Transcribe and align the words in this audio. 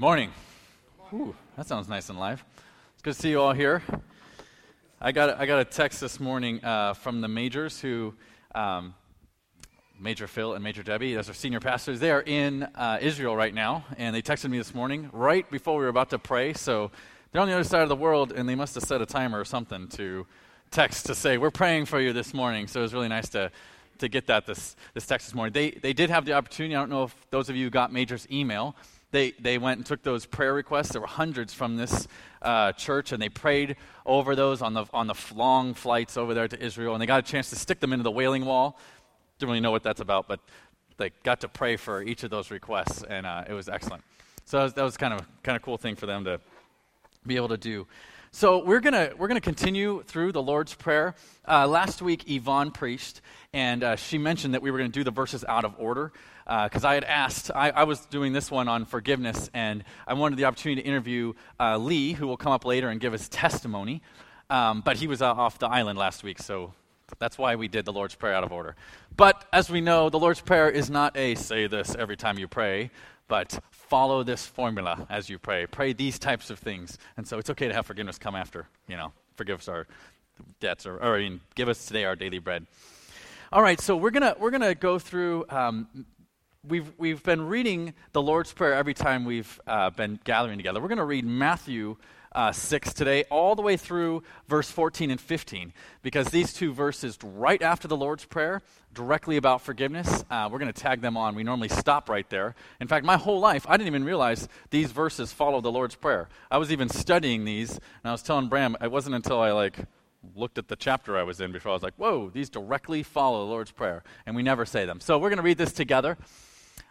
Good 0.00 0.06
morning. 0.06 0.32
Ooh, 1.12 1.36
that 1.58 1.66
sounds 1.66 1.86
nice 1.86 2.08
and 2.08 2.18
live. 2.18 2.42
It's 2.94 3.02
good 3.02 3.12
to 3.12 3.20
see 3.20 3.28
you 3.28 3.40
all 3.42 3.52
here. 3.52 3.82
I 4.98 5.12
got, 5.12 5.38
I 5.38 5.44
got 5.44 5.58
a 5.58 5.64
text 5.66 6.00
this 6.00 6.18
morning 6.18 6.64
uh, 6.64 6.94
from 6.94 7.20
the 7.20 7.28
majors 7.28 7.82
who, 7.82 8.14
um, 8.54 8.94
Major 10.00 10.26
Phil 10.26 10.54
and 10.54 10.64
Major 10.64 10.82
Debbie, 10.82 11.12
those 11.12 11.28
are 11.28 11.34
senior 11.34 11.60
pastors. 11.60 12.00
They 12.00 12.10
are 12.10 12.22
in 12.22 12.62
uh, 12.62 12.96
Israel 13.02 13.36
right 13.36 13.52
now, 13.52 13.84
and 13.98 14.16
they 14.16 14.22
texted 14.22 14.48
me 14.48 14.56
this 14.56 14.74
morning 14.74 15.10
right 15.12 15.48
before 15.50 15.76
we 15.76 15.82
were 15.82 15.90
about 15.90 16.08
to 16.10 16.18
pray. 16.18 16.54
So 16.54 16.90
they're 17.30 17.42
on 17.42 17.48
the 17.48 17.54
other 17.54 17.62
side 17.62 17.82
of 17.82 17.90
the 17.90 17.94
world, 17.96 18.32
and 18.32 18.48
they 18.48 18.54
must 18.54 18.76
have 18.76 18.84
set 18.84 19.02
a 19.02 19.06
timer 19.06 19.38
or 19.38 19.44
something 19.44 19.86
to 19.88 20.26
text 20.70 21.04
to 21.06 21.14
say, 21.14 21.36
We're 21.36 21.50
praying 21.50 21.84
for 21.84 22.00
you 22.00 22.14
this 22.14 22.32
morning. 22.32 22.68
So 22.68 22.80
it 22.80 22.84
was 22.84 22.94
really 22.94 23.08
nice 23.08 23.28
to, 23.28 23.52
to 23.98 24.08
get 24.08 24.28
that 24.28 24.46
this, 24.46 24.76
this 24.94 25.04
text 25.04 25.26
this 25.26 25.34
morning. 25.34 25.52
They, 25.52 25.72
they 25.72 25.92
did 25.92 26.08
have 26.08 26.24
the 26.24 26.32
opportunity. 26.32 26.74
I 26.74 26.78
don't 26.78 26.88
know 26.88 27.02
if 27.02 27.14
those 27.28 27.50
of 27.50 27.56
you 27.56 27.68
got 27.68 27.92
Major's 27.92 28.26
email 28.30 28.74
they, 29.10 29.32
they 29.32 29.58
went 29.58 29.78
and 29.78 29.86
took 29.86 30.02
those 30.02 30.26
prayer 30.26 30.54
requests. 30.54 30.90
There 30.90 31.00
were 31.00 31.06
hundreds 31.06 31.52
from 31.52 31.76
this 31.76 32.06
uh, 32.42 32.72
church, 32.72 33.12
and 33.12 33.20
they 33.20 33.28
prayed 33.28 33.76
over 34.06 34.36
those 34.36 34.62
on 34.62 34.74
the, 34.74 34.86
on 34.92 35.06
the 35.06 35.14
long 35.34 35.74
flights 35.74 36.16
over 36.16 36.34
there 36.34 36.48
to 36.48 36.60
Israel. 36.60 36.94
And 36.94 37.02
they 37.02 37.06
got 37.06 37.18
a 37.18 37.30
chance 37.30 37.50
to 37.50 37.56
stick 37.56 37.80
them 37.80 37.92
into 37.92 38.02
the 38.02 38.10
Wailing 38.10 38.44
Wall. 38.44 38.78
Didn't 39.38 39.50
really 39.50 39.60
know 39.60 39.70
what 39.70 39.82
that's 39.82 40.00
about, 40.00 40.28
but 40.28 40.40
they 40.96 41.10
got 41.22 41.40
to 41.40 41.48
pray 41.48 41.76
for 41.76 42.02
each 42.02 42.22
of 42.22 42.30
those 42.30 42.50
requests, 42.50 43.02
and 43.02 43.26
uh, 43.26 43.44
it 43.48 43.54
was 43.54 43.68
excellent. 43.68 44.04
So 44.44 44.58
that 44.58 44.64
was, 44.64 44.74
that 44.74 44.82
was 44.82 44.96
kind 44.96 45.14
of 45.14 45.26
kind 45.42 45.56
of 45.56 45.62
cool 45.62 45.78
thing 45.78 45.96
for 45.96 46.06
them 46.06 46.24
to 46.24 46.40
be 47.26 47.36
able 47.36 47.48
to 47.48 47.56
do. 47.56 47.86
So 48.32 48.62
we're 48.64 48.80
gonna 48.80 49.10
we're 49.16 49.28
gonna 49.28 49.40
continue 49.40 50.02
through 50.04 50.32
the 50.32 50.42
Lord's 50.42 50.74
Prayer. 50.74 51.14
Uh, 51.48 51.66
last 51.66 52.00
week, 52.00 52.30
Yvonne 52.30 52.70
preached, 52.70 53.22
and 53.52 53.82
uh, 53.82 53.96
she 53.96 54.18
mentioned 54.18 54.54
that 54.54 54.62
we 54.62 54.70
were 54.70 54.78
to 54.78 54.88
do 54.88 55.02
the 55.02 55.10
verses 55.10 55.44
out 55.48 55.64
of 55.64 55.74
order 55.78 56.12
because 56.50 56.84
uh, 56.84 56.88
I 56.88 56.94
had 56.94 57.04
asked, 57.04 57.52
I, 57.54 57.70
I, 57.70 57.84
was 57.84 58.00
doing 58.06 58.32
this 58.32 58.50
one 58.50 58.66
on 58.66 58.84
forgiveness, 58.84 59.48
and 59.54 59.84
I 60.04 60.14
wanted 60.14 60.36
the 60.36 60.46
opportunity 60.46 60.82
to 60.82 60.88
interview 60.88 61.34
uh, 61.60 61.78
Lee, 61.78 62.12
who 62.12 62.26
will 62.26 62.36
come 62.36 62.50
up 62.50 62.64
later 62.64 62.88
and 62.88 63.00
give 63.00 63.12
his 63.12 63.28
testimony. 63.28 64.02
Um, 64.48 64.80
but 64.80 64.96
he 64.96 65.06
was 65.06 65.22
uh, 65.22 65.30
off 65.30 65.60
the 65.60 65.68
island 65.68 65.96
last 65.96 66.24
week, 66.24 66.40
so 66.40 66.74
that's 67.20 67.38
why 67.38 67.54
we 67.54 67.68
did 67.68 67.84
the 67.84 67.92
Lord's 67.92 68.16
Prayer 68.16 68.34
out 68.34 68.42
of 68.42 68.50
order. 68.50 68.74
But 69.16 69.44
as 69.52 69.70
we 69.70 69.80
know, 69.80 70.10
the 70.10 70.18
Lord's 70.18 70.40
Prayer 70.40 70.68
is 70.68 70.90
not 70.90 71.16
a 71.16 71.36
say 71.36 71.68
this 71.68 71.94
every 71.94 72.16
time 72.16 72.36
you 72.36 72.48
pray, 72.48 72.90
but 73.28 73.60
follow 73.70 74.24
this 74.24 74.44
formula 74.44 75.06
as 75.08 75.30
you 75.30 75.38
pray. 75.38 75.66
Pray 75.66 75.92
these 75.92 76.18
types 76.18 76.50
of 76.50 76.58
things. 76.58 76.98
And 77.16 77.28
so 77.28 77.38
it's 77.38 77.50
okay 77.50 77.68
to 77.68 77.74
have 77.74 77.86
forgiveness 77.86 78.18
come 78.18 78.34
after, 78.34 78.66
you 78.88 78.96
know, 78.96 79.12
forgive 79.36 79.60
us 79.60 79.68
our 79.68 79.86
debts, 80.58 80.84
or, 80.84 80.96
or 80.96 81.14
I 81.14 81.20
mean, 81.20 81.40
give 81.54 81.68
us 81.68 81.86
today 81.86 82.06
our 82.06 82.16
daily 82.16 82.40
bread. 82.40 82.66
All 83.52 83.62
right, 83.62 83.80
so 83.80 83.96
we're 83.96 84.10
gonna 84.10 84.34
we're 84.38 84.50
gonna 84.50 84.74
go 84.74 84.98
through 84.98 85.44
um, 85.48 86.06
we've, 86.66 86.92
we've 86.98 87.22
been 87.22 87.46
reading 87.46 87.94
the 88.12 88.22
Lord's 88.22 88.52
Prayer 88.52 88.74
every 88.74 88.94
time 88.94 89.24
we've 89.24 89.60
uh, 89.66 89.90
been 89.90 90.20
gathering 90.24 90.58
together. 90.58 90.80
We're 90.80 90.88
going 90.88 90.98
to 90.98 91.04
read 91.04 91.24
Matthew 91.24 91.96
uh, 92.32 92.52
6 92.52 92.92
today, 92.92 93.24
all 93.24 93.56
the 93.56 93.62
way 93.62 93.76
through 93.76 94.22
verse 94.46 94.70
14 94.70 95.10
and 95.10 95.20
15, 95.20 95.72
because 96.02 96.28
these 96.28 96.52
two 96.52 96.72
verses 96.72 97.18
right 97.24 97.60
after 97.60 97.88
the 97.88 97.96
Lord's 97.96 98.24
Prayer, 98.24 98.62
directly 98.94 99.36
about 99.36 99.62
forgiveness, 99.62 100.24
uh, 100.30 100.48
we're 100.50 100.60
going 100.60 100.72
to 100.72 100.80
tag 100.80 101.00
them 101.00 101.16
on. 101.16 101.34
We 101.34 101.42
normally 101.42 101.68
stop 101.68 102.08
right 102.08 102.28
there. 102.30 102.54
In 102.80 102.86
fact, 102.86 103.04
my 103.04 103.16
whole 103.16 103.40
life, 103.40 103.66
I 103.68 103.76
didn't 103.76 103.88
even 103.88 104.04
realize 104.04 104.48
these 104.70 104.92
verses 104.92 105.32
follow 105.32 105.60
the 105.60 105.72
Lord's 105.72 105.96
Prayer. 105.96 106.28
I 106.50 106.58
was 106.58 106.70
even 106.70 106.88
studying 106.88 107.44
these, 107.44 107.70
and 107.70 108.04
I 108.04 108.12
was 108.12 108.22
telling 108.22 108.48
Bram, 108.48 108.76
it 108.80 108.92
wasn't 108.92 109.16
until 109.16 109.40
I 109.40 109.50
like 109.50 109.78
looked 110.36 110.58
at 110.58 110.68
the 110.68 110.76
chapter 110.76 111.16
I 111.16 111.22
was 111.22 111.40
in 111.40 111.50
before 111.50 111.70
I 111.70 111.74
was 111.74 111.82
like, 111.82 111.94
whoa, 111.96 112.30
these 112.30 112.50
directly 112.50 113.02
follow 113.02 113.44
the 113.44 113.50
Lord's 113.50 113.72
Prayer, 113.72 114.04
and 114.26 114.36
we 114.36 114.42
never 114.42 114.66
say 114.66 114.84
them. 114.84 115.00
So 115.00 115.18
we're 115.18 115.30
going 115.30 115.38
to 115.38 115.42
read 115.42 115.58
this 115.58 115.72
together. 115.72 116.16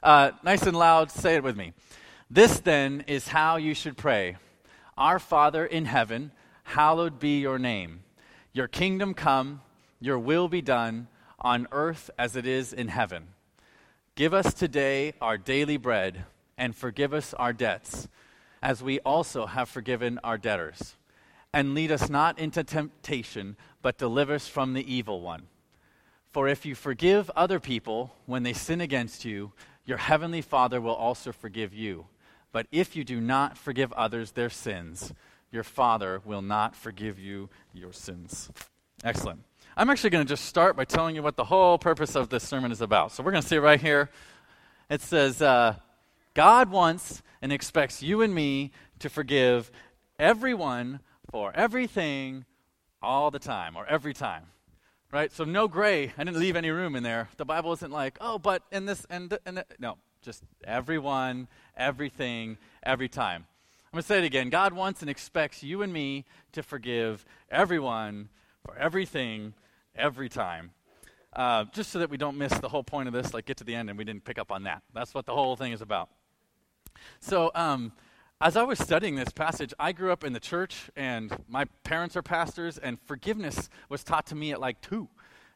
Uh, 0.02 0.32
nice 0.44 0.62
and 0.64 0.78
loud, 0.78 1.12
say 1.12 1.36
it 1.36 1.44
with 1.44 1.58
me. 1.58 1.74
This 2.30 2.60
then 2.60 3.04
is 3.08 3.28
how 3.28 3.58
you 3.58 3.74
should 3.74 3.98
pray 3.98 4.38
Our 4.98 5.20
Father 5.20 5.66
in 5.66 5.86
heaven, 5.86 6.32
hallowed 6.64 7.20
be 7.20 7.40
your 7.40 7.60
name. 7.60 8.04
Your 8.54 8.68
kingdom 8.68 9.14
come, 9.14 9.62
your 10.00 10.18
will 10.18 10.48
be 10.48 10.62
done, 10.62 11.08
on 11.40 11.68
earth 11.72 12.10
as 12.18 12.36
it 12.36 12.48
is 12.48 12.72
in 12.72 12.88
heaven. 12.90 13.30
Give 14.16 14.34
us 14.34 14.54
today 14.54 15.14
our 15.22 15.38
daily 15.38 15.78
bread, 15.78 16.26
and 16.58 16.76
forgive 16.76 17.14
us 17.14 17.34
our 17.34 17.54
debts, 17.54 18.08
as 18.62 18.84
we 18.84 19.00
also 19.00 19.46
have 19.46 19.70
forgiven 19.70 20.20
our 20.24 20.38
debtors. 20.38 20.96
And 21.54 21.74
lead 21.74 21.92
us 21.92 22.10
not 22.10 22.38
into 22.40 22.64
temptation, 22.64 23.58
but 23.82 23.98
deliver 23.98 24.36
us 24.36 24.48
from 24.48 24.74
the 24.74 24.94
evil 24.94 25.22
one. 25.22 25.44
For 26.32 26.48
if 26.48 26.66
you 26.66 26.76
forgive 26.76 27.32
other 27.36 27.60
people 27.60 28.14
when 28.26 28.44
they 28.44 28.54
sin 28.54 28.82
against 28.82 29.26
you, 29.26 29.52
your 29.90 29.98
heavenly 29.98 30.42
Father 30.42 30.80
will 30.80 30.94
also 30.94 31.32
forgive 31.32 31.74
you. 31.74 32.06
But 32.52 32.68
if 32.72 32.96
you 32.96 33.04
do 33.04 33.20
not 33.20 33.58
forgive 33.58 33.92
others 33.94 34.32
their 34.32 34.50
sins, 34.50 35.12
your 35.52 35.64
Father 35.64 36.22
will 36.24 36.44
not 36.44 36.76
forgive 36.76 37.18
you 37.18 37.50
your 37.74 37.92
sins. 37.92 38.52
Excellent. 39.04 39.44
I'm 39.76 39.90
actually 39.90 40.12
going 40.12 40.26
to 40.26 40.30
just 40.30 40.46
start 40.46 40.76
by 40.76 40.86
telling 40.86 41.16
you 41.16 41.24
what 41.24 41.36
the 41.36 41.44
whole 41.44 41.80
purpose 41.80 42.16
of 42.16 42.30
this 42.30 42.44
sermon 42.44 42.72
is 42.72 42.82
about. 42.82 43.12
So 43.12 43.24
we're 43.24 43.32
going 43.32 43.42
to 43.42 43.48
see 43.48 43.58
right 43.58 43.82
here. 43.82 44.12
It 44.90 45.02
says, 45.02 45.42
uh, 45.42 45.76
God 46.36 46.70
wants 46.70 47.24
and 47.42 47.52
expects 47.52 48.04
you 48.04 48.22
and 48.22 48.34
me 48.34 48.72
to 49.00 49.10
forgive 49.10 49.72
everyone 50.20 51.00
for 51.32 51.52
everything 51.56 52.46
all 53.02 53.32
the 53.32 53.40
time 53.40 53.76
or 53.76 53.88
every 53.88 54.14
time 54.14 54.44
right? 55.12 55.32
So 55.32 55.44
no 55.44 55.68
gray. 55.68 56.14
I 56.18 56.24
didn't 56.24 56.40
leave 56.40 56.56
any 56.56 56.70
room 56.70 56.96
in 56.96 57.04
there. 57.04 57.30
The 57.38 57.46
Bible 57.46 57.74
isn't 57.74 57.92
like, 57.92 58.18
oh, 58.22 58.38
but 58.38 58.64
in 58.72 58.86
this 58.86 59.06
and 59.10 59.38
and 59.46 59.64
no, 59.80 59.98
just 60.22 60.44
everyone, 60.64 61.48
everything, 61.76 62.58
every 62.84 63.10
time. 63.10 63.46
I'm 63.92 63.98
going 63.98 64.04
to 64.04 64.08
say 64.08 64.20
it 64.20 64.26
again. 64.26 64.50
God 64.50 64.74
wants 64.74 65.02
and 65.02 65.10
expects 65.10 65.64
you 65.64 65.82
and 65.82 65.92
me 65.92 66.26
to 66.52 66.62
forgive 66.62 67.26
everyone 67.50 68.30
for 68.64 68.78
everything, 68.78 69.56
every 69.96 70.30
time. 70.30 70.72
Uh, 71.34 71.66
just 71.74 71.92
so 71.92 72.00
that 72.00 72.10
we 72.10 72.18
don't 72.18 72.38
miss 72.38 72.54
the 72.60 72.70
whole 72.70 72.84
point 72.84 73.08
of 73.08 73.14
this, 73.14 73.34
like 73.34 73.46
get 73.46 73.58
to 73.58 73.64
the 73.64 73.74
end 73.74 73.90
and 73.90 73.98
we 73.98 74.04
didn't 74.04 74.26
pick 74.26 74.38
up 74.38 74.52
on 74.52 74.64
that. 74.64 74.84
That's 74.94 75.16
what 75.16 75.26
the 75.26 75.34
whole 75.34 75.56
thing 75.56 75.72
is 75.72 75.82
about. 75.82 76.10
So, 77.20 77.50
um, 77.56 77.92
as 78.42 78.56
I 78.56 78.64
was 78.64 78.80
studying 78.80 79.16
this 79.16 79.30
passage, 79.30 79.74
I 79.78 79.92
grew 79.92 80.12
up 80.14 80.24
in 80.24 80.32
the 80.32 80.40
church, 80.40 80.90
and 80.96 81.36
my 81.50 81.66
parents 81.84 82.16
are 82.16 82.22
pastors, 82.22 82.78
and 82.78 82.98
forgiveness 83.02 83.70
was 83.90 84.02
taught 84.04 84.28
to 84.28 84.36
me 84.36 84.54
at 84.54 84.62
like 84.62 84.80
two. 84.80 85.10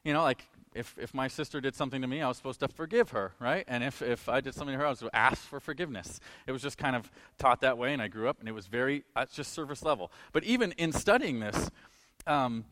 You 0.04 0.12
know, 0.12 0.22
like 0.22 0.44
if, 0.74 0.94
if 1.00 1.14
my 1.14 1.30
sister 1.30 1.62
did 1.62 1.76
something 1.76 2.02
to 2.02 2.08
me, 2.08 2.22
I 2.22 2.28
was 2.28 2.36
supposed 2.36 2.60
to 2.60 2.68
forgive 2.68 3.12
her, 3.12 3.32
right? 3.40 3.64
And 3.70 3.86
if, 3.86 4.02
if 4.02 4.28
I 4.28 4.42
did 4.42 4.54
something 4.54 4.74
to 4.74 4.80
her, 4.80 4.86
I 4.86 4.90
was 4.90 5.00
to 5.00 5.16
ask 5.16 5.38
for 5.38 5.62
forgiveness. 5.62 6.20
It 6.46 6.52
was 6.52 6.62
just 6.62 6.78
kind 6.78 6.98
of 6.98 7.10
taught 7.38 7.62
that 7.62 7.78
way, 7.78 7.94
and 7.94 8.02
I 8.02 8.10
grew 8.10 8.28
up, 8.28 8.42
and 8.42 8.50
it 8.50 8.54
was 8.54 8.68
very, 8.68 9.06
uh, 9.16 9.28
just 9.32 9.54
service 9.54 9.84
level. 9.84 10.12
But 10.34 10.44
even 10.44 10.74
in 10.74 10.92
studying 10.92 11.40
this, 11.40 11.72
um, 12.28 12.66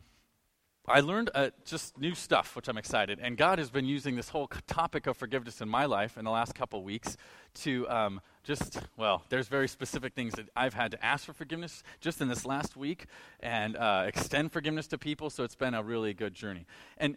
I 0.92 1.00
learned 1.00 1.30
uh, 1.34 1.50
just 1.64 1.98
new 1.98 2.14
stuff, 2.14 2.54
which 2.54 2.68
I'm 2.68 2.76
excited. 2.76 3.18
And 3.22 3.38
God 3.38 3.58
has 3.58 3.70
been 3.70 3.86
using 3.86 4.14
this 4.14 4.28
whole 4.28 4.46
topic 4.66 5.06
of 5.06 5.16
forgiveness 5.16 5.62
in 5.62 5.68
my 5.68 5.86
life 5.86 6.18
in 6.18 6.24
the 6.26 6.30
last 6.30 6.54
couple 6.54 6.82
weeks 6.82 7.16
to 7.62 7.88
um, 7.88 8.20
just, 8.44 8.78
well, 8.98 9.22
there's 9.30 9.48
very 9.48 9.68
specific 9.68 10.12
things 10.12 10.34
that 10.34 10.50
I've 10.54 10.74
had 10.74 10.90
to 10.90 11.02
ask 11.02 11.24
for 11.24 11.32
forgiveness 11.32 11.82
just 12.02 12.20
in 12.20 12.28
this 12.28 12.44
last 12.44 12.76
week 12.76 13.06
and 13.40 13.74
uh, 13.74 14.04
extend 14.06 14.52
forgiveness 14.52 14.86
to 14.88 14.98
people. 14.98 15.30
So 15.30 15.44
it's 15.44 15.54
been 15.54 15.72
a 15.72 15.82
really 15.82 16.12
good 16.12 16.34
journey. 16.34 16.66
And 16.98 17.16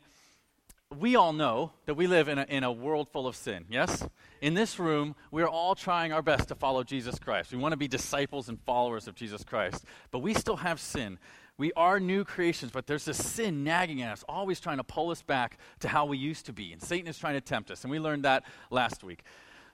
we 0.98 1.18
all 1.18 1.34
know 1.34 1.72
that 1.86 1.96
we 1.96 2.08
live 2.08 2.30
in 2.30 2.38
a, 2.38 2.44
in 2.44 2.64
a 2.64 2.72
world 2.72 3.10
full 3.10 3.28
of 3.28 3.36
sin, 3.36 3.66
yes? 3.70 4.08
In 4.40 4.54
this 4.54 4.80
room, 4.80 5.16
we're 5.32 5.48
all 5.48 5.76
trying 5.76 6.14
our 6.14 6.22
best 6.22 6.48
to 6.48 6.56
follow 6.56 6.84
Jesus 6.84 7.20
Christ. 7.20 7.52
We 7.52 7.58
want 7.58 7.74
to 7.74 7.78
be 7.78 7.90
disciples 7.90 8.48
and 8.48 8.62
followers 8.62 9.08
of 9.08 9.16
Jesus 9.16 9.44
Christ. 9.44 9.84
But 10.12 10.20
we 10.20 10.34
still 10.34 10.58
have 10.58 10.80
sin. 10.80 11.18
We 11.58 11.72
are 11.74 12.00
new 12.02 12.26
creations, 12.26 12.72
but 12.72 12.86
there's 12.86 13.06
this 13.06 13.18
sin 13.18 13.64
nagging 13.64 14.02
at 14.02 14.12
us, 14.12 14.26
always 14.28 14.60
trying 14.60 14.78
to 14.78 14.84
pull 14.84 15.10
us 15.10 15.22
back 15.22 15.58
to 15.80 15.88
how 15.88 16.06
we 16.06 16.18
used 16.18 16.46
to 16.48 16.54
be. 16.54 16.74
And 16.74 16.82
Satan 16.82 17.08
is 17.08 17.18
trying 17.18 17.36
to 17.36 17.42
tempt 17.42 17.72
us. 17.72 17.84
And 17.84 17.92
we 17.92 18.00
learned 18.00 18.26
that 18.26 18.44
last 18.70 19.04
week. 19.04 19.24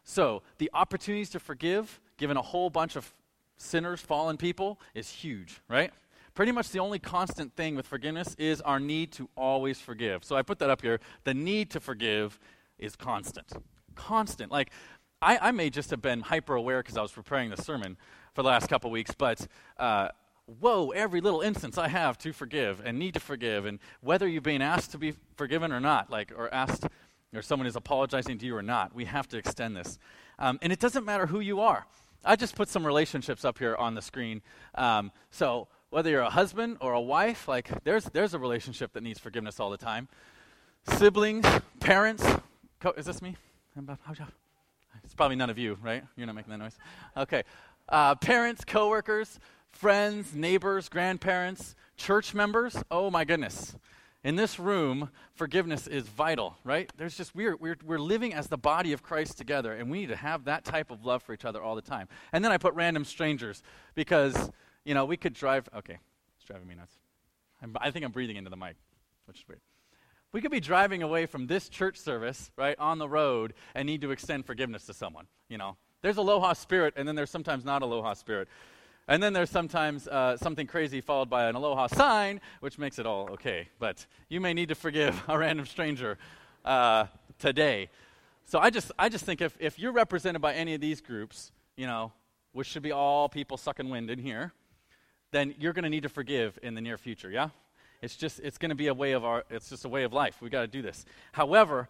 So, 0.04 0.44
the 0.60 0.70
opportunities 0.74 1.30
to 1.32 1.40
forgive, 1.40 2.00
given 2.18 2.38
a 2.38 2.42
whole 2.42 2.70
bunch 2.70 2.96
of 2.96 3.12
sinners, 3.58 4.00
fallen 4.00 4.38
people, 4.38 4.80
is 4.94 5.10
huge, 5.10 5.62
right? 5.68 5.92
Pretty 6.34 6.52
much 6.52 6.70
the 6.70 6.80
only 6.80 7.00
constant 7.00 7.56
thing 7.56 7.76
with 7.76 7.88
forgiveness 7.88 8.36
is 8.38 8.62
our 8.62 8.80
need 8.80 9.12
to 9.14 9.30
always 9.36 9.80
forgive. 9.80 10.24
So, 10.24 10.36
I 10.36 10.44
put 10.44 10.60
that 10.60 10.70
up 10.70 10.82
here. 10.82 11.00
The 11.24 11.34
need 11.34 11.72
to 11.72 11.80
forgive 11.80 12.40
is 12.78 12.96
constant. 12.96 13.52
Constant. 13.96 14.52
Like, 14.52 14.72
I, 15.22 15.50
I 15.50 15.52
may 15.52 15.70
just 15.70 15.90
have 15.92 16.02
been 16.02 16.22
hyper 16.22 16.56
aware 16.56 16.82
because 16.82 16.98
I 16.98 17.02
was 17.02 17.12
preparing 17.12 17.50
the 17.50 17.62
sermon 17.62 17.98
for 18.34 18.42
the 18.44 18.50
last 18.50 18.68
couple 18.70 18.90
weeks, 18.90 19.14
but 19.16 19.46
uh, 19.78 20.10
whoa, 20.60 20.90
every 20.90 21.22
little 21.22 21.42
instance 21.42 21.78
I 21.78 21.88
have 21.88 22.18
to 22.20 22.34
forgive 22.34 22.82
and 22.84 23.00
need 23.00 23.14
to 23.14 23.20
forgive, 23.20 23.66
and 23.66 23.80
whether 24.02 24.28
you're 24.28 24.42
being 24.42 24.62
asked 24.62 24.92
to 24.92 24.98
be 24.98 25.14
forgiven 25.36 25.72
or 25.72 25.80
not, 25.80 26.10
like, 26.10 26.32
or 26.36 26.54
asked, 26.54 26.86
or 27.34 27.42
someone 27.42 27.68
is 27.68 27.76
apologizing 27.76 28.38
to 28.40 28.46
you 28.46 28.56
or 28.56 28.62
not, 28.62 28.94
we 28.94 29.06
have 29.06 29.28
to 29.30 29.38
extend 29.38 29.76
this. 29.76 29.98
Um, 30.40 30.60
and 30.62 30.74
it 30.74 30.80
doesn't 30.80 31.06
matter 31.06 31.28
who 31.28 31.40
you 31.40 31.62
are. 31.62 31.86
I 32.26 32.36
just 32.36 32.56
put 32.56 32.70
some 32.70 32.86
relationships 32.86 33.46
up 33.46 33.58
here 33.58 33.76
on 33.76 33.96
the 33.96 34.02
screen. 34.02 34.42
Um, 34.76 35.12
so 35.32 35.68
whether 35.90 36.10
you're 36.10 36.22
a 36.22 36.30
husband 36.30 36.78
or 36.82 36.94
a 36.94 37.02
wife, 37.02 37.48
like, 37.48 37.84
there's, 37.84 38.06
there's 38.06 38.34
a 38.34 38.40
relationship 38.40 38.94
that 38.94 39.04
needs 39.04 39.20
forgiveness 39.20 39.60
all 39.60 39.70
the 39.70 39.78
time. 39.78 40.08
Siblings, 40.86 41.46
parents, 41.80 42.26
co- 42.80 42.94
is 42.98 43.06
this 43.06 43.22
me? 43.22 43.36
It's 45.04 45.14
probably 45.14 45.36
none 45.36 45.50
of 45.50 45.58
you, 45.58 45.78
right? 45.82 46.04
You're 46.16 46.28
not 46.28 46.36
making 46.36 46.52
that 46.52 46.60
noise. 46.60 46.78
Okay. 47.16 47.44
uh, 47.90 48.16
parents, 48.16 48.64
coworkers, 48.66 49.40
friends, 49.72 50.36
neighbors, 50.36 50.90
grandparents, 50.90 51.76
church 51.98 52.34
members. 52.34 52.76
Oh 52.90 53.10
my 53.10 53.26
goodness. 53.26 53.76
In 54.24 54.36
this 54.36 54.60
room, 54.60 55.10
forgiveness 55.34 55.88
is 55.88 56.08
vital, 56.08 56.56
right? 56.64 56.92
There's 56.96 57.18
just, 57.18 57.34
we're, 57.34 57.56
we're, 57.56 57.78
we're 57.84 57.98
living 57.98 58.36
as 58.36 58.48
the 58.48 58.58
body 58.58 58.94
of 58.94 59.02
Christ 59.02 59.38
together, 59.38 59.74
and 59.74 59.90
we 59.90 60.02
need 60.02 60.10
to 60.10 60.16
have 60.16 60.46
that 60.46 60.64
type 60.64 60.92
of 60.92 61.04
love 61.04 61.24
for 61.24 61.34
each 61.34 61.44
other 61.44 61.62
all 61.62 61.74
the 61.74 61.82
time. 61.82 62.08
And 62.32 62.46
then 62.46 62.52
I 62.52 62.58
put 62.58 62.76
random 62.76 63.04
strangers 63.04 63.64
because, 63.96 64.52
you 64.86 64.94
know, 64.94 65.06
we 65.06 65.18
could 65.18 65.34
drive, 65.34 65.68
okay, 65.76 65.98
it's 66.38 66.46
driving 66.46 66.68
me 66.68 66.76
nuts. 66.76 66.94
I'm, 67.64 67.76
I 67.82 67.90
think 67.90 68.06
I'm 68.06 68.12
breathing 68.12 68.36
into 68.36 68.52
the 68.52 68.58
mic, 68.58 68.76
which 69.26 69.40
is 69.40 69.48
weird. 69.48 69.62
We 70.34 70.40
could 70.40 70.52
be 70.52 70.60
driving 70.60 71.02
away 71.02 71.26
from 71.26 71.48
this 71.48 71.68
church 71.68 71.98
service, 71.98 72.52
right, 72.56 72.78
on 72.78 73.00
the 73.00 73.10
road 73.10 73.54
and 73.74 73.88
need 73.88 74.02
to 74.02 74.12
extend 74.12 74.46
forgiveness 74.46 74.86
to 74.86 74.94
someone, 74.94 75.26
you 75.50 75.58
know. 75.58 75.78
There's 76.04 76.18
aloha 76.18 76.54
spirit, 76.54 76.94
and 76.96 77.08
then 77.08 77.16
there's 77.16 77.30
sometimes 77.30 77.66
not 77.66 77.82
aloha 77.82 78.14
spirit. 78.14 78.48
And 79.12 79.22
then 79.22 79.34
there's 79.34 79.50
sometimes 79.50 80.08
uh, 80.08 80.38
something 80.38 80.68
crazy 80.68 81.02
followed 81.02 81.30
by 81.30 81.50
an 81.50 81.56
aloha 81.56 81.88
sign, 81.88 82.40
which 82.62 82.78
makes 82.78 82.98
it 82.98 83.06
all 83.06 83.30
okay. 83.32 83.68
But 83.78 84.06
you 84.30 84.40
may 84.40 84.54
need 84.54 84.70
to 84.70 84.76
forgive 84.76 85.22
a 85.28 85.38
random 85.38 85.66
stranger 85.66 86.18
uh, 86.64 87.08
today. 87.38 87.90
So 88.46 88.58
I 88.60 88.70
just, 88.70 88.90
I 88.98 89.10
just 89.10 89.26
think 89.26 89.42
if, 89.42 89.58
if 89.60 89.78
you're 89.78 89.92
represented 89.92 90.42
by 90.42 90.54
any 90.54 90.76
of 90.76 90.80
these 90.80 91.02
groups, 91.02 91.52
you 91.76 91.88
know, 91.88 92.14
which 92.54 92.68
should 92.68 92.84
be 92.84 92.94
all 92.94 93.28
people 93.28 93.58
sucking 93.58 93.90
wind 93.90 94.10
in 94.10 94.18
here, 94.18 94.54
then 95.32 95.56
you're 95.60 95.74
going 95.74 95.84
to 95.84 95.90
need 95.90 96.04
to 96.04 96.10
forgive 96.10 96.58
in 96.64 96.74
the 96.74 96.82
near 96.82 96.98
future, 96.98 97.30
yeah? 97.30 97.50
It's 98.02 98.16
just, 98.16 98.40
it's 98.40 98.58
going 98.58 98.70
to 98.70 98.76
be 98.76 98.88
a 98.88 98.94
way 98.94 99.12
of 99.12 99.26
our, 99.26 99.44
it's 99.50 99.72
just 99.72 99.84
a 99.84 99.90
way 99.90 100.04
of 100.04 100.14
life. 100.14 100.42
we 100.42 100.50
got 100.50 100.62
to 100.62 100.68
do 100.68 100.82
this. 100.82 101.04
However, 101.34 101.90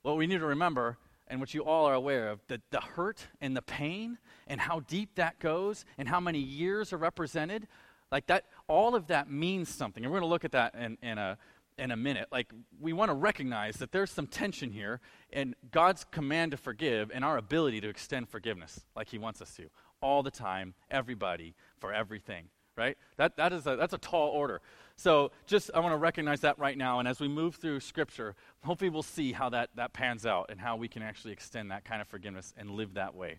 what 0.00 0.16
we 0.16 0.26
need 0.26 0.38
to 0.38 0.46
remember 0.46 0.96
and 1.28 1.40
what 1.40 1.54
you 1.54 1.64
all 1.64 1.86
are 1.86 1.94
aware 1.94 2.28
of, 2.28 2.40
the, 2.48 2.60
the 2.70 2.80
hurt 2.80 3.28
and 3.40 3.56
the 3.56 3.62
pain 3.62 4.18
and 4.46 4.60
how 4.60 4.80
deep 4.80 5.14
that 5.14 5.38
goes 5.38 5.84
and 5.98 6.08
how 6.08 6.20
many 6.20 6.38
years 6.38 6.92
are 6.92 6.98
represented, 6.98 7.66
like 8.12 8.26
that, 8.26 8.44
all 8.68 8.94
of 8.94 9.06
that 9.08 9.30
means 9.30 9.68
something. 9.68 10.04
And 10.04 10.12
we're 10.12 10.20
going 10.20 10.28
to 10.28 10.32
look 10.32 10.44
at 10.44 10.52
that 10.52 10.74
in, 10.74 10.98
in, 11.02 11.18
a, 11.18 11.38
in 11.78 11.90
a 11.90 11.96
minute. 11.96 12.28
Like, 12.30 12.52
we 12.80 12.92
want 12.92 13.10
to 13.10 13.14
recognize 13.14 13.76
that 13.76 13.92
there's 13.92 14.10
some 14.10 14.26
tension 14.26 14.70
here 14.70 15.00
in 15.30 15.54
God's 15.70 16.04
command 16.10 16.52
to 16.52 16.56
forgive 16.56 17.10
and 17.12 17.24
our 17.24 17.36
ability 17.36 17.80
to 17.80 17.88
extend 17.88 18.28
forgiveness 18.28 18.84
like 18.94 19.08
He 19.08 19.18
wants 19.18 19.40
us 19.40 19.54
to, 19.56 19.70
all 20.00 20.22
the 20.22 20.30
time, 20.30 20.74
everybody, 20.90 21.54
for 21.78 21.92
everything 21.92 22.48
right? 22.76 22.96
That, 23.16 23.36
that 23.36 23.52
is 23.52 23.66
a, 23.66 23.76
that's 23.76 23.92
a 23.92 23.98
tall 23.98 24.28
order. 24.28 24.60
So 24.96 25.32
just, 25.46 25.70
I 25.74 25.80
want 25.80 25.92
to 25.92 25.98
recognize 25.98 26.40
that 26.40 26.58
right 26.58 26.78
now. 26.78 26.98
And 27.00 27.08
as 27.08 27.20
we 27.20 27.28
move 27.28 27.56
through 27.56 27.80
Scripture, 27.80 28.34
hopefully 28.62 28.90
we'll 28.90 29.02
see 29.02 29.32
how 29.32 29.48
that, 29.50 29.70
that 29.74 29.92
pans 29.92 30.24
out 30.24 30.46
and 30.50 30.60
how 30.60 30.76
we 30.76 30.88
can 30.88 31.02
actually 31.02 31.32
extend 31.32 31.70
that 31.70 31.84
kind 31.84 32.00
of 32.00 32.08
forgiveness 32.08 32.54
and 32.56 32.70
live 32.70 32.94
that 32.94 33.14
way. 33.14 33.38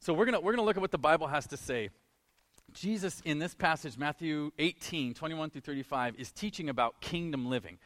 So 0.00 0.12
we're 0.12 0.24
going 0.24 0.42
we're 0.42 0.56
to 0.56 0.62
look 0.62 0.76
at 0.76 0.80
what 0.80 0.90
the 0.90 0.98
Bible 0.98 1.28
has 1.28 1.46
to 1.48 1.56
say. 1.56 1.90
Jesus, 2.72 3.20
in 3.24 3.38
this 3.38 3.54
passage, 3.54 3.98
Matthew 3.98 4.52
18, 4.58 5.14
21 5.14 5.50
through 5.50 5.60
35, 5.60 6.16
is 6.18 6.30
teaching 6.30 6.68
about 6.68 7.00
kingdom 7.00 7.46
living. 7.46 7.78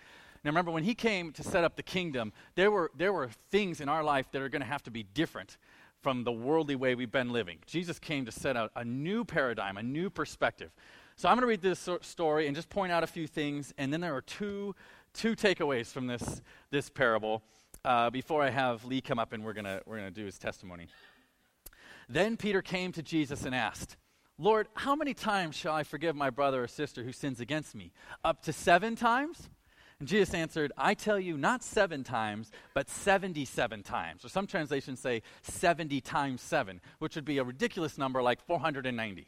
Now, 0.44 0.50
remember, 0.50 0.70
when 0.70 0.84
he 0.84 0.94
came 0.94 1.32
to 1.32 1.42
set 1.42 1.64
up 1.64 1.74
the 1.74 1.82
kingdom, 1.82 2.32
there 2.54 2.70
were, 2.70 2.90
there 2.96 3.12
were 3.12 3.30
things 3.50 3.80
in 3.80 3.88
our 3.88 4.04
life 4.04 4.26
that 4.32 4.42
are 4.42 4.50
going 4.50 4.60
to 4.60 4.68
have 4.68 4.82
to 4.82 4.90
be 4.90 5.02
different 5.02 5.56
from 6.04 6.22
the 6.22 6.30
worldly 6.30 6.76
way 6.76 6.94
we've 6.94 7.10
been 7.10 7.32
living. 7.32 7.56
Jesus 7.66 7.98
came 7.98 8.26
to 8.26 8.30
set 8.30 8.58
out 8.58 8.70
a 8.76 8.84
new 8.84 9.24
paradigm, 9.24 9.78
a 9.78 9.82
new 9.82 10.10
perspective. 10.10 10.70
So 11.16 11.30
I'm 11.30 11.36
going 11.36 11.44
to 11.44 11.46
read 11.46 11.62
this 11.62 11.88
story 12.02 12.46
and 12.46 12.54
just 12.54 12.68
point 12.68 12.92
out 12.92 13.02
a 13.02 13.06
few 13.06 13.26
things, 13.26 13.72
and 13.78 13.90
then 13.90 14.02
there 14.02 14.14
are 14.14 14.20
two, 14.20 14.74
two 15.14 15.34
takeaways 15.34 15.86
from 15.86 16.06
this, 16.06 16.42
this 16.70 16.90
parable 16.90 17.42
uh, 17.86 18.10
before 18.10 18.42
I 18.42 18.50
have 18.50 18.84
Lee 18.84 19.00
come 19.00 19.18
up 19.18 19.32
and 19.32 19.42
we're 19.42 19.54
going 19.54 19.64
we're 19.86 19.96
going 19.96 20.12
to 20.12 20.20
do 20.20 20.26
his 20.26 20.38
testimony. 20.38 20.88
Then 22.06 22.36
Peter 22.36 22.60
came 22.60 22.92
to 22.92 23.02
Jesus 23.02 23.46
and 23.46 23.54
asked, 23.54 23.96
Lord, 24.36 24.68
how 24.74 24.94
many 24.94 25.14
times 25.14 25.56
shall 25.56 25.72
I 25.72 25.84
forgive 25.84 26.14
my 26.14 26.28
brother 26.28 26.64
or 26.64 26.68
sister 26.68 27.02
who 27.02 27.12
sins 27.12 27.40
against 27.40 27.74
me? 27.74 27.92
Up 28.22 28.42
to 28.42 28.52
seven 28.52 28.94
times? 28.94 29.48
And 30.00 30.08
Jesus 30.08 30.34
answered, 30.34 30.72
I 30.76 30.94
tell 30.94 31.18
you, 31.18 31.36
not 31.36 31.62
seven 31.62 32.02
times, 32.02 32.50
but 32.74 32.88
77 32.88 33.82
times. 33.82 34.24
Or 34.24 34.28
some 34.28 34.46
translations 34.46 35.00
say 35.00 35.22
70 35.42 36.00
times 36.00 36.42
seven, 36.42 36.80
which 36.98 37.14
would 37.14 37.24
be 37.24 37.38
a 37.38 37.44
ridiculous 37.44 37.96
number 37.96 38.22
like 38.22 38.40
490. 38.40 39.26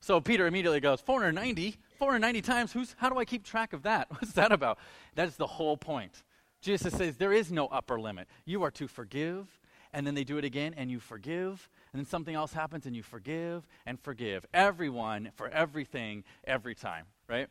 So 0.00 0.20
Peter 0.20 0.46
immediately 0.46 0.80
goes, 0.80 1.00
490? 1.00 1.76
490 1.98 2.42
times? 2.42 2.72
Who's, 2.72 2.94
how 2.98 3.08
do 3.08 3.18
I 3.18 3.24
keep 3.24 3.44
track 3.44 3.72
of 3.72 3.84
that? 3.84 4.08
What's 4.10 4.32
that 4.32 4.52
about? 4.52 4.78
That 5.14 5.28
is 5.28 5.36
the 5.36 5.46
whole 5.46 5.76
point. 5.76 6.22
Jesus 6.60 6.92
says 6.94 7.16
there 7.16 7.32
is 7.32 7.50
no 7.50 7.66
upper 7.68 8.00
limit. 8.00 8.28
You 8.44 8.62
are 8.64 8.70
to 8.72 8.88
forgive, 8.88 9.46
and 9.92 10.06
then 10.06 10.14
they 10.14 10.24
do 10.24 10.38
it 10.38 10.44
again, 10.44 10.74
and 10.76 10.90
you 10.90 11.00
forgive, 11.00 11.68
and 11.92 12.00
then 12.00 12.06
something 12.06 12.34
else 12.34 12.52
happens, 12.52 12.86
and 12.86 12.96
you 12.96 13.02
forgive 13.02 13.66
and 13.86 13.98
forgive. 13.98 14.44
Everyone 14.52 15.30
for 15.34 15.48
everything, 15.48 16.24
every 16.44 16.74
time, 16.74 17.06
right? 17.28 17.48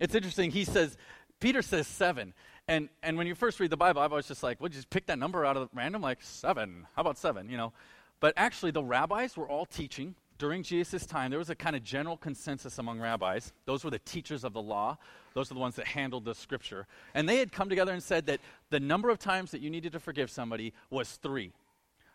It's 0.00 0.14
interesting. 0.14 0.50
He 0.50 0.64
says, 0.64 0.96
Peter 1.42 1.60
says 1.60 1.88
seven. 1.88 2.34
And, 2.68 2.88
and 3.02 3.18
when 3.18 3.26
you 3.26 3.34
first 3.34 3.58
read 3.58 3.70
the 3.70 3.76
Bible, 3.76 4.00
I 4.00 4.06
was 4.06 4.28
just 4.28 4.44
like, 4.44 4.60
well, 4.60 4.70
you 4.70 4.76
just 4.76 4.90
pick 4.90 5.06
that 5.06 5.18
number 5.18 5.44
out 5.44 5.56
of 5.56 5.68
random, 5.74 6.00
like 6.00 6.18
seven. 6.22 6.86
How 6.94 7.00
about 7.00 7.18
seven, 7.18 7.50
you 7.50 7.56
know? 7.56 7.72
But 8.20 8.32
actually, 8.36 8.70
the 8.70 8.84
rabbis 8.84 9.36
were 9.36 9.48
all 9.48 9.66
teaching 9.66 10.14
during 10.38 10.62
Jesus' 10.62 11.04
time. 11.04 11.30
There 11.30 11.40
was 11.40 11.50
a 11.50 11.56
kind 11.56 11.74
of 11.74 11.82
general 11.82 12.16
consensus 12.16 12.78
among 12.78 13.00
rabbis. 13.00 13.52
Those 13.64 13.82
were 13.82 13.90
the 13.90 13.98
teachers 13.98 14.44
of 14.44 14.52
the 14.52 14.62
law, 14.62 14.98
those 15.34 15.50
are 15.50 15.54
the 15.54 15.60
ones 15.60 15.74
that 15.74 15.86
handled 15.88 16.24
the 16.24 16.34
scripture. 16.34 16.86
And 17.12 17.28
they 17.28 17.38
had 17.38 17.50
come 17.50 17.68
together 17.68 17.92
and 17.92 18.02
said 18.02 18.26
that 18.26 18.38
the 18.70 18.78
number 18.78 19.10
of 19.10 19.18
times 19.18 19.50
that 19.50 19.60
you 19.60 19.68
needed 19.68 19.90
to 19.92 19.98
forgive 19.98 20.30
somebody 20.30 20.72
was 20.90 21.18
three. 21.22 21.50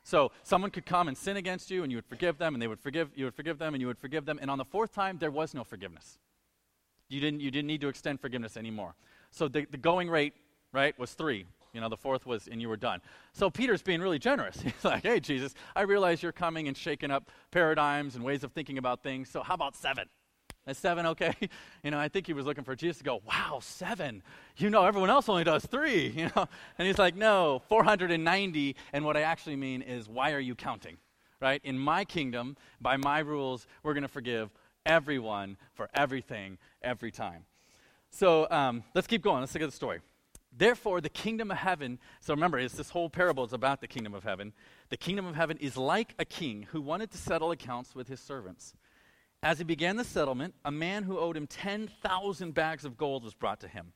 So 0.03 0.31
someone 0.43 0.71
could 0.71 0.85
come 0.85 1.09
and 1.09 1.17
sin 1.17 1.35
against 1.35 1.69
you, 1.69 1.83
and 1.83 1.91
you 1.91 1.97
would 1.97 2.05
forgive 2.05 2.37
them, 2.37 2.55
and 2.55 2.61
they 2.61 2.67
would 2.67 2.79
forgive 2.79 3.09
you 3.13 3.25
would 3.25 3.35
forgive 3.35 3.59
them, 3.59 3.73
and 3.73 3.81
you 3.81 3.87
would 3.87 3.99
forgive 3.99 4.23
them. 4.23 4.39
And 4.41 4.49
on 4.49 4.57
the 4.57 4.63
fourth 4.63 4.93
time, 4.93 5.17
there 5.17 5.31
was 5.31 5.53
no 5.53 5.65
forgiveness. 5.65 6.17
You 7.09 7.19
didn't, 7.19 7.41
you 7.41 7.51
didn't 7.51 7.67
need 7.67 7.81
to 7.81 7.87
extend 7.87 8.19
forgiveness 8.21 8.57
anymore. 8.57 8.95
So 9.31 9.47
the, 9.47 9.65
the 9.69 9.77
going 9.77 10.09
rate, 10.09 10.33
right, 10.73 10.97
was 10.97 11.13
three. 11.13 11.45
You 11.73 11.81
know, 11.81 11.89
the 11.89 11.97
fourth 11.97 12.25
was, 12.25 12.47
and 12.47 12.61
you 12.61 12.69
were 12.69 12.77
done. 12.77 13.01
So 13.33 13.49
Peter's 13.49 13.81
being 13.81 14.01
really 14.01 14.19
generous. 14.19 14.59
He's 14.61 14.83
like, 14.83 15.03
hey, 15.03 15.19
Jesus, 15.19 15.53
I 15.75 15.81
realize 15.81 16.23
you're 16.23 16.31
coming 16.31 16.67
and 16.67 16.75
shaking 16.75 17.11
up 17.11 17.29
paradigms 17.51 18.15
and 18.15 18.23
ways 18.23 18.43
of 18.43 18.51
thinking 18.51 18.77
about 18.77 19.03
things. 19.03 19.29
So 19.29 19.43
how 19.43 19.53
about 19.53 19.75
seven? 19.75 20.07
Is 20.67 20.77
seven 20.77 21.05
okay? 21.07 21.33
You 21.83 21.91
know, 21.91 21.99
I 21.99 22.09
think 22.09 22.27
he 22.27 22.33
was 22.33 22.45
looking 22.45 22.63
for 22.63 22.75
Jesus 22.75 22.97
to 22.97 23.03
go, 23.03 23.21
wow, 23.25 23.59
seven. 23.61 24.23
You 24.57 24.69
know, 24.69 24.83
everyone 24.83 25.09
else 25.09 25.29
only 25.29 25.43
does 25.43 25.65
three, 25.65 26.07
you 26.15 26.29
know? 26.35 26.47
And 26.77 26.87
he's 26.87 26.97
like, 26.97 27.15
no, 27.15 27.61
490. 27.69 28.75
And 28.91 29.05
what 29.05 29.15
I 29.15 29.21
actually 29.21 29.55
mean 29.55 29.81
is, 29.81 30.09
why 30.09 30.33
are 30.33 30.39
you 30.39 30.55
counting? 30.55 30.97
Right? 31.39 31.61
In 31.63 31.77
my 31.77 32.03
kingdom, 32.03 32.57
by 32.81 32.97
my 32.97 33.19
rules, 33.19 33.67
we're 33.83 33.93
going 33.93 34.01
to 34.01 34.09
forgive 34.09 34.49
everyone 34.85 35.57
for 35.75 35.89
everything, 35.93 36.57
every 36.81 37.11
time. 37.11 37.45
So 38.11 38.47
um, 38.49 38.83
let's 38.93 39.07
keep 39.07 39.21
going. 39.21 39.41
Let's 39.41 39.53
look 39.53 39.63
at 39.63 39.69
the 39.69 39.75
story. 39.75 39.99
Therefore, 40.57 41.01
the 41.01 41.09
kingdom 41.09 41.51
of 41.51 41.57
heaven, 41.57 41.99
so 42.19 42.33
remember, 42.33 42.57
it's 42.57 42.73
this 42.73 42.89
whole 42.89 43.09
parable 43.09 43.43
is 43.43 43.53
about 43.53 43.79
the 43.79 43.87
kingdom 43.87 44.15
of 44.15 44.23
heaven. 44.23 44.53
The 44.89 44.97
kingdom 44.97 45.27
of 45.27 45.35
heaven 45.35 45.57
is 45.57 45.77
like 45.77 46.15
a 46.17 46.25
king 46.25 46.67
who 46.71 46.81
wanted 46.81 47.11
to 47.11 47.17
settle 47.17 47.51
accounts 47.51 47.93
with 47.93 48.07
his 48.07 48.19
servants. 48.19 48.73
As 49.43 49.59
he 49.59 49.63
began 49.63 49.97
the 49.97 50.03
settlement, 50.03 50.55
a 50.65 50.71
man 50.71 51.03
who 51.03 51.19
owed 51.19 51.37
him 51.37 51.45
10,000 51.45 52.53
bags 52.55 52.85
of 52.85 52.97
gold 52.97 53.23
was 53.23 53.35
brought 53.35 53.59
to 53.59 53.67
him. 53.67 53.93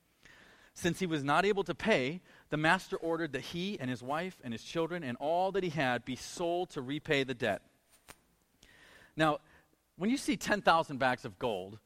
Since 0.73 0.99
he 0.99 1.07
was 1.07 1.23
not 1.23 1.45
able 1.45 1.63
to 1.63 1.75
pay, 1.75 2.21
the 2.49 2.57
master 2.57 2.95
ordered 2.95 3.33
that 3.33 3.41
he 3.41 3.79
and 3.79 3.89
his 3.89 4.03
wife 4.03 4.37
and 4.43 4.53
his 4.53 4.63
children 4.63 5.03
and 5.03 5.17
all 5.17 5.51
that 5.51 5.63
he 5.63 5.69
had 5.69 6.05
be 6.05 6.15
sold 6.15 6.69
to 6.71 6.81
repay 6.81 7.23
the 7.23 7.33
debt. 7.33 7.63
Now, 9.17 9.39
when 9.97 10.09
you 10.09 10.17
see 10.17 10.37
10,000 10.37 10.97
bags 10.97 11.25
of 11.25 11.39
gold, 11.39 11.79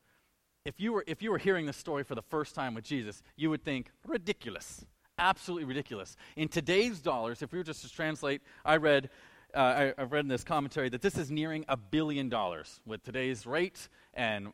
if 0.65 0.79
you 0.79 0.91
were 0.91 1.03
if 1.07 1.21
you 1.21 1.31
were 1.31 1.37
hearing 1.37 1.65
this 1.65 1.77
story 1.77 2.03
for 2.03 2.15
the 2.15 2.21
first 2.21 2.55
time 2.55 2.73
with 2.73 2.83
Jesus, 2.83 3.23
you 3.37 3.49
would 3.49 3.63
think 3.63 3.91
ridiculous, 4.05 4.85
absolutely 5.17 5.65
ridiculous. 5.65 6.17
In 6.35 6.47
today's 6.47 6.99
dollars, 6.99 7.41
if 7.41 7.51
we 7.51 7.59
were 7.59 7.63
just 7.63 7.83
to 7.83 7.91
translate, 7.91 8.41
I 8.65 8.77
read. 8.77 9.09
Uh, 9.53 9.93
I, 9.97 10.01
have 10.01 10.11
read 10.11 10.25
in 10.25 10.27
this 10.27 10.43
commentary 10.43 10.89
that 10.89 11.01
this 11.01 11.17
is 11.17 11.31
nearing 11.31 11.63
a 11.69 11.77
billion 11.77 12.27
dollars 12.27 12.81
with 12.85 13.03
today's 13.03 13.45
rate 13.45 13.87
and 14.13 14.51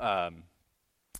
um, 0.00 0.42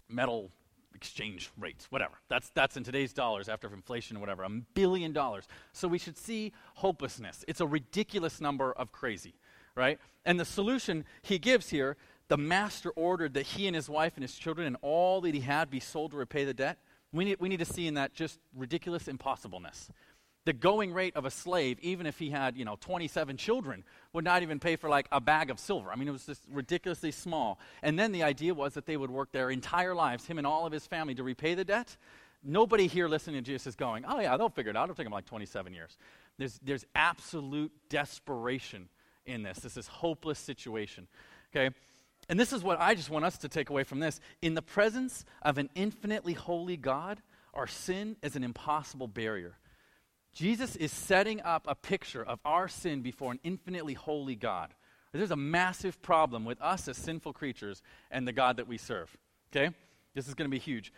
metal 0.09 0.51
exchange 0.97 1.51
rates, 1.57 1.87
whatever. 1.91 2.15
That's, 2.29 2.51
that's 2.51 2.77
in 2.77 2.83
today's 2.83 3.13
dollars 3.13 3.49
after 3.49 3.73
inflation 3.73 4.17
or 4.17 4.21
whatever, 4.21 4.43
a 4.43 4.49
billion 4.49 5.13
dollars. 5.13 5.47
So 5.73 5.87
we 5.87 5.99
should 5.99 6.19
see 6.19 6.53
hopelessness. 6.75 7.45
It's 7.47 7.61
a 7.61 7.67
ridiculous 7.67 8.41
number 8.41 8.73
of 8.73 8.91
crazy, 8.91 9.35
right? 9.77 10.01
And 10.25 10.41
the 10.41 10.45
solution 10.45 11.05
he 11.23 11.39
gives 11.39 11.71
here 11.71 11.97
the 12.31 12.37
master 12.37 12.91
ordered 12.91 13.35
that 13.35 13.45
he 13.45 13.67
and 13.67 13.75
his 13.75 13.91
wife 13.91 14.13
and 14.15 14.23
his 14.23 14.37
children 14.37 14.65
and 14.65 14.77
all 14.83 15.21
that 15.21 15.35
he 15.35 15.41
had 15.41 15.69
be 15.69 15.81
sold 15.81 16.13
to 16.13 16.17
repay 16.17 16.45
the 16.45 16.55
debt. 16.55 16.79
We 17.13 17.25
need, 17.25 17.39
we 17.41 17.49
need 17.49 17.59
to 17.59 17.65
see 17.65 17.89
in 17.89 17.95
that 17.95 18.15
just 18.15 18.39
ridiculous 18.57 19.09
impossibleness. 19.09 19.91
The 20.45 20.53
going 20.53 20.95
rate 20.95 21.17
of 21.17 21.25
a 21.25 21.31
slave, 21.31 21.81
even 21.81 22.07
if 22.07 22.21
he 22.21 22.31
had, 22.31 22.57
you 22.57 22.65
know, 22.65 22.77
27 22.81 23.37
children, 23.37 23.83
would 24.13 24.25
not 24.25 24.43
even 24.43 24.61
pay 24.61 24.77
for 24.77 24.89
like 24.89 25.09
a 25.11 25.21
bag 25.21 25.51
of 25.51 25.59
silver. 25.59 25.91
I 25.91 25.97
mean, 25.97 26.07
it 26.07 26.13
was 26.13 26.25
just 26.25 26.45
ridiculously 26.49 27.11
small. 27.11 27.59
And 27.83 27.99
then 27.99 28.13
the 28.13 28.23
idea 28.23 28.55
was 28.55 28.75
that 28.75 28.87
they 28.87 28.97
would 28.97 29.11
work 29.11 29.33
their 29.33 29.51
entire 29.51 29.95
lives, 29.95 30.25
him 30.27 30.39
and 30.39 30.47
all 30.47 30.67
of 30.67 30.73
his 30.73 30.87
family, 30.87 31.17
to 31.17 31.25
repay 31.25 31.55
the 31.55 31.65
debt. 31.65 31.97
Nobody 32.45 32.87
here 32.87 33.09
listening 33.09 33.43
to 33.43 33.43
Jesus 33.43 33.67
is 33.67 33.75
going, 33.75 34.05
oh, 34.07 34.21
yeah, 34.21 34.37
they'll 34.37 34.49
figure 34.51 34.71
it 34.71 34.77
out. 34.77 34.85
It'll 34.85 34.95
take 34.95 35.07
them 35.07 35.13
like 35.13 35.27
27 35.27 35.75
years. 35.75 35.99
There's, 36.39 36.61
there's 36.63 36.87
absolute 36.95 37.73
desperation 37.89 38.89
in 39.27 39.43
this. 39.43 39.59
This 39.59 39.77
is 39.77 39.89
hopeless 39.89 40.39
situation. 40.39 41.09
Okay? 41.53 41.75
And 42.31 42.39
this 42.39 42.53
is 42.53 42.63
what 42.63 42.81
I 42.81 42.95
just 42.95 43.11
want 43.11 43.25
us 43.25 43.37
to 43.39 43.49
take 43.49 43.71
away 43.71 43.83
from 43.83 43.99
this. 43.99 44.21
In 44.41 44.55
the 44.55 44.63
presence 44.63 45.25
of 45.43 45.59
an 45.59 45.69
infinitely 45.75 46.35
holy 46.35 46.77
God, 46.77 47.21
our 47.53 47.67
sin 47.67 48.17
is 48.23 48.37
an 48.37 48.45
impossible 48.45 49.09
barrier. 49.09 49.59
Jesus 50.33 50.77
is 50.77 50.93
setting 50.93 51.43
up 51.43 51.65
a 51.67 51.75
picture 51.75 52.23
of 52.23 52.39
our 52.45 52.69
sin 52.69 53.03
before 53.03 53.33
an 53.33 53.41
infinitely 53.43 53.95
holy 53.95 54.37
God. 54.37 54.73
There's 55.13 55.33
a 55.33 55.37
massive 55.37 56.01
problem 56.03 56.45
with 56.45 56.63
us 56.63 56.87
as 56.87 56.97
sinful 56.97 57.33
creatures 57.33 57.83
and 58.13 58.29
the 58.29 58.33
God 58.33 58.59
that 58.59 58.69
we 58.69 58.79
serve. 58.79 59.17
Okay? 59.53 59.75
This 60.15 60.29
is 60.29 60.35
going 60.35 60.49
to 60.49 60.55
be 60.55 60.61
huge. 60.61 60.93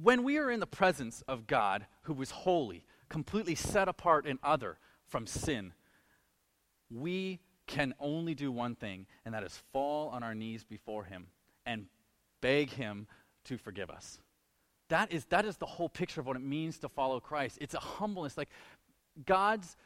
When 0.00 0.22
we 0.22 0.38
are 0.38 0.52
in 0.52 0.60
the 0.60 0.68
presence 0.68 1.24
of 1.26 1.48
God 1.48 1.84
who 2.02 2.14
was 2.14 2.30
holy, 2.30 2.84
completely 3.08 3.56
set 3.56 3.88
apart 3.88 4.24
and 4.24 4.38
other 4.40 4.78
from 5.08 5.26
sin, 5.26 5.72
we 6.92 7.40
can 7.66 7.94
only 7.98 8.34
do 8.34 8.52
one 8.52 8.74
thing, 8.74 9.06
and 9.24 9.34
that 9.34 9.42
is 9.42 9.62
fall 9.72 10.08
on 10.08 10.22
our 10.22 10.34
knees 10.34 10.64
before 10.64 11.04
Him 11.04 11.26
and 11.64 11.86
beg 12.40 12.70
Him 12.70 13.06
to 13.44 13.56
forgive 13.56 13.90
us. 13.90 14.18
That 14.88 15.12
is, 15.12 15.24
that 15.26 15.44
is 15.44 15.56
the 15.56 15.66
whole 15.66 15.88
picture 15.88 16.20
of 16.20 16.26
what 16.26 16.36
it 16.36 16.42
means 16.42 16.78
to 16.78 16.88
follow 16.88 17.20
Christ. 17.20 17.58
It's 17.60 17.74
a 17.74 17.80
humbleness. 17.80 18.36
Like 18.36 18.50
God's 19.24 19.76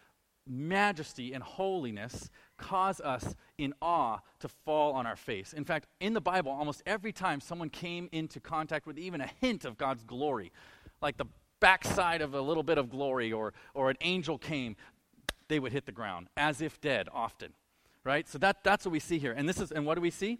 majesty 0.46 1.32
and 1.34 1.42
holiness 1.42 2.30
cause 2.56 3.00
us 3.00 3.36
in 3.58 3.74
awe 3.80 4.18
to 4.40 4.48
fall 4.48 4.92
on 4.92 5.06
our 5.06 5.16
face. 5.16 5.52
In 5.52 5.64
fact, 5.64 5.86
in 6.00 6.14
the 6.14 6.20
Bible, 6.20 6.50
almost 6.50 6.82
every 6.86 7.12
time 7.12 7.40
someone 7.40 7.70
came 7.70 8.08
into 8.12 8.40
contact 8.40 8.86
with 8.86 8.98
even 8.98 9.20
a 9.20 9.30
hint 9.40 9.64
of 9.64 9.78
God's 9.78 10.04
glory, 10.04 10.52
like 11.00 11.16
the 11.16 11.26
backside 11.60 12.22
of 12.22 12.34
a 12.34 12.40
little 12.40 12.62
bit 12.62 12.78
of 12.78 12.90
glory 12.90 13.32
or, 13.32 13.52
or 13.74 13.90
an 13.90 13.96
angel 14.00 14.38
came, 14.38 14.76
they 15.48 15.58
would 15.58 15.72
hit 15.72 15.86
the 15.86 15.92
ground 15.92 16.28
as 16.36 16.60
if 16.60 16.80
dead 16.80 17.08
often. 17.12 17.52
Right? 18.04 18.28
So 18.28 18.38
that, 18.38 18.64
that's 18.64 18.84
what 18.84 18.92
we 18.92 19.00
see 19.00 19.18
here. 19.18 19.34
And 19.36 19.48
this 19.48 19.60
is 19.60 19.72
and 19.72 19.84
what 19.84 19.94
do 19.94 20.00
we 20.00 20.10
see? 20.10 20.38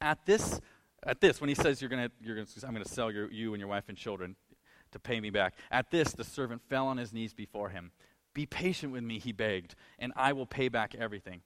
At 0.00 0.26
this 0.26 0.60
at 1.06 1.20
this, 1.20 1.40
when 1.40 1.48
he 1.48 1.54
says 1.54 1.80
you're 1.80 1.90
gonna, 1.90 2.10
you're 2.20 2.34
gonna 2.34 2.48
I'm 2.66 2.72
gonna 2.72 2.88
sell 2.88 3.10
your, 3.10 3.30
you 3.30 3.52
and 3.52 3.60
your 3.60 3.68
wife 3.68 3.84
and 3.88 3.96
children 3.96 4.36
to 4.92 4.98
pay 4.98 5.20
me 5.20 5.30
back. 5.30 5.54
At 5.70 5.90
this, 5.90 6.12
the 6.12 6.24
servant 6.24 6.62
fell 6.68 6.86
on 6.86 6.96
his 6.96 7.12
knees 7.12 7.34
before 7.34 7.68
him. 7.68 7.92
Be 8.32 8.46
patient 8.46 8.92
with 8.92 9.04
me, 9.04 9.18
he 9.18 9.32
begged, 9.32 9.74
and 9.98 10.12
I 10.16 10.32
will 10.32 10.46
pay 10.46 10.68
back 10.68 10.94
everything. 10.94 11.42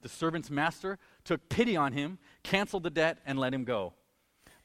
The 0.00 0.08
servant's 0.08 0.50
master 0.50 0.98
took 1.24 1.48
pity 1.48 1.76
on 1.76 1.92
him, 1.92 2.18
canceled 2.42 2.82
the 2.82 2.90
debt, 2.90 3.18
and 3.24 3.38
let 3.38 3.54
him 3.54 3.64
go. 3.64 3.92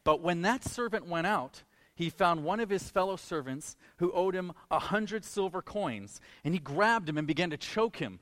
But 0.04 0.22
when 0.22 0.42
that 0.42 0.63
servant 0.63 1.08
went 1.08 1.27
out, 1.27 1.63
he 1.94 2.10
found 2.10 2.44
one 2.44 2.60
of 2.60 2.70
his 2.70 2.89
fellow 2.89 3.16
servants 3.16 3.75
who 3.98 4.12
owed 4.12 4.34
him 4.34 4.54
a 4.72 4.80
hundred 4.80 5.25
silver 5.25 5.62
coins, 5.62 6.22
and 6.44 6.54
he 6.54 6.60
grabbed 6.60 7.10
him 7.10 7.18
and 7.18 7.27
began 7.27 7.50
to 7.50 7.58
choke 7.58 7.98
him. 7.98 8.20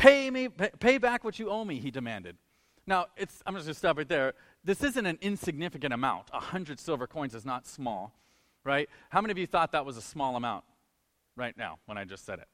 Pay 0.00 0.30
me, 0.30 0.48
pay, 0.48 0.96
back 0.96 1.24
what 1.24 1.38
you 1.38 1.50
owe 1.50 1.62
me, 1.62 1.78
he 1.78 1.90
demanded. 1.90 2.38
Now, 2.86 3.08
it's, 3.18 3.42
I'm 3.44 3.52
just 3.54 3.66
going 3.66 3.74
to 3.74 3.78
stop 3.78 3.98
right 3.98 4.08
there. 4.08 4.32
This 4.64 4.82
isn't 4.82 5.04
an 5.04 5.18
insignificant 5.20 5.92
amount. 5.92 6.28
A 6.32 6.40
hundred 6.40 6.80
silver 6.80 7.06
coins 7.06 7.34
is 7.34 7.44
not 7.44 7.66
small, 7.66 8.14
right? 8.64 8.88
How 9.10 9.20
many 9.20 9.32
of 9.32 9.36
you 9.36 9.46
thought 9.46 9.72
that 9.72 9.84
was 9.84 9.98
a 9.98 10.02
small 10.02 10.36
amount 10.36 10.64
right 11.36 11.54
now 11.54 11.80
when 11.84 11.98
I 11.98 12.04
just 12.04 12.24
said 12.24 12.38
it? 12.38 12.48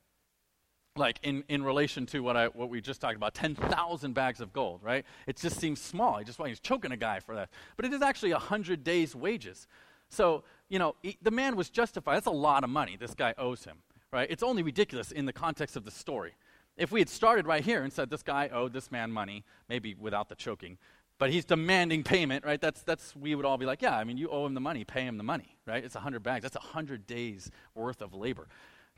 like 0.97 1.21
in, 1.23 1.45
in 1.49 1.63
relation 1.63 2.07
to 2.07 2.21
what 2.21 2.39
I 2.39 2.47
what 2.47 2.71
we 2.71 2.81
just 2.81 3.03
talked 3.03 3.17
about, 3.17 3.35
ten 3.35 3.55
thousand 3.55 4.15
bags 4.15 4.41
of 4.41 4.53
gold, 4.55 4.81
right? 4.83 5.05
It 5.27 5.37
just 5.37 5.61
seems 5.61 5.79
small. 5.79 6.17
He 6.17 6.25
just 6.25 6.41
he's 6.41 6.59
choking 6.59 6.91
a 6.91 6.97
guy 6.97 7.21
for 7.21 7.35
that, 7.35 7.51
but 7.77 7.85
it 7.85 7.93
is 7.93 8.01
actually 8.01 8.31
a 8.31 8.39
hundred 8.39 8.83
days' 8.83 9.15
wages. 9.15 9.67
So 10.09 10.43
you 10.71 10.79
know 10.79 10.97
he, 11.03 11.19
the 11.21 11.31
man 11.31 11.55
was 11.55 11.69
justified. 11.69 12.17
That's 12.17 12.27
a 12.27 12.31
lot 12.31 12.65
of 12.65 12.71
money 12.71 12.97
this 12.99 13.15
guy 13.15 13.35
owes 13.37 13.65
him, 13.65 13.77
right? 14.11 14.27
It's 14.31 14.43
only 14.43 14.63
ridiculous 14.63 15.13
in 15.13 15.27
the 15.27 15.35
context 15.35 15.77
of 15.77 15.85
the 15.85 15.91
story. 15.91 16.33
If 16.77 16.93
we 16.93 17.01
had 17.01 17.09
started 17.09 17.47
right 17.47 17.65
here 17.65 17.83
and 17.83 17.93
said 17.93 18.11
this 18.11 18.23
guy 18.23 18.49
owed 18.49 18.73
this 18.73 18.91
man 18.91 19.11
money, 19.11 19.45
maybe 19.69 19.95
without 19.95 20.29
the 20.29 20.35
choking, 20.35 20.79
but 21.19 21.31
he's 21.31 21.45
demanding 21.45 22.03
payment, 22.03 22.45
right? 22.45 22.61
That's 22.61 22.83
that's 22.83 23.17
we 23.17 23.35
would 23.35 23.47
all 23.47 23.57
be 23.57 23.65
like, 23.65 23.81
yeah, 23.81 23.97
I 23.97 24.05
mean, 24.05 24.19
you 24.19 24.29
owe 24.29 24.45
him 24.45 24.55
the 24.55 24.61
money, 24.61 24.85
pay 24.85 25.03
him 25.03 25.17
the 25.17 25.25
money, 25.25 25.57
right? 25.67 25.83
It's 25.83 25.95
a 25.95 26.01
hundred 26.01 26.23
bags. 26.23 26.43
That's 26.43 26.57
a 26.57 26.61
hundred 26.61 27.07
days 27.07 27.51
worth 27.75 28.03
of 28.03 28.13
labor. 28.13 28.49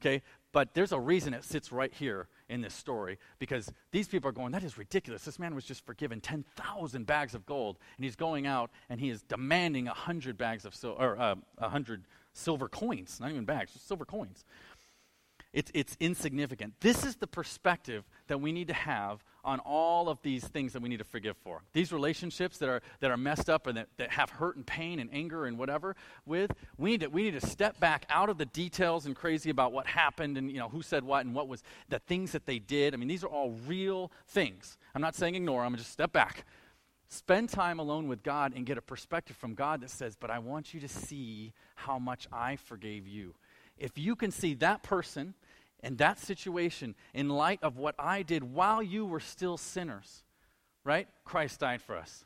Okay? 0.00 0.22
But 0.52 0.74
there's 0.74 0.92
a 0.92 0.98
reason 0.98 1.34
it 1.34 1.44
sits 1.44 1.72
right 1.72 1.92
here 1.92 2.28
in 2.48 2.60
this 2.60 2.72
story 2.72 3.18
because 3.38 3.70
these 3.90 4.08
people 4.08 4.28
are 4.30 4.32
going, 4.32 4.52
that 4.52 4.62
is 4.62 4.78
ridiculous. 4.78 5.24
This 5.24 5.38
man 5.38 5.54
was 5.54 5.64
just 5.64 5.84
forgiven 5.84 6.20
10,000 6.20 7.06
bags 7.06 7.34
of 7.34 7.44
gold, 7.44 7.78
and 7.96 8.04
he's 8.04 8.16
going 8.16 8.46
out 8.46 8.70
and 8.88 9.00
he 9.00 9.10
is 9.10 9.22
demanding 9.22 9.86
100 9.86 10.38
bags 10.38 10.64
of 10.64 10.74
silver, 10.74 10.98
or 10.98 11.18
uh, 11.18 11.34
100 11.58 12.06
silver 12.32 12.68
coins, 12.68 13.18
not 13.20 13.30
even 13.30 13.44
bags, 13.44 13.72
just 13.72 13.86
silver 13.86 14.04
coins. 14.04 14.44
It's, 15.52 15.70
it's 15.72 15.96
insignificant. 15.98 16.74
This 16.80 17.04
is 17.04 17.16
the 17.16 17.26
perspective 17.26 18.04
that 18.26 18.38
we 18.38 18.52
need 18.52 18.68
to 18.68 18.74
have 18.74 19.24
on 19.42 19.60
all 19.60 20.10
of 20.10 20.20
these 20.20 20.46
things 20.46 20.74
that 20.74 20.82
we 20.82 20.90
need 20.90 20.98
to 20.98 21.04
forgive 21.04 21.38
for. 21.38 21.62
These 21.72 21.90
relationships 21.90 22.58
that 22.58 22.68
are, 22.68 22.82
that 23.00 23.10
are 23.10 23.16
messed 23.16 23.48
up 23.48 23.66
and 23.66 23.78
that, 23.78 23.88
that 23.96 24.10
have 24.10 24.28
hurt 24.28 24.56
and 24.56 24.66
pain 24.66 24.98
and 24.98 25.08
anger 25.10 25.46
and 25.46 25.58
whatever 25.58 25.96
with, 26.26 26.52
we 26.76 26.90
need, 26.90 27.00
to, 27.00 27.06
we 27.08 27.22
need 27.22 27.40
to 27.40 27.46
step 27.46 27.80
back 27.80 28.04
out 28.10 28.28
of 28.28 28.36
the 28.36 28.44
details 28.44 29.06
and 29.06 29.16
crazy 29.16 29.48
about 29.48 29.72
what 29.72 29.86
happened 29.86 30.36
and 30.36 30.50
you 30.50 30.58
know, 30.58 30.68
who 30.68 30.82
said 30.82 31.02
what 31.02 31.24
and 31.24 31.34
what 31.34 31.48
was 31.48 31.62
the 31.88 31.98
things 32.00 32.32
that 32.32 32.44
they 32.44 32.58
did. 32.58 32.92
I 32.92 32.98
mean, 32.98 33.08
these 33.08 33.24
are 33.24 33.28
all 33.28 33.52
real 33.66 34.12
things. 34.26 34.76
I'm 34.94 35.00
not 35.00 35.14
saying 35.14 35.34
ignore 35.34 35.64
them, 35.64 35.76
just 35.76 35.90
step 35.90 36.12
back. 36.12 36.44
Spend 37.08 37.48
time 37.48 37.78
alone 37.78 38.06
with 38.06 38.22
God 38.22 38.52
and 38.54 38.66
get 38.66 38.76
a 38.76 38.82
perspective 38.82 39.34
from 39.34 39.54
God 39.54 39.80
that 39.80 39.88
says, 39.88 40.14
But 40.14 40.30
I 40.30 40.40
want 40.40 40.74
you 40.74 40.80
to 40.80 40.88
see 40.88 41.54
how 41.74 41.98
much 41.98 42.28
I 42.30 42.56
forgave 42.56 43.06
you. 43.06 43.34
If 43.78 43.98
you 43.98 44.16
can 44.16 44.30
see 44.30 44.54
that 44.54 44.82
person 44.82 45.34
and 45.82 45.98
that 45.98 46.18
situation 46.18 46.94
in 47.14 47.28
light 47.28 47.60
of 47.62 47.76
what 47.76 47.94
I 47.98 48.22
did 48.22 48.42
while 48.42 48.82
you 48.82 49.06
were 49.06 49.20
still 49.20 49.56
sinners, 49.56 50.24
right? 50.84 51.08
Christ 51.24 51.60
died 51.60 51.82
for 51.82 51.96
us. 51.96 52.24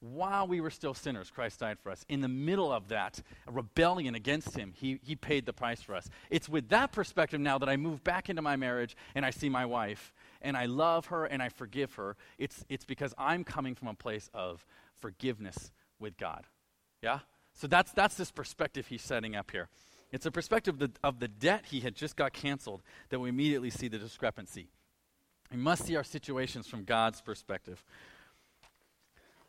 While 0.00 0.48
we 0.48 0.62
were 0.62 0.70
still 0.70 0.94
sinners, 0.94 1.30
Christ 1.30 1.60
died 1.60 1.78
for 1.78 1.90
us. 1.90 2.06
In 2.08 2.22
the 2.22 2.28
middle 2.28 2.72
of 2.72 2.88
that 2.88 3.20
rebellion 3.46 4.14
against 4.14 4.56
Him, 4.56 4.72
he, 4.74 4.98
he 5.02 5.14
paid 5.14 5.44
the 5.44 5.52
price 5.52 5.82
for 5.82 5.94
us. 5.94 6.08
It's 6.30 6.48
with 6.48 6.70
that 6.70 6.90
perspective 6.90 7.38
now 7.38 7.58
that 7.58 7.68
I 7.68 7.76
move 7.76 8.02
back 8.02 8.30
into 8.30 8.40
my 8.40 8.56
marriage 8.56 8.96
and 9.14 9.26
I 9.26 9.30
see 9.30 9.50
my 9.50 9.66
wife 9.66 10.14
and 10.40 10.56
I 10.56 10.64
love 10.64 11.06
her 11.06 11.26
and 11.26 11.42
I 11.42 11.50
forgive 11.50 11.94
her. 11.94 12.16
It's, 12.38 12.64
it's 12.70 12.86
because 12.86 13.12
I'm 13.18 13.44
coming 13.44 13.74
from 13.74 13.88
a 13.88 13.94
place 13.94 14.30
of 14.32 14.64
forgiveness 14.94 15.70
with 15.98 16.16
God. 16.16 16.46
Yeah? 17.02 17.18
So 17.52 17.66
that's, 17.66 17.92
that's 17.92 18.14
this 18.14 18.30
perspective 18.30 18.86
he's 18.86 19.02
setting 19.02 19.36
up 19.36 19.50
here. 19.50 19.68
It's 20.12 20.26
a 20.26 20.30
perspective 20.30 20.74
of 20.74 20.78
the, 20.80 20.90
of 21.04 21.20
the 21.20 21.28
debt 21.28 21.66
he 21.70 21.80
had 21.80 21.94
just 21.94 22.16
got 22.16 22.32
canceled 22.32 22.82
that 23.10 23.20
we 23.20 23.28
immediately 23.28 23.70
see 23.70 23.88
the 23.88 23.98
discrepancy. 23.98 24.68
We 25.50 25.56
must 25.56 25.84
see 25.84 25.96
our 25.96 26.04
situations 26.04 26.66
from 26.66 26.84
God's 26.84 27.20
perspective. 27.20 27.84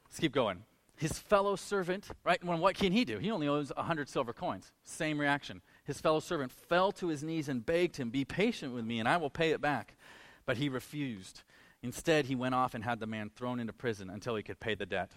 Let's 0.06 0.20
keep 0.20 0.34
going. 0.34 0.63
His 0.98 1.18
fellow 1.18 1.56
servant, 1.56 2.08
right? 2.24 2.44
When 2.44 2.60
what 2.60 2.75
can 2.75 2.91
he 2.91 3.06
do? 3.06 3.18
He 3.18 3.32
only 3.32 3.48
owes 3.48 3.72
a 3.75 3.84
hundred 3.84 4.08
silver 4.08 4.34
coins. 4.34 4.72
Same 4.84 5.20
reaction. 5.20 5.62
His 5.84 6.00
fellow 6.00 6.20
servant 6.20 6.51
fell 6.51 6.91
to 6.94 7.08
his 7.08 7.24
knees 7.24 7.50
and 7.50 7.65
begged 7.65 7.98
him, 7.98 8.12
Be 8.12 8.24
patient 8.24 8.74
with 8.74 8.86
me, 8.86 9.00
and 9.00 9.10
I 9.10 9.18
will 9.18 9.32
pay 9.32 9.51
it 9.51 9.62
back. 9.62 9.96
But 10.46 10.58
he 10.58 10.70
refused. 10.70 11.41
Instead, 11.82 12.25
he 12.25 12.36
went 12.36 12.53
off 12.53 12.75
and 12.75 12.84
had 12.84 13.00
the 13.00 13.08
man 13.08 13.32
thrown 13.36 13.60
into 13.60 13.74
prison 13.74 14.12
until 14.12 14.36
he 14.36 14.44
could 14.44 14.60
pay 14.60 14.75
the 14.75 14.86
debt. 14.86 15.12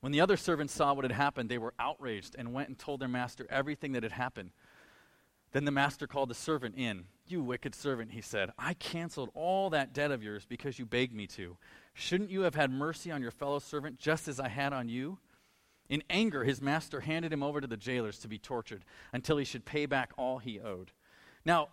When 0.00 0.12
the 0.12 0.20
other 0.20 0.36
servants 0.36 0.72
saw 0.72 0.94
what 0.94 1.04
had 1.04 1.12
happened, 1.12 1.50
they 1.50 1.58
were 1.58 1.74
outraged 1.78 2.36
and 2.38 2.54
went 2.54 2.68
and 2.68 2.78
told 2.78 3.00
their 3.00 3.08
master 3.08 3.46
everything 3.50 3.92
that 3.92 4.02
had 4.02 4.12
happened. 4.12 4.52
Then 5.56 5.64
the 5.64 5.70
master 5.70 6.06
called 6.06 6.28
the 6.28 6.34
servant 6.34 6.74
in. 6.76 7.04
You 7.26 7.42
wicked 7.42 7.74
servant, 7.74 8.10
he 8.10 8.20
said, 8.20 8.50
I 8.58 8.74
canceled 8.74 9.30
all 9.32 9.70
that 9.70 9.94
debt 9.94 10.10
of 10.10 10.22
yours 10.22 10.44
because 10.46 10.78
you 10.78 10.84
begged 10.84 11.14
me 11.14 11.26
to. 11.28 11.56
Shouldn't 11.94 12.28
you 12.28 12.42
have 12.42 12.54
had 12.54 12.70
mercy 12.70 13.10
on 13.10 13.22
your 13.22 13.30
fellow 13.30 13.58
servant 13.58 13.98
just 13.98 14.28
as 14.28 14.38
I 14.38 14.48
had 14.48 14.74
on 14.74 14.90
you? 14.90 15.16
In 15.88 16.02
anger, 16.10 16.44
his 16.44 16.60
master 16.60 17.00
handed 17.00 17.32
him 17.32 17.42
over 17.42 17.62
to 17.62 17.66
the 17.66 17.78
jailers 17.78 18.18
to 18.18 18.28
be 18.28 18.36
tortured 18.36 18.84
until 19.14 19.38
he 19.38 19.46
should 19.46 19.64
pay 19.64 19.86
back 19.86 20.12
all 20.18 20.36
he 20.36 20.60
owed. 20.60 20.92
Now, 21.46 21.68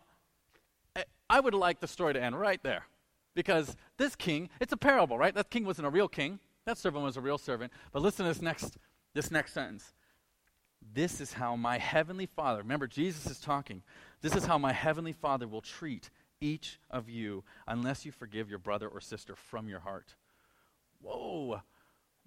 I 1.30 1.42
would 1.42 1.54
like 1.54 1.82
the 1.82 1.88
story 1.90 2.14
to 2.14 2.24
end 2.24 2.40
right 2.40 2.64
there 2.64 2.86
because 3.36 3.76
this 3.98 4.16
king, 4.16 4.50
it's 4.62 4.72
a 4.72 4.78
parable, 4.78 5.18
right? 5.18 5.36
That 5.36 5.50
king 5.50 5.66
wasn't 5.66 5.88
a 5.88 5.92
real 5.92 6.08
king. 6.08 6.40
That 6.66 6.78
servant 6.78 7.04
was 7.04 7.18
a 7.18 7.22
real 7.22 7.38
servant. 7.38 7.74
But 7.92 8.02
listen 8.02 8.24
to 8.24 8.32
this 8.32 8.42
next, 8.42 8.78
this 9.14 9.30
next 9.30 9.52
sentence. 9.52 9.92
This 10.94 11.22
is 11.22 11.34
how 11.34 11.56
my 11.56 11.78
heavenly 11.78 12.26
Father, 12.26 12.60
remember, 12.60 12.88
Jesus 12.88 13.26
is 13.28 13.40
talking. 13.40 13.82
This 14.22 14.36
is 14.36 14.46
how 14.46 14.58
my 14.58 14.74
heavenly 14.74 15.14
Father 15.14 15.48
will 15.48 15.62
treat 15.62 16.10
each 16.42 16.80
of 16.90 17.10
you 17.10 17.44
unless 17.68 18.06
you 18.06 18.12
forgive 18.12 18.50
your 18.50 18.60
brother 18.60 18.88
or 18.88 19.00
sister 19.00 19.36
from 19.36 19.68
your 19.68 19.80
heart. 19.80 20.16
Whoa. 21.02 21.62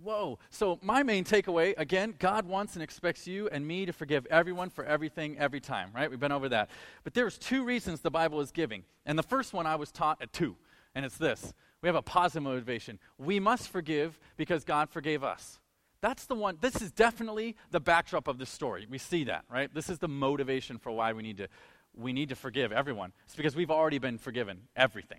Whoa. 0.02 0.38
So, 0.50 0.78
my 0.82 1.02
main 1.02 1.25
takeaway 1.25 1.75
again, 1.78 2.14
God 2.18 2.46
wants 2.46 2.75
and 2.75 2.82
expects 2.82 3.26
you 3.26 3.48
and 3.48 3.66
me 3.66 3.86
to 3.86 3.92
forgive 3.92 4.26
everyone 4.26 4.68
for 4.68 4.84
everything 4.84 5.38
every 5.38 5.60
time, 5.60 5.90
right? 5.94 6.10
We've 6.10 6.20
been 6.20 6.32
over 6.32 6.50
that. 6.50 6.70
But 7.02 7.14
there's 7.14 7.38
two 7.38 7.64
reasons 7.64 8.00
the 8.00 8.10
Bible 8.10 8.40
is 8.40 8.50
giving. 8.50 8.84
And 9.06 9.18
the 9.18 9.22
first 9.22 9.54
one 9.54 9.66
I 9.66 9.76
was 9.76 9.90
taught 9.90 10.20
at 10.20 10.32
two, 10.32 10.56
and 10.94 11.04
it's 11.04 11.16
this 11.16 11.54
we 11.82 11.88
have 11.88 11.96
a 11.96 12.02
positive 12.02 12.42
motivation. 12.42 12.98
We 13.18 13.40
must 13.40 13.68
forgive 13.68 14.18
because 14.36 14.64
God 14.64 14.90
forgave 14.90 15.22
us. 15.22 15.58
That's 16.06 16.26
the 16.26 16.36
one, 16.36 16.58
this 16.60 16.80
is 16.80 16.92
definitely 16.92 17.56
the 17.72 17.80
backdrop 17.80 18.28
of 18.28 18.38
the 18.38 18.46
story. 18.46 18.86
We 18.88 18.96
see 18.96 19.25
that, 19.25 19.44
right? 19.50 19.75
This 19.75 19.90
is 19.90 19.98
the 19.98 20.06
motivation 20.06 20.78
for 20.78 20.92
why 20.92 21.12
we 21.12 21.25
need 21.25 21.38
to 21.38 21.48
we 21.96 22.12
need 22.12 22.28
to 22.28 22.36
forgive 22.36 22.70
everyone. 22.70 23.12
It's 23.25 23.34
because 23.34 23.56
we've 23.56 23.72
already 23.72 23.98
been 23.98 24.16
forgiven 24.16 24.68
everything. 24.76 25.18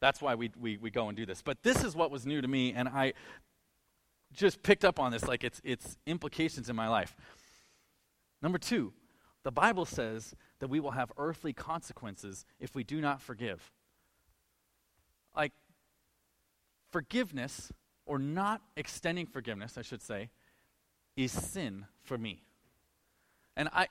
That's 0.00 0.20
why 0.20 0.34
we, 0.34 0.50
we, 0.60 0.76
we 0.76 0.90
go 0.90 1.08
and 1.08 1.16
do 1.16 1.24
this. 1.24 1.40
But 1.40 1.62
this 1.62 1.82
is 1.82 1.96
what 1.96 2.10
was 2.10 2.26
new 2.26 2.42
to 2.42 2.48
me, 2.48 2.74
and 2.74 2.90
I 2.90 3.14
just 4.34 4.62
picked 4.62 4.84
up 4.84 5.00
on 5.00 5.12
this, 5.12 5.26
like 5.26 5.44
its, 5.44 5.62
its 5.64 5.96
implications 6.06 6.68
in 6.68 6.76
my 6.76 6.88
life. 6.88 7.16
Number 8.42 8.58
two, 8.58 8.92
the 9.44 9.52
Bible 9.52 9.86
says 9.86 10.34
that 10.58 10.68
we 10.68 10.78
will 10.78 10.90
have 10.90 11.10
earthly 11.16 11.54
consequences 11.54 12.44
if 12.60 12.74
we 12.74 12.84
do 12.84 13.00
not 13.00 13.22
forgive. 13.22 13.72
Like, 15.34 15.52
forgiveness, 16.90 17.72
or 18.08 18.18
not 18.18 18.62
extending 18.76 19.26
forgiveness, 19.26 19.78
I 19.78 19.82
should 19.82 20.02
say, 20.02 20.30
is 21.16 21.30
sin 21.30 21.86
for 22.02 22.18
me. 22.18 22.42
And 23.56 23.68
I, 23.72 23.88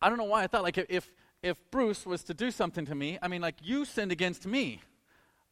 I 0.00 0.08
don't 0.08 0.18
know 0.18 0.24
why 0.24 0.44
I 0.44 0.46
thought, 0.46 0.62
like, 0.62 0.78
if, 0.78 1.10
if 1.42 1.56
Bruce 1.70 2.06
was 2.06 2.22
to 2.24 2.34
do 2.34 2.50
something 2.50 2.86
to 2.86 2.94
me, 2.94 3.18
I 3.20 3.28
mean, 3.28 3.42
like, 3.42 3.56
you 3.62 3.84
sinned 3.84 4.12
against 4.12 4.46
me. 4.46 4.80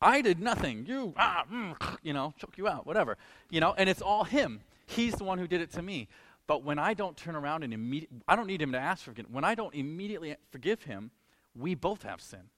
I 0.01 0.21
did 0.21 0.41
nothing. 0.41 0.87
You, 0.87 1.15
ah, 1.17 1.45
mm, 1.51 1.75
you 2.03 2.13
know, 2.13 2.35
choke 2.39 2.59
you 2.59 2.69
out, 2.69 2.87
whatever. 2.87 3.17
You 3.51 3.61
know, 3.61 3.75
and 3.77 3.89
it's 3.89 4.03
all 4.03 4.25
him. 4.25 4.61
He's 4.87 5.15
the 5.15 5.25
one 5.25 5.39
who 5.39 5.47
did 5.47 5.61
it 5.61 5.73
to 5.73 5.83
me. 5.83 6.09
But 6.47 6.63
when 6.63 6.79
I 6.79 6.95
don't 6.95 7.17
turn 7.17 7.35
around 7.35 7.65
and 7.65 7.75
immediately, 7.75 8.19
I 8.29 8.37
don't 8.37 8.47
need 8.47 8.63
him 8.63 8.73
to 8.73 8.79
ask 8.79 9.03
for 9.03 9.11
forgiveness. 9.11 9.35
When 9.35 9.45
I 9.45 9.55
don't 9.55 9.75
immediately 9.75 10.37
forgive 10.51 10.85
him, 10.85 11.11
we 11.59 11.75
both 11.75 12.03
have 12.03 12.21
sin. 12.21 12.51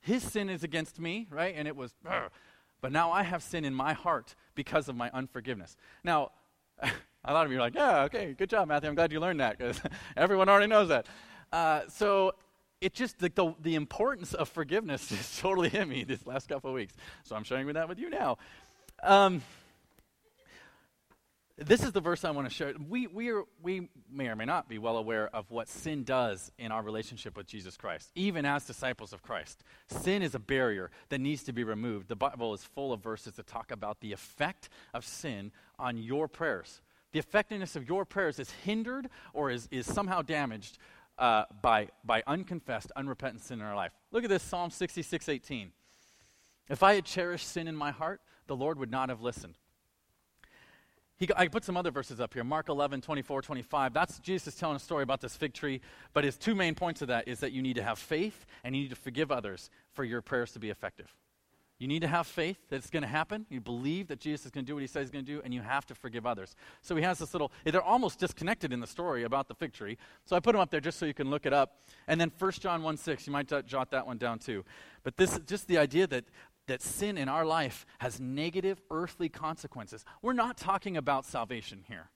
His 0.00 0.22
sin 0.22 0.48
is 0.48 0.62
against 0.62 1.00
me, 1.00 1.26
right? 1.30 1.54
And 1.56 1.66
it 1.66 1.74
was, 1.74 1.92
but 2.80 2.92
now 2.92 3.10
I 3.10 3.22
have 3.22 3.42
sin 3.42 3.64
in 3.64 3.74
my 3.74 3.92
heart 3.92 4.34
because 4.54 4.88
of 4.88 4.96
my 4.96 5.10
unforgiveness. 5.12 5.76
Now, 6.04 6.32
a 7.24 7.32
lot 7.32 7.46
of 7.46 7.52
you 7.52 7.58
are 7.58 7.60
like, 7.60 7.74
yeah, 7.74 8.02
okay, 8.04 8.34
good 8.36 8.50
job, 8.50 8.68
Matthew. 8.68 8.88
I'm 8.88 8.94
glad 8.94 9.12
you 9.12 9.20
learned 9.20 9.40
that 9.40 9.58
because 9.58 9.80
everyone 10.16 10.48
already 10.48 10.66
knows 10.66 10.88
that. 10.88 11.06
Uh, 11.52 11.82
so 11.88 12.32
it 12.80 12.94
just 12.94 13.18
the, 13.18 13.30
the, 13.34 13.54
the, 13.60 13.74
importance 13.74 14.32
of 14.34 14.48
forgiveness 14.48 15.10
is 15.12 15.38
totally 15.40 15.68
hit 15.68 15.86
me 15.86 16.04
this 16.04 16.26
last 16.26 16.48
couple 16.48 16.70
of 16.70 16.74
weeks. 16.74 16.94
So 17.24 17.36
I'm 17.36 17.44
sharing 17.44 17.66
that 17.72 17.88
with 17.88 17.98
you 17.98 18.10
now. 18.10 18.38
Um, 19.02 19.42
this 21.60 21.82
is 21.82 21.92
the 21.92 22.00
verse 22.00 22.24
I 22.24 22.30
want 22.30 22.48
to 22.48 22.54
share. 22.54 22.72
We, 22.88 23.06
we, 23.06 23.28
are, 23.30 23.42
we 23.62 23.90
may 24.10 24.28
or 24.28 24.36
may 24.36 24.46
not 24.46 24.68
be 24.68 24.78
well 24.78 24.96
aware 24.96 25.28
of 25.34 25.50
what 25.50 25.68
sin 25.68 26.04
does 26.04 26.50
in 26.58 26.72
our 26.72 26.82
relationship 26.82 27.36
with 27.36 27.46
Jesus 27.46 27.76
Christ, 27.76 28.10
even 28.14 28.46
as 28.46 28.64
disciples 28.64 29.12
of 29.12 29.22
Christ. 29.22 29.62
Sin 29.88 30.22
is 30.22 30.34
a 30.34 30.38
barrier 30.38 30.90
that 31.10 31.20
needs 31.20 31.42
to 31.44 31.52
be 31.52 31.62
removed. 31.62 32.08
The 32.08 32.16
Bible 32.16 32.54
is 32.54 32.64
full 32.64 32.94
of 32.94 33.02
verses 33.02 33.34
that 33.34 33.46
talk 33.46 33.70
about 33.70 34.00
the 34.00 34.12
effect 34.12 34.70
of 34.94 35.04
sin 35.04 35.52
on 35.78 35.98
your 35.98 36.28
prayers. 36.28 36.80
The 37.12 37.18
effectiveness 37.18 37.76
of 37.76 37.86
your 37.86 38.06
prayers 38.06 38.38
is 38.38 38.50
hindered 38.64 39.10
or 39.34 39.50
is, 39.50 39.68
is 39.70 39.86
somehow 39.86 40.22
damaged 40.22 40.78
uh, 41.18 41.44
by, 41.60 41.88
by 42.04 42.22
unconfessed, 42.26 42.90
unrepentant 42.96 43.42
sin 43.42 43.60
in 43.60 43.66
our 43.66 43.76
life. 43.76 43.92
Look 44.12 44.24
at 44.24 44.30
this 44.30 44.42
Psalm 44.42 44.70
66 44.70 45.28
18. 45.28 45.72
If 46.70 46.82
I 46.82 46.94
had 46.94 47.04
cherished 47.04 47.48
sin 47.48 47.68
in 47.68 47.76
my 47.76 47.90
heart, 47.90 48.22
the 48.46 48.56
Lord 48.56 48.78
would 48.78 48.90
not 48.90 49.10
have 49.10 49.20
listened. 49.20 49.58
He, 51.20 51.28
I 51.36 51.48
put 51.48 51.64
some 51.64 51.76
other 51.76 51.90
verses 51.90 52.18
up 52.18 52.32
here. 52.32 52.42
Mark 52.42 52.70
11, 52.70 53.02
24, 53.02 53.42
25. 53.42 53.92
That's 53.92 54.18
Jesus 54.20 54.54
telling 54.54 54.76
a 54.76 54.80
story 54.80 55.02
about 55.02 55.20
this 55.20 55.36
fig 55.36 55.52
tree. 55.52 55.82
But 56.14 56.24
his 56.24 56.38
two 56.38 56.54
main 56.54 56.74
points 56.74 57.02
of 57.02 57.08
that 57.08 57.28
is 57.28 57.40
that 57.40 57.52
you 57.52 57.60
need 57.60 57.76
to 57.76 57.82
have 57.82 57.98
faith 57.98 58.46
and 58.64 58.74
you 58.74 58.82
need 58.82 58.88
to 58.88 58.96
forgive 58.96 59.30
others 59.30 59.68
for 59.92 60.02
your 60.02 60.22
prayers 60.22 60.52
to 60.52 60.58
be 60.58 60.70
effective. 60.70 61.14
You 61.80 61.88
need 61.88 62.00
to 62.00 62.08
have 62.08 62.26
faith 62.26 62.58
that 62.68 62.76
it's 62.76 62.90
going 62.90 63.02
to 63.02 63.08
happen. 63.08 63.46
You 63.48 63.60
believe 63.60 64.08
that 64.08 64.20
Jesus 64.20 64.46
is 64.46 64.50
going 64.50 64.66
to 64.66 64.70
do 64.70 64.74
what 64.74 64.82
he 64.82 64.86
says 64.86 65.04
he's 65.04 65.10
going 65.10 65.24
to 65.24 65.32
do, 65.32 65.40
and 65.42 65.52
you 65.52 65.62
have 65.62 65.86
to 65.86 65.94
forgive 65.94 66.26
others. 66.26 66.54
So 66.82 66.94
he 66.94 67.02
has 67.02 67.18
this 67.18 67.32
little, 67.32 67.50
they're 67.64 67.82
almost 67.82 68.18
disconnected 68.18 68.70
in 68.70 68.80
the 68.80 68.86
story 68.86 69.24
about 69.24 69.48
the 69.48 69.54
fig 69.54 69.72
tree. 69.72 69.96
So 70.26 70.36
I 70.36 70.40
put 70.40 70.52
them 70.52 70.60
up 70.60 70.70
there 70.70 70.80
just 70.80 70.98
so 70.98 71.06
you 71.06 71.14
can 71.14 71.30
look 71.30 71.46
it 71.46 71.54
up. 71.54 71.78
And 72.06 72.20
then 72.20 72.30
1 72.38 72.52
John 72.52 72.82
1 72.82 72.98
6, 72.98 73.26
you 73.26 73.32
might 73.32 73.50
jot 73.66 73.90
that 73.92 74.06
one 74.06 74.18
down 74.18 74.38
too. 74.38 74.62
But 75.02 75.16
this 75.16 75.38
just 75.46 75.68
the 75.68 75.78
idea 75.78 76.06
that 76.08 76.26
that 76.70 76.82
sin 76.82 77.18
in 77.18 77.28
our 77.28 77.44
life 77.44 77.84
has 77.98 78.20
negative 78.20 78.80
earthly 78.90 79.28
consequences. 79.28 80.04
We're 80.22 80.32
not 80.34 80.56
talking 80.56 80.96
about 80.96 81.24
salvation 81.24 81.84
here, 81.88 82.10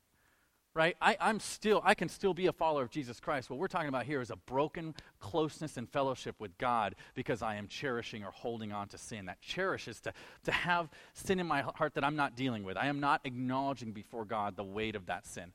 right? 0.75 0.97
I, 1.01 1.17
am 1.19 1.41
still, 1.41 1.83
I 1.85 1.95
can 1.95 2.09
still 2.09 2.35
be 2.35 2.47
a 2.47 2.53
follower 2.53 2.83
of 2.83 2.91
Jesus 2.91 3.19
Christ. 3.19 3.51
What 3.51 3.59
we're 3.59 3.67
talking 3.67 3.89
about 3.89 4.07
here 4.07 4.21
is 4.21 4.31
a 4.31 4.37
broken 4.37 4.95
closeness 5.19 5.77
and 5.77 5.89
fellowship 5.89 6.37
with 6.39 6.57
God 6.57 6.95
because 7.17 7.43
I 7.43 7.57
am 7.57 7.67
cherishing 7.67 8.23
or 8.23 8.31
holding 8.31 8.71
on 8.71 8.87
to 8.89 8.99
sin. 8.99 9.27
That 9.27 9.41
cherish 9.41 9.89
is 9.89 10.01
to, 10.03 10.13
to 10.45 10.53
have 10.53 10.89
sin 11.15 11.41
in 11.41 11.49
my 11.49 11.63
heart 11.63 11.95
that 11.95 12.05
I'm 12.05 12.17
not 12.17 12.37
dealing 12.37 12.63
with. 12.63 12.77
I 12.77 12.87
am 12.87 13.01
not 13.01 13.23
acknowledging 13.25 13.91
before 13.91 14.25
God 14.25 14.57
the 14.57 14.63
weight 14.63 14.95
of 14.95 15.07
that 15.07 15.27
sin. 15.27 15.53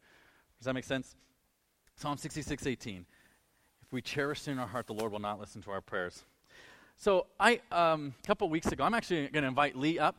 Does 0.59 0.65
that 0.65 0.73
make 0.73 0.83
sense? 0.83 1.15
Psalm 1.95 2.17
66, 2.17 2.67
18. 2.67 3.05
If 3.81 3.93
we 3.93 4.01
cherish 4.01 4.41
sin 4.41 4.53
in 4.53 4.59
our 4.59 4.67
heart, 4.67 4.87
the 4.87 4.93
Lord 4.93 5.13
will 5.13 5.19
not 5.19 5.39
listen 5.39 5.61
to 5.61 5.71
our 5.71 5.81
prayers. 5.81 6.25
So 7.01 7.27
I, 7.39 7.61
um, 7.71 8.13
a 8.21 8.27
couple 8.27 8.49
weeks 8.49 8.73
ago, 8.73 8.83
I'm 8.83 8.93
actually 8.93 9.29
going 9.29 9.43
to 9.43 9.47
invite 9.47 9.73
Lee 9.77 9.97
up 9.99 10.17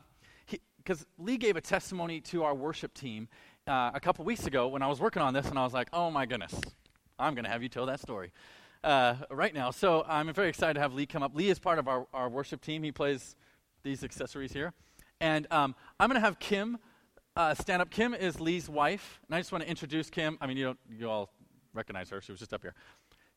because 0.79 1.05
Lee 1.19 1.37
gave 1.37 1.57
a 1.57 1.61
testimony 1.61 2.23
to 2.23 2.43
our 2.43 2.55
worship 2.55 2.95
team 2.95 3.29
uh, 3.67 3.91
a 3.93 4.01
couple 4.01 4.25
weeks 4.25 4.47
ago 4.47 4.67
when 4.67 4.81
I 4.81 4.87
was 4.87 4.99
working 4.99 5.21
on 5.21 5.35
this, 5.35 5.47
and 5.51 5.59
I 5.59 5.63
was 5.63 5.75
like, 5.75 5.89
oh 5.93 6.11
my 6.11 6.25
goodness, 6.25 6.59
I'm 7.19 7.35
going 7.35 7.45
to 7.45 7.51
have 7.51 7.63
you 7.63 7.69
tell 7.69 7.85
that 7.85 8.01
story 8.01 8.33
uh, 8.83 9.17
right 9.31 9.53
now. 9.53 9.71
So 9.73 10.07
I'm 10.09 10.33
very 10.33 10.49
excited 10.49 10.73
to 10.73 10.81
have 10.81 10.95
Lee 10.95 11.05
come 11.05 11.23
up. 11.23 11.35
Lee 11.35 11.51
is 11.51 11.59
part 11.59 11.79
of 11.79 11.87
our, 11.87 12.07
our 12.15 12.31
worship 12.31 12.63
team. 12.63 12.83
He 12.83 12.93
plays 12.93 13.37
these 13.83 14.03
accessories 14.03 14.55
here. 14.55 14.73
And 15.21 15.47
um, 15.51 15.75
I'm 16.01 16.09
going 16.09 16.19
to 16.19 16.25
have 16.25 16.39
Kim 16.39 16.79
uh, 17.37 17.53
stand 17.53 17.83
up. 17.83 17.91
Kim 17.91 18.15
is 18.15 18.41
Lee's 18.41 18.71
wife, 18.71 19.21
and 19.29 19.35
I 19.35 19.39
just 19.39 19.53
want 19.53 19.65
to 19.65 19.69
introduce 19.69 20.09
Kim. 20.09 20.39
I 20.41 20.47
mean, 20.47 20.57
you, 20.57 20.65
don't, 20.65 20.79
you 20.99 21.11
all 21.11 21.31
recognize 21.75 22.09
her. 22.09 22.23
She 22.23 22.33
was 22.33 22.39
just 22.39 22.55
up 22.55 22.63
here 22.63 22.75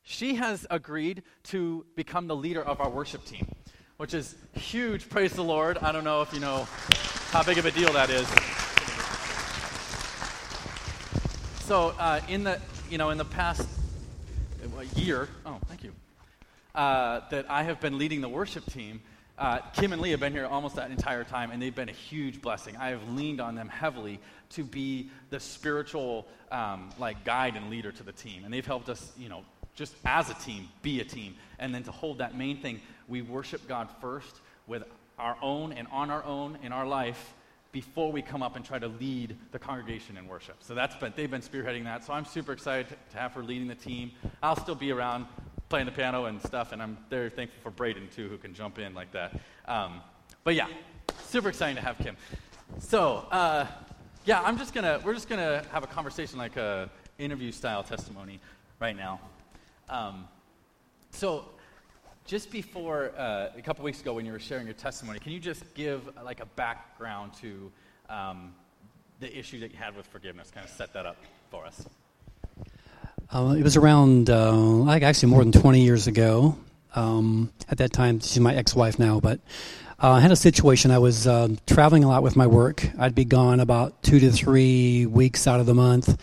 she 0.04 0.34
has 0.34 0.66
agreed 0.70 1.22
to 1.44 1.84
become 1.96 2.26
the 2.26 2.36
leader 2.36 2.62
of 2.62 2.80
our 2.80 2.90
worship 2.90 3.24
team, 3.24 3.48
which 3.96 4.14
is 4.14 4.36
huge. 4.52 5.08
Praise 5.08 5.32
the 5.32 5.42
Lord. 5.42 5.78
I 5.78 5.90
don't 5.92 6.04
know 6.04 6.22
if 6.22 6.32
you 6.32 6.40
know 6.40 6.68
how 7.30 7.42
big 7.42 7.58
of 7.58 7.66
a 7.66 7.70
deal 7.70 7.92
that 7.94 8.10
is. 8.10 8.28
So, 11.66 11.94
uh, 11.98 12.20
in 12.28 12.44
the 12.44 12.60
you 12.90 12.98
know 12.98 13.10
in 13.10 13.18
the 13.18 13.24
past 13.24 13.66
year, 14.94 15.28
oh, 15.46 15.58
thank 15.68 15.82
you, 15.82 15.92
uh, 16.74 17.20
that 17.30 17.50
I 17.50 17.62
have 17.62 17.80
been 17.80 17.96
leading 17.96 18.20
the 18.20 18.28
worship 18.28 18.66
team. 18.66 19.00
Uh, 19.36 19.58
Kim 19.72 19.92
and 19.92 20.00
Lee 20.00 20.10
have 20.10 20.20
been 20.20 20.32
here 20.32 20.46
almost 20.46 20.76
that 20.76 20.90
entire 20.90 21.24
time, 21.24 21.50
and 21.50 21.60
they've 21.60 21.74
been 21.74 21.88
a 21.88 21.92
huge 21.92 22.40
blessing. 22.40 22.76
I 22.76 22.90
have 22.90 23.08
leaned 23.10 23.40
on 23.40 23.56
them 23.56 23.68
heavily 23.68 24.20
to 24.50 24.62
be 24.62 25.10
the 25.30 25.40
spiritual, 25.40 26.28
um, 26.52 26.90
like 26.98 27.24
guide 27.24 27.56
and 27.56 27.68
leader 27.68 27.90
to 27.90 28.02
the 28.04 28.12
team, 28.12 28.44
and 28.44 28.54
they've 28.54 28.64
helped 28.64 28.88
us, 28.88 29.10
you 29.18 29.28
know, 29.28 29.42
just 29.74 29.94
as 30.04 30.30
a 30.30 30.34
team, 30.34 30.68
be 30.82 31.00
a 31.00 31.04
team. 31.04 31.34
And 31.58 31.74
then 31.74 31.82
to 31.84 31.92
hold 31.92 32.18
that 32.18 32.36
main 32.36 32.60
thing, 32.60 32.80
we 33.08 33.22
worship 33.22 33.66
God 33.68 33.88
first 34.00 34.40
with 34.66 34.84
our 35.18 35.36
own 35.42 35.72
and 35.72 35.86
on 35.92 36.10
our 36.10 36.24
own 36.24 36.58
in 36.62 36.72
our 36.72 36.86
life 36.86 37.34
before 37.72 38.12
we 38.12 38.22
come 38.22 38.42
up 38.42 38.54
and 38.54 38.64
try 38.64 38.78
to 38.78 38.86
lead 38.86 39.36
the 39.50 39.58
congregation 39.58 40.16
in 40.16 40.28
worship. 40.28 40.56
So 40.60 40.74
that's 40.74 40.94
been, 40.94 41.12
they've 41.16 41.30
been 41.30 41.40
spearheading 41.40 41.84
that. 41.84 42.04
So 42.04 42.12
I'm 42.12 42.24
super 42.24 42.52
excited 42.52 42.96
to 43.10 43.18
have 43.18 43.32
her 43.32 43.42
leading 43.42 43.66
the 43.66 43.74
team. 43.74 44.12
I'll 44.42 44.56
still 44.56 44.76
be 44.76 44.92
around 44.92 45.26
playing 45.68 45.86
the 45.86 45.92
piano 45.92 46.26
and 46.26 46.40
stuff, 46.40 46.70
and 46.70 46.80
I'm 46.80 46.96
very 47.10 47.30
thankful 47.30 47.60
for 47.62 47.70
Braden 47.70 48.08
too, 48.14 48.28
who 48.28 48.38
can 48.38 48.54
jump 48.54 48.78
in 48.78 48.94
like 48.94 49.10
that. 49.10 49.40
Um, 49.66 50.02
but 50.44 50.54
yeah, 50.54 50.68
super 51.24 51.48
exciting 51.48 51.74
to 51.74 51.82
have 51.82 51.98
Kim. 51.98 52.16
So 52.78 53.26
uh, 53.32 53.66
yeah, 54.24 54.40
I'm 54.42 54.56
just 54.56 54.72
gonna 54.72 55.00
we're 55.04 55.14
just 55.14 55.28
gonna 55.28 55.64
have 55.72 55.82
a 55.82 55.88
conversation 55.88 56.38
like 56.38 56.56
a 56.56 56.88
interview 57.18 57.50
style 57.50 57.82
testimony 57.82 58.38
right 58.78 58.96
now. 58.96 59.20
Um, 59.88 60.28
so, 61.10 61.46
just 62.24 62.50
before 62.50 63.12
uh, 63.18 63.50
a 63.56 63.62
couple 63.62 63.84
weeks 63.84 64.00
ago 64.00 64.14
when 64.14 64.24
you 64.24 64.32
were 64.32 64.38
sharing 64.38 64.66
your 64.66 64.74
testimony, 64.74 65.18
can 65.18 65.32
you 65.32 65.40
just 65.40 65.62
give 65.74 66.08
like 66.24 66.40
a 66.40 66.46
background 66.46 67.32
to 67.34 67.70
um, 68.08 68.54
the 69.20 69.38
issue 69.38 69.60
that 69.60 69.72
you 69.72 69.76
had 69.76 69.96
with 69.96 70.06
forgiveness? 70.06 70.50
Kind 70.50 70.66
of 70.66 70.72
set 70.72 70.92
that 70.94 71.06
up 71.06 71.16
for 71.50 71.66
us. 71.66 71.86
Uh, 73.30 73.54
it 73.58 73.62
was 73.62 73.76
around, 73.76 74.30
uh, 74.30 74.52
like 74.52 75.02
actually 75.02 75.30
more 75.30 75.42
than 75.42 75.52
20 75.52 75.82
years 75.82 76.06
ago. 76.06 76.56
Um, 76.94 77.52
at 77.68 77.78
that 77.78 77.92
time, 77.92 78.20
she's 78.20 78.38
my 78.40 78.54
ex-wife 78.54 78.98
now, 78.98 79.18
but 79.18 79.40
uh, 80.02 80.12
I 80.12 80.20
had 80.20 80.30
a 80.30 80.36
situation. 80.36 80.90
I 80.90 80.98
was 80.98 81.26
uh, 81.26 81.48
traveling 81.66 82.04
a 82.04 82.08
lot 82.08 82.22
with 82.22 82.36
my 82.36 82.46
work. 82.46 82.88
I'd 82.98 83.14
be 83.14 83.24
gone 83.24 83.60
about 83.60 84.02
two 84.02 84.20
to 84.20 84.30
three 84.30 85.06
weeks 85.06 85.46
out 85.46 85.60
of 85.60 85.66
the 85.66 85.74
month, 85.74 86.20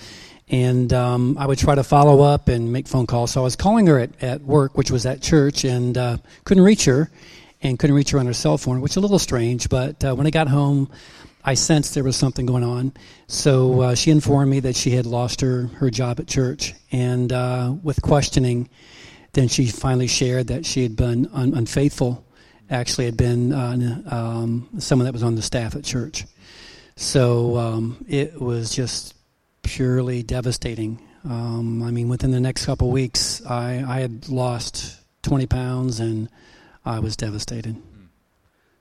and 0.52 0.92
um, 0.92 1.38
I 1.38 1.48
would 1.48 1.58
try 1.58 1.76
to 1.76 1.84
follow 1.84 2.22
up 2.22 2.50
and 2.50 2.74
make 2.74 2.86
phone 2.88 3.08
calls. 3.08 3.32
So 3.32 3.42
I 3.42 3.44
was 3.44 3.56
calling 3.56 3.88
her 3.88 3.98
at, 3.98 4.22
at 4.22 4.42
work, 4.42 4.78
which 4.78 4.92
was 4.92 5.06
at 5.06 5.22
church, 5.22 5.64
and 5.64 5.98
uh, 5.98 6.18
couldn't 6.44 6.64
reach 6.64 6.84
her, 6.86 7.10
and 7.62 7.80
couldn't 7.80 7.96
reach 7.96 8.12
her 8.12 8.20
on 8.20 8.26
her 8.26 8.34
cell 8.34 8.58
phone, 8.58 8.82
which 8.82 8.92
is 8.92 8.98
a 8.98 9.00
little 9.00 9.18
strange. 9.18 9.70
But 9.70 10.04
uh, 10.04 10.14
when 10.14 10.28
I 10.28 10.30
got 10.30 10.50
home, 10.50 10.92
I 11.44 11.54
sensed 11.54 11.96
there 11.96 12.04
was 12.04 12.18
something 12.18 12.46
going 12.46 12.66
on. 12.66 12.92
So 13.28 13.82
uh, 13.82 13.96
she 13.96 14.12
informed 14.12 14.52
me 14.52 14.60
that 14.60 14.76
she 14.76 14.92
had 14.92 15.06
lost 15.06 15.40
her 15.40 15.68
her 15.78 15.90
job 15.90 16.20
at 16.20 16.28
church, 16.28 16.74
and 16.92 17.32
uh, 17.32 17.74
with 17.82 18.02
questioning, 18.02 18.70
then 19.32 19.48
she 19.48 19.68
finally 19.68 20.08
shared 20.08 20.48
that 20.48 20.66
she 20.66 20.84
had 20.84 20.98
been 20.98 21.30
un- 21.32 21.54
unfaithful. 21.54 22.26
Actually, 22.70 23.06
had 23.06 23.18
been 23.18 23.54
uh, 23.54 24.02
um, 24.10 24.70
someone 24.80 25.06
that 25.06 25.14
was 25.14 25.24
on 25.24 25.36
the 25.36 25.42
staff 25.42 25.76
at 25.76 25.84
church. 25.84 26.26
So 26.96 27.58
um, 27.58 28.06
it 28.08 28.40
was 28.40 28.74
just 28.74 29.14
purely 29.64 30.24
devastating. 30.24 31.00
Um, 31.24 31.84
I 31.84 31.92
mean, 31.92 32.10
within 32.10 32.32
the 32.32 32.40
next 32.40 32.66
couple 32.66 32.88
of 32.88 32.94
weeks, 32.94 33.46
I, 33.46 33.84
I 33.88 34.00
had 34.00 34.30
lost 34.30 35.00
20 35.24 35.46
pounds 35.48 36.00
and 36.00 36.30
I 36.86 37.00
was 37.00 37.16
devastated. 37.16 37.76
Hmm. 37.76 38.06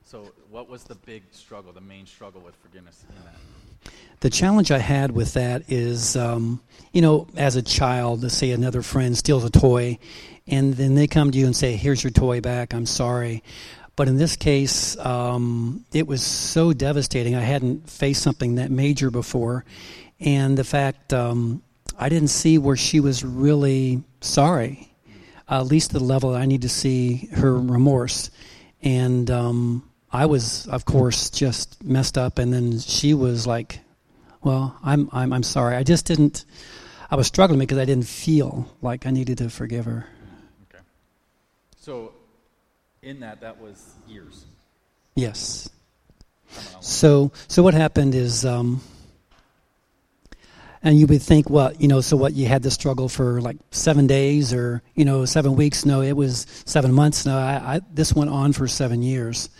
So, 0.04 0.32
what 0.50 0.68
was 0.68 0.84
the 0.84 0.94
big 0.94 1.22
struggle, 1.30 1.72
the 1.72 1.80
main 1.80 2.06
struggle 2.06 2.40
with 2.40 2.54
forgiveness 2.56 3.04
in 3.08 3.14
that? 3.24 3.92
The 4.20 4.30
challenge 4.30 4.70
I 4.70 4.78
had 4.78 5.12
with 5.12 5.34
that 5.34 5.62
is, 5.68 6.14
um, 6.16 6.60
you 6.92 7.00
know, 7.00 7.26
as 7.36 7.56
a 7.56 7.62
child, 7.62 8.22
let's 8.22 8.36
say 8.36 8.50
another 8.50 8.82
friend 8.82 9.16
steals 9.16 9.44
a 9.44 9.50
toy, 9.50 9.98
and 10.46 10.74
then 10.74 10.94
they 10.94 11.06
come 11.06 11.30
to 11.30 11.38
you 11.38 11.46
and 11.46 11.56
say, 11.56 11.76
"Here's 11.76 12.04
your 12.04 12.10
toy 12.10 12.42
back. 12.42 12.74
I'm 12.74 12.84
sorry." 12.84 13.42
But 13.96 14.08
in 14.08 14.16
this 14.16 14.36
case, 14.36 14.98
um, 14.98 15.84
it 15.92 16.06
was 16.06 16.22
so 16.22 16.72
devastating. 16.72 17.34
I 17.34 17.40
hadn't 17.40 17.88
faced 17.88 18.22
something 18.22 18.56
that 18.56 18.70
major 18.70 19.10
before, 19.10 19.64
and 20.20 20.56
the 20.56 20.64
fact 20.64 21.12
um, 21.12 21.62
I 21.98 22.08
didn't 22.08 22.28
see 22.28 22.58
where 22.58 22.76
she 22.76 23.00
was 23.00 23.24
really 23.24 24.02
sorry, 24.20 24.92
uh, 25.50 25.60
at 25.60 25.66
least 25.66 25.92
the 25.92 26.00
level 26.00 26.34
I 26.34 26.46
need 26.46 26.62
to 26.62 26.68
see 26.68 27.28
her 27.32 27.58
remorse, 27.58 28.30
and 28.82 29.30
um, 29.30 29.90
I 30.12 30.26
was, 30.26 30.66
of 30.68 30.84
course, 30.84 31.30
just 31.30 31.82
messed 31.82 32.18
up. 32.18 32.38
And 32.38 32.52
then 32.52 32.78
she 32.78 33.14
was 33.14 33.46
like, 33.46 33.80
"Well, 34.42 34.76
I'm, 34.82 35.08
I'm, 35.12 35.32
I'm 35.32 35.42
sorry. 35.42 35.76
I 35.76 35.82
just 35.82 36.06
didn't. 36.06 36.44
I 37.10 37.16
was 37.16 37.26
struggling 37.26 37.58
because 37.58 37.78
I 37.78 37.84
didn't 37.84 38.06
feel 38.06 38.70
like 38.82 39.06
I 39.06 39.10
needed 39.10 39.38
to 39.38 39.50
forgive 39.50 39.86
her." 39.86 40.06
Okay. 40.68 40.82
So, 41.76 42.12
in 43.02 43.20
that, 43.20 43.40
that 43.40 43.60
was 43.60 43.94
years. 44.06 44.44
Yes. 45.16 45.68
So, 46.80 47.30
so 47.46 47.62
what 47.62 47.74
happened 47.74 48.14
is, 48.14 48.44
um, 48.44 48.80
and 50.82 50.98
you 50.98 51.06
would 51.06 51.22
think, 51.22 51.50
well, 51.50 51.72
you 51.78 51.88
know, 51.88 52.00
so 52.00 52.16
what? 52.16 52.32
You 52.32 52.46
had 52.46 52.62
the 52.62 52.70
struggle 52.70 53.08
for 53.08 53.40
like 53.40 53.56
seven 53.70 54.06
days 54.06 54.52
or 54.52 54.82
you 54.94 55.04
know 55.04 55.24
seven 55.24 55.56
weeks? 55.56 55.84
No, 55.84 56.00
it 56.02 56.12
was 56.12 56.46
seven 56.64 56.92
months. 56.92 57.26
No, 57.26 57.36
I, 57.36 57.76
I 57.76 57.80
this 57.92 58.14
went 58.14 58.30
on 58.30 58.52
for 58.52 58.66
seven 58.66 59.02
years. 59.02 59.50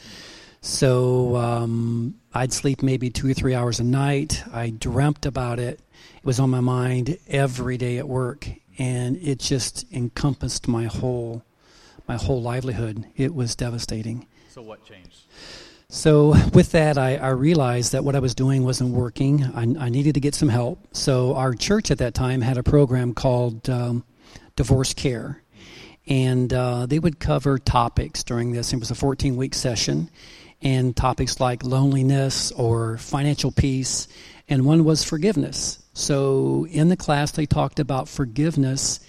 So 0.62 1.36
um, 1.36 2.16
I'd 2.34 2.52
sleep 2.52 2.82
maybe 2.82 3.10
two 3.10 3.30
or 3.30 3.34
three 3.34 3.54
hours 3.54 3.80
a 3.80 3.84
night. 3.84 4.42
I 4.52 4.70
dreamt 4.70 5.24
about 5.24 5.58
it. 5.58 5.80
It 6.16 6.24
was 6.24 6.38
on 6.38 6.50
my 6.50 6.60
mind 6.60 7.18
every 7.28 7.78
day 7.78 7.98
at 7.98 8.06
work, 8.08 8.46
and 8.78 9.16
it 9.16 9.38
just 9.38 9.90
encompassed 9.92 10.68
my 10.68 10.84
whole 10.84 11.44
my 12.08 12.16
whole 12.16 12.42
livelihood. 12.42 13.06
It 13.16 13.34
was 13.34 13.54
devastating. 13.54 14.26
So, 14.48 14.62
what 14.62 14.84
changed? 14.84 15.26
So 15.92 16.36
with 16.54 16.70
that, 16.70 16.96
I, 16.96 17.16
I 17.16 17.30
realized 17.30 17.92
that 17.92 18.04
what 18.04 18.14
I 18.14 18.20
was 18.20 18.36
doing 18.36 18.62
wasn't 18.62 18.90
working. 18.90 19.42
I, 19.42 19.62
I 19.62 19.88
needed 19.88 20.14
to 20.14 20.20
get 20.20 20.36
some 20.36 20.48
help. 20.48 20.86
So 20.92 21.34
our 21.34 21.52
church 21.52 21.90
at 21.90 21.98
that 21.98 22.14
time 22.14 22.40
had 22.40 22.58
a 22.58 22.62
program 22.62 23.12
called 23.12 23.68
um, 23.68 24.04
Divorce 24.54 24.94
Care, 24.94 25.42
and 26.06 26.52
uh, 26.52 26.86
they 26.86 27.00
would 27.00 27.18
cover 27.18 27.58
topics 27.58 28.22
during 28.22 28.52
this. 28.52 28.72
It 28.72 28.78
was 28.78 28.92
a 28.92 28.94
14-week 28.94 29.52
session, 29.52 30.10
and 30.62 30.96
topics 30.96 31.40
like 31.40 31.64
loneliness 31.64 32.52
or 32.52 32.96
financial 32.98 33.50
peace, 33.50 34.06
and 34.48 34.64
one 34.64 34.84
was 34.84 35.02
forgiveness. 35.02 35.82
So 35.92 36.68
in 36.70 36.88
the 36.88 36.96
class, 36.96 37.32
they 37.32 37.46
talked 37.46 37.80
about 37.80 38.08
forgiveness 38.08 39.00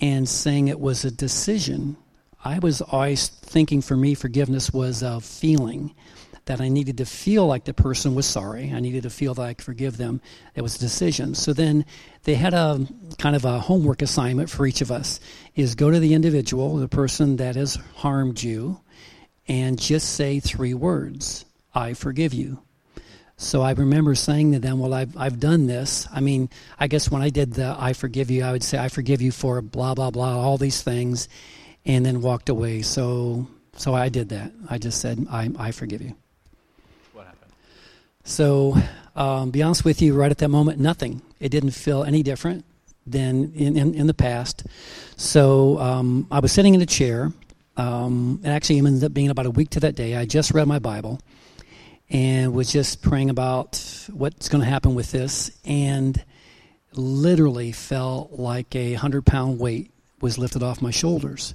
and 0.00 0.26
saying 0.26 0.68
it 0.68 0.80
was 0.80 1.04
a 1.04 1.10
decision. 1.10 1.98
I 2.44 2.58
was 2.58 2.80
always 2.80 3.28
thinking 3.28 3.82
for 3.82 3.96
me, 3.96 4.14
forgiveness 4.14 4.72
was 4.72 5.02
a 5.02 5.20
feeling 5.20 5.94
that 6.46 6.60
I 6.60 6.68
needed 6.68 6.98
to 6.98 7.06
feel 7.06 7.46
like 7.46 7.64
the 7.64 7.74
person 7.74 8.16
was 8.16 8.26
sorry. 8.26 8.72
I 8.74 8.80
needed 8.80 9.04
to 9.04 9.10
feel 9.10 9.32
that 9.34 9.42
I 9.42 9.54
could 9.54 9.64
forgive 9.64 9.96
them. 9.96 10.20
It 10.56 10.62
was 10.62 10.74
a 10.74 10.80
decision. 10.80 11.34
So 11.34 11.52
then 11.52 11.84
they 12.24 12.34
had 12.34 12.52
a 12.52 12.84
kind 13.18 13.36
of 13.36 13.44
a 13.44 13.60
homework 13.60 14.02
assignment 14.02 14.50
for 14.50 14.66
each 14.66 14.80
of 14.80 14.90
us 14.90 15.20
is 15.54 15.76
go 15.76 15.90
to 15.90 16.00
the 16.00 16.14
individual, 16.14 16.76
the 16.76 16.88
person 16.88 17.36
that 17.36 17.54
has 17.54 17.76
harmed 17.94 18.42
you, 18.42 18.80
and 19.46 19.78
just 19.78 20.14
say 20.14 20.40
three 20.40 20.74
words. 20.74 21.44
I 21.74 21.94
forgive 21.94 22.34
you. 22.34 22.60
So 23.36 23.62
I 23.62 23.72
remember 23.72 24.14
saying 24.14 24.52
to 24.52 24.58
them, 24.58 24.78
"Well, 24.78 24.94
I've 24.94 25.16
I've 25.16 25.40
done 25.40 25.66
this. 25.66 26.06
I 26.12 26.20
mean, 26.20 26.48
I 26.78 26.86
guess 26.86 27.10
when 27.10 27.22
I 27.22 27.30
did 27.30 27.54
the 27.54 27.74
I 27.78 27.92
forgive 27.92 28.30
you, 28.30 28.44
I 28.44 28.52
would 28.52 28.62
say 28.62 28.78
I 28.78 28.88
forgive 28.88 29.22
you 29.22 29.32
for 29.32 29.60
blah 29.62 29.94
blah 29.94 30.10
blah, 30.10 30.38
all 30.38 30.58
these 30.58 30.82
things, 30.82 31.28
and 31.84 32.04
then 32.04 32.22
walked 32.22 32.48
away. 32.48 32.82
So 32.82 33.46
so 33.76 33.94
I 33.94 34.08
did 34.08 34.28
that. 34.30 34.52
I 34.68 34.78
just 34.78 35.00
said 35.00 35.26
I 35.30 35.50
I 35.58 35.70
forgive 35.72 36.02
you. 36.02 36.14
What 37.12 37.26
happened? 37.26 37.52
So, 38.24 38.76
um, 39.16 39.50
be 39.50 39.62
honest 39.62 39.84
with 39.84 40.00
you, 40.00 40.14
right 40.14 40.30
at 40.30 40.38
that 40.38 40.48
moment, 40.48 40.78
nothing. 40.78 41.22
It 41.40 41.48
didn't 41.48 41.72
feel 41.72 42.04
any 42.04 42.22
different 42.22 42.64
than 43.06 43.52
in, 43.54 43.76
in, 43.76 43.94
in 43.94 44.06
the 44.06 44.14
past. 44.14 44.64
So, 45.16 45.78
um, 45.78 46.26
I 46.30 46.38
was 46.38 46.52
sitting 46.52 46.74
in 46.74 46.80
a 46.80 46.86
chair. 46.86 47.32
Um, 47.76 48.40
it 48.44 48.48
actually 48.48 48.78
ended 48.78 49.02
up 49.02 49.12
being 49.14 49.30
about 49.30 49.46
a 49.46 49.50
week 49.50 49.70
to 49.70 49.80
that 49.80 49.94
day. 49.94 50.14
I 50.14 50.26
just 50.26 50.52
read 50.52 50.68
my 50.68 50.78
Bible 50.78 51.20
and 52.10 52.52
was 52.52 52.70
just 52.70 53.02
praying 53.02 53.30
about 53.30 53.82
what's 54.12 54.48
going 54.48 54.62
to 54.62 54.68
happen 54.68 54.94
with 54.94 55.10
this, 55.10 55.50
and 55.64 56.22
literally 56.92 57.72
felt 57.72 58.32
like 58.32 58.76
a 58.76 58.92
hundred 58.94 59.24
pound 59.24 59.58
weight 59.58 59.90
was 60.22 60.38
lifted 60.38 60.62
off 60.62 60.80
my 60.80 60.90
shoulders. 60.90 61.54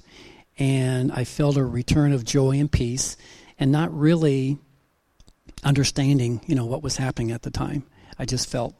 And 0.59 1.11
I 1.11 1.23
felt 1.23 1.57
a 1.57 1.65
return 1.65 2.13
of 2.13 2.25
joy 2.25 2.59
and 2.59 2.71
peace, 2.71 3.15
and 3.59 3.71
not 3.71 3.97
really 3.97 4.57
understanding, 5.63 6.41
you 6.47 6.55
know, 6.55 6.65
what 6.65 6.83
was 6.83 6.97
happening 6.97 7.31
at 7.31 7.43
the 7.43 7.51
time. 7.51 7.83
I 8.19 8.25
just 8.25 8.49
felt 8.49 8.75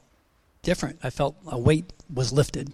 different. 0.63 0.99
I 1.03 1.09
felt 1.09 1.35
a 1.47 1.57
weight 1.57 1.93
was 2.13 2.33
lifted. 2.33 2.73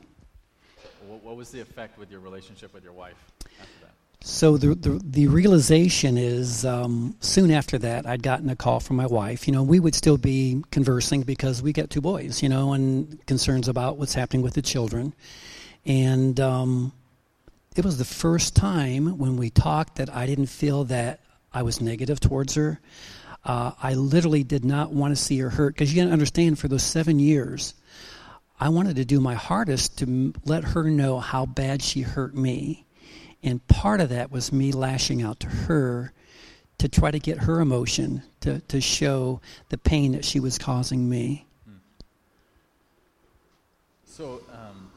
What, 1.05 1.23
what 1.23 1.35
was 1.35 1.51
the 1.51 1.61
effect 1.61 1.97
with 1.97 2.11
your 2.11 2.19
relationship 2.19 2.73
with 2.73 2.83
your 2.83 2.93
wife 2.93 3.15
after 3.59 3.79
that? 3.81 3.91
So 4.21 4.57
the 4.57 4.73
the, 4.73 5.01
the 5.03 5.27
realization 5.27 6.17
is 6.17 6.65
um, 6.65 7.15
soon 7.19 7.51
after 7.51 7.77
that 7.79 8.07
I'd 8.07 8.23
gotten 8.23 8.49
a 8.49 8.55
call 8.55 8.79
from 8.79 8.95
my 8.95 9.05
wife. 9.05 9.47
You 9.47 9.53
know, 9.53 9.63
we 9.63 9.79
would 9.79 9.95
still 9.95 10.17
be 10.17 10.63
conversing 10.71 11.23
because 11.23 11.61
we 11.61 11.73
got 11.73 11.89
two 11.89 12.01
boys. 12.01 12.41
You 12.41 12.49
know, 12.49 12.73
and 12.73 13.25
concerns 13.25 13.67
about 13.67 13.97
what's 13.97 14.13
happening 14.13 14.41
with 14.41 14.53
the 14.53 14.61
children, 14.61 15.13
and 15.85 16.39
um, 16.39 16.93
it 17.79 17.85
was 17.85 17.97
the 17.97 18.05
first 18.05 18.55
time 18.55 19.17
when 19.17 19.37
we 19.37 19.49
talked 19.49 19.95
that 19.95 20.13
I 20.13 20.25
didn't 20.25 20.47
feel 20.47 20.85
that 20.85 21.21
I 21.53 21.63
was 21.63 21.81
negative 21.81 22.19
towards 22.19 22.55
her. 22.55 22.79
Uh, 23.43 23.71
I 23.81 23.93
literally 23.93 24.43
did 24.43 24.63
not 24.63 24.91
want 24.91 25.15
to 25.15 25.21
see 25.21 25.37
her 25.39 25.49
hurt 25.49 25.73
because 25.73 25.93
you 25.93 26.01
got 26.01 26.07
to 26.07 26.13
understand 26.13 26.59
for 26.59 26.67
those 26.67 26.83
seven 26.83 27.19
years, 27.19 27.73
I 28.59 28.69
wanted 28.69 28.95
to 28.97 29.05
do 29.05 29.19
my 29.19 29.33
hardest 29.33 29.97
to 29.99 30.05
m- 30.05 30.33
let 30.45 30.63
her 30.63 30.83
know 30.89 31.19
how 31.19 31.45
bad 31.45 31.81
she 31.81 32.01
hurt 32.01 32.35
me. 32.35 32.85
And 33.43 33.65
part 33.67 33.99
of 33.99 34.09
that 34.09 34.31
was 34.31 34.53
me 34.53 34.71
lashing 34.71 35.21
out 35.21 35.41
to 35.41 35.47
her 35.47 36.13
to 36.77 36.87
try 36.87 37.11
to 37.11 37.19
get 37.19 37.39
her 37.39 37.59
emotion, 37.59 38.23
to, 38.41 38.59
to 38.61 38.79
show 38.79 39.41
the 39.69 39.77
pain 39.77 40.13
that 40.13 40.23
she 40.23 40.39
was 40.39 40.57
causing 40.57 41.09
me. 41.09 41.45
So, 44.05 44.41
um, 44.51 44.91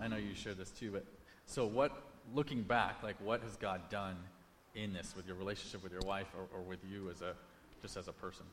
I 0.00 0.06
know 0.06 0.16
you 0.16 0.34
shared 0.34 0.58
this 0.58 0.70
too, 0.70 0.90
but 0.92 1.04
so 1.46 1.66
what, 1.66 2.09
looking 2.34 2.62
back, 2.62 3.02
like 3.02 3.16
what 3.22 3.42
has 3.42 3.56
God 3.56 3.80
done 3.90 4.16
in 4.74 4.92
this 4.92 5.14
with 5.16 5.26
your 5.26 5.36
relationship 5.36 5.82
with 5.82 5.92
your 5.92 6.02
wife 6.06 6.26
or, 6.36 6.58
or 6.58 6.62
with 6.62 6.78
you 6.90 7.10
as 7.10 7.22
a, 7.22 7.34
just 7.82 7.96
as 7.96 8.08
a 8.08 8.12
person? 8.12 8.46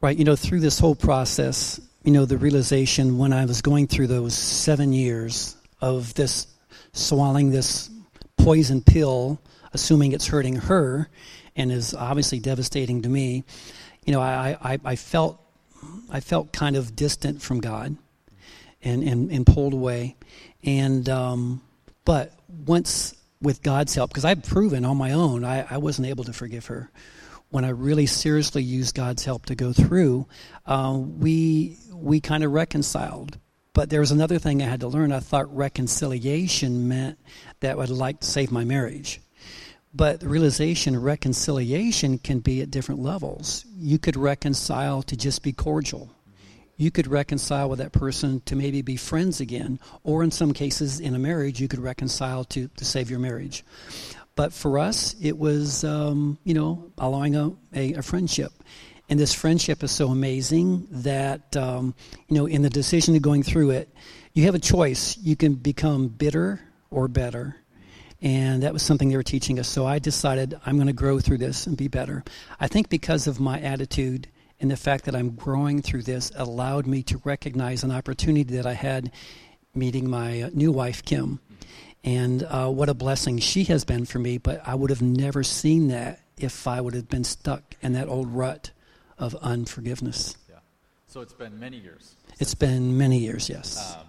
Right, 0.00 0.16
you 0.16 0.24
know, 0.24 0.36
through 0.36 0.60
this 0.60 0.78
whole 0.78 0.94
process, 0.94 1.80
you 2.02 2.12
know, 2.12 2.24
the 2.24 2.38
realization 2.38 3.18
when 3.18 3.32
I 3.32 3.44
was 3.44 3.62
going 3.62 3.86
through 3.86 4.08
those 4.08 4.34
seven 4.34 4.92
years 4.92 5.56
of 5.80 6.14
this 6.14 6.46
swallowing 6.92 7.50
this 7.50 7.90
poison 8.36 8.82
pill, 8.82 9.40
assuming 9.72 10.12
it's 10.12 10.26
hurting 10.26 10.56
her 10.56 11.08
and 11.54 11.70
is 11.70 11.94
obviously 11.94 12.38
devastating 12.38 13.02
to 13.02 13.08
me, 13.08 13.44
you 14.04 14.12
know, 14.12 14.20
I, 14.20 14.56
I, 14.62 14.78
I 14.84 14.96
felt 14.96 15.40
I 16.10 16.20
felt 16.20 16.52
kind 16.52 16.76
of 16.76 16.96
distant 16.96 17.42
from 17.42 17.60
God 17.60 17.96
and, 18.82 19.02
and, 19.02 19.30
and 19.30 19.46
pulled 19.46 19.72
away. 19.72 20.16
And 20.62 21.08
um, 21.08 21.62
but 22.06 22.32
once 22.48 23.14
with 23.42 23.62
God's 23.62 23.94
help, 23.94 24.08
because 24.08 24.24
I've 24.24 24.42
proven 24.42 24.86
on 24.86 24.96
my 24.96 25.12
own 25.12 25.44
I, 25.44 25.66
I 25.68 25.76
wasn't 25.76 26.08
able 26.08 26.24
to 26.24 26.32
forgive 26.32 26.66
her 26.66 26.90
when 27.50 27.64
I 27.64 27.70
really 27.70 28.06
seriously 28.06 28.62
used 28.62 28.94
God's 28.94 29.24
help 29.24 29.46
to 29.46 29.54
go 29.54 29.72
through, 29.72 30.26
uh, 30.66 30.98
we 30.98 31.78
we 31.92 32.20
kind 32.20 32.44
of 32.44 32.52
reconciled. 32.52 33.38
But 33.72 33.90
there 33.90 34.00
was 34.00 34.10
another 34.10 34.38
thing 34.38 34.62
I 34.62 34.66
had 34.66 34.80
to 34.80 34.88
learn. 34.88 35.12
I 35.12 35.20
thought 35.20 35.54
reconciliation 35.54 36.88
meant 36.88 37.18
that 37.60 37.78
I'd 37.78 37.88
like 37.90 38.20
to 38.20 38.26
save 38.26 38.50
my 38.50 38.64
marriage. 38.64 39.20
But 39.94 40.20
the 40.20 40.28
realization, 40.28 41.00
reconciliation 41.00 42.18
can 42.18 42.40
be 42.40 42.62
at 42.62 42.70
different 42.70 43.00
levels. 43.00 43.64
You 43.76 43.98
could 43.98 44.16
reconcile 44.16 45.02
to 45.04 45.16
just 45.16 45.42
be 45.42 45.52
cordial. 45.52 46.10
You 46.76 46.90
could 46.90 47.06
reconcile 47.06 47.70
with 47.70 47.78
that 47.78 47.92
person 47.92 48.42
to 48.46 48.56
maybe 48.56 48.82
be 48.82 48.96
friends 48.96 49.40
again. 49.40 49.80
Or 50.04 50.22
in 50.22 50.30
some 50.30 50.52
cases, 50.52 51.00
in 51.00 51.14
a 51.14 51.18
marriage, 51.18 51.60
you 51.60 51.68
could 51.68 51.78
reconcile 51.78 52.44
to, 52.44 52.68
to 52.68 52.84
save 52.84 53.10
your 53.10 53.18
marriage. 53.18 53.64
But 54.34 54.52
for 54.52 54.78
us, 54.78 55.16
it 55.20 55.38
was, 55.38 55.82
um, 55.84 56.38
you 56.44 56.52
know, 56.52 56.92
allowing 56.98 57.34
a, 57.34 57.52
a, 57.74 57.94
a, 57.94 58.02
friendship. 58.02 58.52
And 59.08 59.18
this 59.18 59.32
friendship 59.32 59.82
is 59.82 59.90
so 59.90 60.08
amazing 60.08 60.86
that, 60.90 61.56
um, 61.56 61.94
you 62.28 62.36
know, 62.36 62.44
in 62.44 62.60
the 62.60 62.68
decision 62.68 63.16
of 63.16 63.22
going 63.22 63.42
through 63.42 63.70
it, 63.70 63.88
you 64.34 64.44
have 64.44 64.54
a 64.54 64.58
choice. 64.58 65.16
You 65.16 65.36
can 65.36 65.54
become 65.54 66.08
bitter 66.08 66.60
or 66.90 67.08
better. 67.08 67.56
And 68.20 68.62
that 68.62 68.74
was 68.74 68.82
something 68.82 69.08
they 69.08 69.16
were 69.16 69.22
teaching 69.22 69.58
us. 69.58 69.68
So 69.68 69.86
I 69.86 69.98
decided 69.98 70.58
I'm 70.66 70.76
going 70.76 70.88
to 70.88 70.92
grow 70.92 71.18
through 71.20 71.38
this 71.38 71.66
and 71.66 71.76
be 71.76 71.88
better. 71.88 72.22
I 72.60 72.68
think 72.68 72.90
because 72.90 73.26
of 73.26 73.40
my 73.40 73.60
attitude 73.60 74.28
and 74.60 74.70
the 74.70 74.76
fact 74.76 75.04
that 75.04 75.14
I'm 75.14 75.30
growing 75.30 75.82
through 75.82 76.02
this 76.02 76.32
allowed 76.34 76.86
me 76.86 77.02
to 77.04 77.20
recognize 77.24 77.82
an 77.84 77.90
opportunity 77.90 78.54
that 78.56 78.66
I 78.66 78.72
had 78.72 79.12
meeting 79.74 80.08
my 80.08 80.42
uh, 80.42 80.50
new 80.54 80.72
wife, 80.72 81.04
Kim. 81.04 81.40
And 82.02 82.44
uh, 82.44 82.68
what 82.70 82.88
a 82.88 82.94
blessing 82.94 83.38
she 83.38 83.64
has 83.64 83.84
been 83.84 84.04
for 84.04 84.18
me, 84.18 84.38
but 84.38 84.62
I 84.66 84.74
would 84.74 84.90
have 84.90 85.02
never 85.02 85.42
seen 85.42 85.88
that 85.88 86.20
if 86.38 86.66
I 86.66 86.80
would 86.80 86.94
have 86.94 87.08
been 87.08 87.24
stuck 87.24 87.74
in 87.82 87.92
that 87.94 88.08
old 88.08 88.30
rut 88.30 88.70
of 89.18 89.34
unforgiveness. 89.36 90.36
Yeah. 90.48 90.56
So 91.08 91.20
it's 91.20 91.32
been 91.32 91.58
many 91.58 91.78
years. 91.78 92.14
It's 92.38 92.54
been 92.54 92.96
many 92.96 93.18
years, 93.18 93.48
yes. 93.48 93.96
Um, 93.96 94.06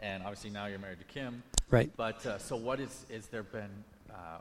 and 0.00 0.22
obviously 0.22 0.50
now 0.50 0.66
you're 0.66 0.78
married 0.78 0.98
to 0.98 1.04
Kim. 1.04 1.42
right. 1.70 1.90
But 1.96 2.24
uh, 2.26 2.38
so 2.38 2.56
what 2.56 2.78
is, 2.78 3.06
is 3.08 3.26
there 3.26 3.42
been 3.42 3.70
uh, 4.10 4.38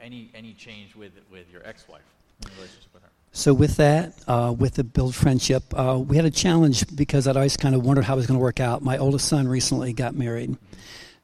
any, 0.00 0.30
any 0.34 0.52
change 0.52 0.94
with, 0.94 1.12
with 1.30 1.50
your 1.50 1.66
ex-wife 1.66 2.02
in 2.42 2.54
relationship 2.56 2.94
with 2.94 3.02
her? 3.02 3.10
So 3.36 3.52
with 3.52 3.78
that, 3.78 4.14
uh, 4.28 4.54
with 4.56 4.74
the 4.74 4.84
build 4.84 5.12
friendship, 5.12 5.64
uh, 5.76 5.98
we 5.98 6.14
had 6.14 6.24
a 6.24 6.30
challenge 6.30 6.84
because 6.94 7.26
I'd 7.26 7.36
always 7.36 7.56
kind 7.56 7.74
of 7.74 7.84
wondered 7.84 8.04
how 8.04 8.14
it 8.14 8.18
was 8.18 8.28
going 8.28 8.38
to 8.38 8.42
work 8.42 8.60
out. 8.60 8.80
My 8.80 8.96
oldest 8.96 9.26
son 9.26 9.48
recently 9.48 9.92
got 9.92 10.14
married. 10.14 10.56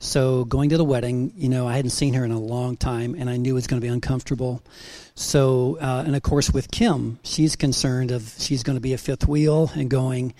So 0.00 0.44
going 0.44 0.70
to 0.70 0.76
the 0.76 0.84
wedding, 0.84 1.32
you 1.36 1.48
know, 1.48 1.68
I 1.68 1.76
hadn't 1.76 1.92
seen 1.92 2.14
her 2.14 2.24
in 2.24 2.32
a 2.32 2.38
long 2.38 2.76
time, 2.76 3.14
and 3.14 3.30
I 3.30 3.36
knew 3.36 3.52
it 3.52 3.54
was 3.54 3.68
going 3.68 3.80
to 3.80 3.86
be 3.86 3.92
uncomfortable. 3.92 4.60
So, 5.14 5.78
uh, 5.80 6.02
and 6.04 6.16
of 6.16 6.22
course, 6.22 6.50
with 6.50 6.72
Kim, 6.72 7.20
she's 7.22 7.54
concerned 7.54 8.10
of 8.10 8.34
she's 8.38 8.64
going 8.64 8.76
to 8.76 8.80
be 8.80 8.92
a 8.92 8.98
fifth 8.98 9.28
wheel 9.28 9.70
and 9.76 9.88
going, 9.88 10.34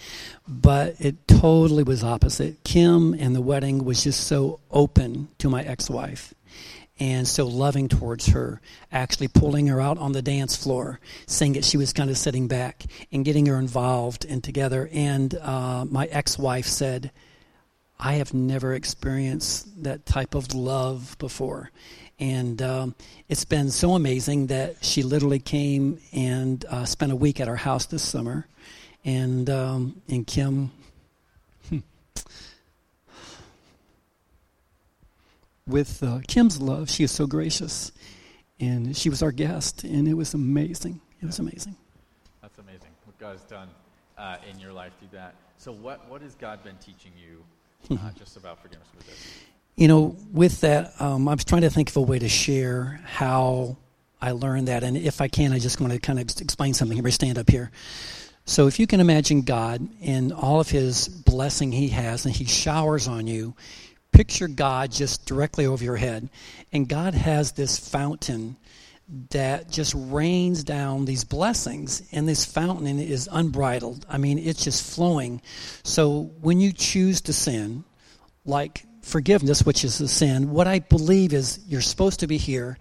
but 0.49 0.97
it 0.99 1.29
totally 1.29 1.85
was 1.85 2.03
opposite. 2.03 2.65
Kim 2.65 3.15
and 3.15 3.37
the 3.37 3.41
wedding 3.41 3.85
was 3.85 4.03
just 4.03 4.27
so 4.27 4.59
open 4.73 5.29
to 5.39 5.49
my 5.49 5.63
ex-wife 5.63 6.35
and 7.01 7.27
so 7.27 7.47
loving 7.47 7.89
towards 7.89 8.27
her, 8.29 8.61
actually 8.93 9.29
pulling 9.29 9.67
her 9.69 9.81
out 9.81 9.97
on 9.97 10.13
the 10.13 10.21
dance 10.21 10.55
floor, 10.55 11.01
saying 11.27 11.55
that 11.55 11.65
she 11.65 11.79
was 11.79 11.95
kind 11.95 12.11
of 12.11 12.19
sitting 12.19 12.47
back 12.47 12.85
and 13.11 13.25
getting 13.25 13.47
her 13.47 13.59
involved 13.59 14.27
and 14.27 14.45
together. 14.45 14.89
And 14.93 15.35
uh, 15.35 15.87
my 15.87 16.07
ex 16.07 16.39
wife 16.39 16.67
said, 16.67 17.11
I 17.99 18.15
have 18.15 18.35
never 18.35 18.75
experienced 18.75 19.83
that 19.83 20.05
type 20.05 20.35
of 20.35 20.55
love 20.55 21.17
before. 21.19 21.71
And 22.19 22.61
um, 22.61 22.95
it's 23.31 23.47
been 23.47 23.71
so 23.71 23.95
amazing 23.95 24.49
that 24.49 24.85
she 24.85 25.03
literally 25.03 25.39
came 25.39 26.01
and 26.13 26.63
uh, 26.67 26.85
spent 26.85 27.13
a 27.13 27.17
week 27.17 27.41
at 27.41 27.49
our 27.49 27.57
house 27.57 27.87
this 27.87 28.03
summer. 28.03 28.47
And, 29.07 29.49
um, 29.49 30.03
and 30.09 30.27
Kim, 30.27 30.71
with 35.71 36.03
uh, 36.03 36.21
Kim's 36.27 36.61
love, 36.61 36.91
she 36.91 37.05
is 37.05 37.11
so 37.11 37.27
gracious. 37.27 37.93
And 38.59 38.95
she 38.95 39.09
was 39.09 39.23
our 39.23 39.33
guest, 39.33 39.85
and 39.85 40.07
it 40.07 40.15
was 40.15 40.35
amazing. 40.35 41.01
It 41.23 41.27
was 41.27 41.39
amazing. 41.39 41.77
That's 42.43 42.59
amazing 42.59 42.91
what 43.05 43.19
God 43.19 43.33
has 43.33 43.43
done 43.43 43.69
uh, 44.19 44.37
in 44.51 44.59
your 44.59 44.73
life 44.73 44.93
through 44.99 45.09
that. 45.13 45.35
So 45.57 45.73
what, 45.73 46.07
what 46.09 46.21
has 46.21 46.35
God 46.35 46.63
been 46.63 46.77
teaching 46.77 47.13
you 47.17 47.97
uh, 47.97 48.11
just 48.19 48.37
about 48.37 48.61
forgiveness 48.61 48.89
with 48.95 49.07
this? 49.07 49.35
You 49.77 49.89
know, 49.89 50.17
with 50.33 50.61
that, 50.61 50.93
um, 51.01 51.27
I 51.27 51.35
was 51.35 51.45
trying 51.45 51.63
to 51.63 51.71
think 51.71 51.89
of 51.89 51.97
a 51.97 52.03
way 52.03 52.19
to 52.19 52.29
share 52.29 53.01
how 53.05 53.79
I 54.21 54.33
learned 54.33 54.69
that. 54.69 54.85
And 54.85 54.97
if 54.97 55.23
I 55.23 55.29
can, 55.29 55.53
I 55.53 55.59
just 55.59 55.81
want 55.81 55.95
to 55.95 55.99
kind 55.99 56.19
of 56.19 56.25
explain 56.41 56.75
something. 56.75 56.99
Everybody 56.99 57.13
stand 57.13 57.39
up 57.39 57.49
here. 57.49 57.71
So 58.45 58.67
if 58.67 58.79
you 58.79 58.87
can 58.87 59.01
imagine 59.01 59.43
God 59.43 59.89
and 60.03 60.33
all 60.33 60.61
of 60.61 60.69
his 60.69 61.09
blessing 61.09 61.73
he 61.73 61.89
has, 61.89 62.27
and 62.27 62.35
he 62.35 62.45
showers 62.45 63.09
on 63.09 63.27
you, 63.27 63.55
picture 64.21 64.49
God 64.49 64.93
just 64.93 65.25
directly 65.25 65.65
over 65.65 65.83
your 65.83 65.97
head. 65.97 66.29
And 66.75 66.87
God 66.87 67.15
has 67.15 67.53
this 67.53 67.79
fountain 67.79 68.59
that 69.31 69.71
just 69.71 69.95
rains 69.97 70.63
down 70.63 71.07
these 71.07 71.25
blessings, 71.25 72.03
and 72.13 72.29
this 72.29 72.45
fountain 72.45 72.99
is 72.99 73.31
unbridled. 73.33 74.05
I 74.11 74.19
mean, 74.19 74.39
it's 74.39 74.63
just 74.63 74.95
flowing. 74.95 75.41
So 75.85 76.33
when 76.43 76.61
you 76.61 76.71
choose 76.71 77.23
to 77.23 77.33
sin, 77.33 77.83
like 78.45 78.85
forgiveness, 79.01 79.63
which 79.63 79.85
is 79.85 79.99
a 80.03 80.09
sin, 80.09 80.51
what 80.51 80.67
I 80.67 80.81
believe 80.81 81.33
is 81.33 81.59
you're 81.67 81.81
supposed 81.81 82.21
to 82.21 82.27
be 82.27 82.37
here, 82.37 82.77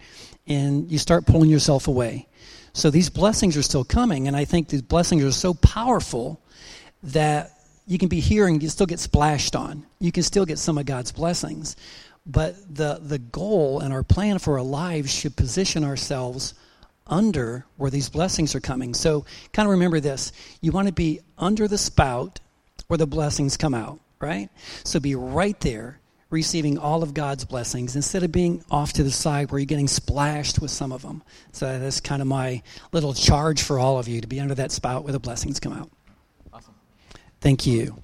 and 0.45 0.91
you 0.91 0.97
start 0.97 1.25
pulling 1.25 1.49
yourself 1.49 1.87
away. 1.87 2.27
So 2.73 2.89
these 2.89 3.09
blessings 3.09 3.55
are 3.55 3.63
still 3.63 3.85
coming, 3.85 4.27
and 4.27 4.35
I 4.35 4.43
think 4.43 4.67
these 4.67 4.81
blessings 4.81 5.23
are 5.23 5.31
so 5.31 5.53
powerful 5.53 6.41
that 7.01 7.53
you 7.89 7.97
can 7.97 8.07
be 8.07 8.19
here 8.19 8.47
and 8.47 8.61
you 8.61 8.69
still 8.69 8.85
get 8.85 8.99
splashed 8.99 9.55
on. 9.55 9.83
You 9.99 10.11
can 10.11 10.21
still 10.21 10.45
get 10.45 10.59
some 10.59 10.77
of 10.77 10.85
God's 10.85 11.11
blessings. 11.11 11.75
But 12.23 12.55
the, 12.73 12.99
the 13.01 13.17
goal 13.17 13.79
and 13.79 13.91
our 13.91 14.03
plan 14.03 14.37
for 14.37 14.59
our 14.59 14.63
lives 14.63 15.11
should 15.11 15.35
position 15.35 15.83
ourselves 15.83 16.53
under 17.07 17.65
where 17.77 17.89
these 17.89 18.07
blessings 18.07 18.53
are 18.53 18.59
coming. 18.59 18.93
So 18.93 19.25
kind 19.53 19.65
of 19.65 19.71
remember 19.71 19.99
this. 19.99 20.31
You 20.61 20.71
want 20.71 20.87
to 20.87 20.93
be 20.93 21.21
under 21.35 21.67
the 21.67 21.79
spout 21.79 22.39
where 22.85 22.99
the 22.99 23.07
blessings 23.07 23.57
come 23.57 23.73
out, 23.73 23.99
right? 24.19 24.49
So 24.83 24.99
be 24.99 25.15
right 25.15 25.59
there 25.59 25.99
receiving 26.29 26.77
all 26.77 27.01
of 27.01 27.15
God's 27.15 27.43
blessings 27.43 27.95
instead 27.95 28.21
of 28.21 28.31
being 28.31 28.63
off 28.69 28.93
to 28.93 29.03
the 29.03 29.09
side 29.09 29.49
where 29.49 29.57
you're 29.57 29.65
getting 29.65 29.87
splashed 29.87 30.61
with 30.61 30.69
some 30.69 30.91
of 30.91 31.01
them. 31.01 31.23
So 31.53 31.79
that's 31.79 32.01
kind 32.01 32.21
of 32.21 32.27
my 32.27 32.61
little 32.91 33.15
charge 33.15 33.63
for 33.63 33.79
all 33.79 33.97
of 33.97 34.07
you 34.07 34.21
to 34.21 34.27
be 34.27 34.39
under 34.39 34.53
that 34.53 34.71
spout 34.71 35.05
where 35.05 35.13
the 35.13 35.19
blessings 35.19 35.59
come 35.59 35.73
out. 35.73 35.89
Thank 37.41 37.65
you. 37.65 37.95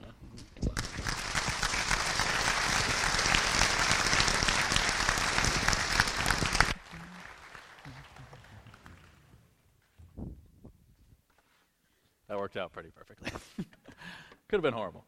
That 12.28 12.38
worked 12.38 12.58
out 12.58 12.72
pretty 12.72 12.90
perfectly. 12.90 13.32
Could 14.48 14.58
have 14.58 14.62
been 14.62 14.74
horrible. 14.74 15.04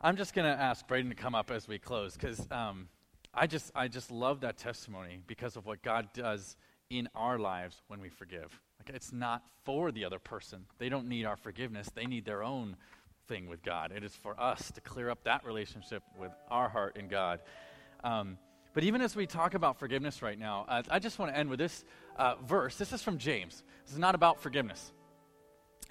I'm 0.00 0.16
just 0.16 0.32
going 0.32 0.46
to 0.46 0.60
ask 0.60 0.86
Braden 0.86 1.10
to 1.10 1.16
come 1.16 1.34
up 1.34 1.50
as 1.50 1.66
we 1.66 1.78
close 1.78 2.14
because 2.14 2.46
um, 2.52 2.88
I 3.34 3.48
just 3.48 3.72
I 3.74 3.88
just 3.88 4.10
love 4.10 4.40
that 4.40 4.56
testimony 4.56 5.20
because 5.26 5.56
of 5.56 5.66
what 5.66 5.82
God 5.82 6.08
does 6.14 6.56
in 6.90 7.08
our 7.14 7.38
lives 7.38 7.82
when 7.88 8.00
we 8.00 8.08
forgive. 8.08 8.60
Like 8.78 8.94
it's 8.94 9.12
not 9.12 9.42
for 9.64 9.92
the 9.92 10.04
other 10.04 10.18
person. 10.18 10.64
They 10.78 10.88
don't 10.88 11.08
need 11.08 11.24
our 11.24 11.36
forgiveness. 11.36 11.90
They 11.94 12.06
need 12.06 12.24
their 12.24 12.42
own 12.42 12.76
thing 13.26 13.48
with 13.48 13.62
God. 13.62 13.92
It 13.94 14.04
is 14.04 14.14
for 14.14 14.38
us 14.40 14.70
to 14.72 14.80
clear 14.80 15.10
up 15.10 15.24
that 15.24 15.44
relationship 15.44 16.02
with 16.18 16.32
our 16.50 16.68
heart 16.68 16.96
and 16.98 17.10
God. 17.10 17.40
Um, 18.02 18.38
but 18.74 18.84
even 18.84 19.00
as 19.00 19.16
we 19.16 19.26
talk 19.26 19.54
about 19.54 19.78
forgiveness 19.78 20.22
right 20.22 20.38
now, 20.38 20.64
I 20.68 20.98
just 20.98 21.18
want 21.18 21.32
to 21.32 21.38
end 21.38 21.50
with 21.50 21.58
this 21.58 21.84
uh, 22.16 22.36
verse. 22.46 22.76
This 22.76 22.92
is 22.92 23.02
from 23.02 23.18
James. 23.18 23.62
This 23.84 23.92
is 23.92 23.98
not 23.98 24.14
about 24.14 24.40
forgiveness 24.40 24.92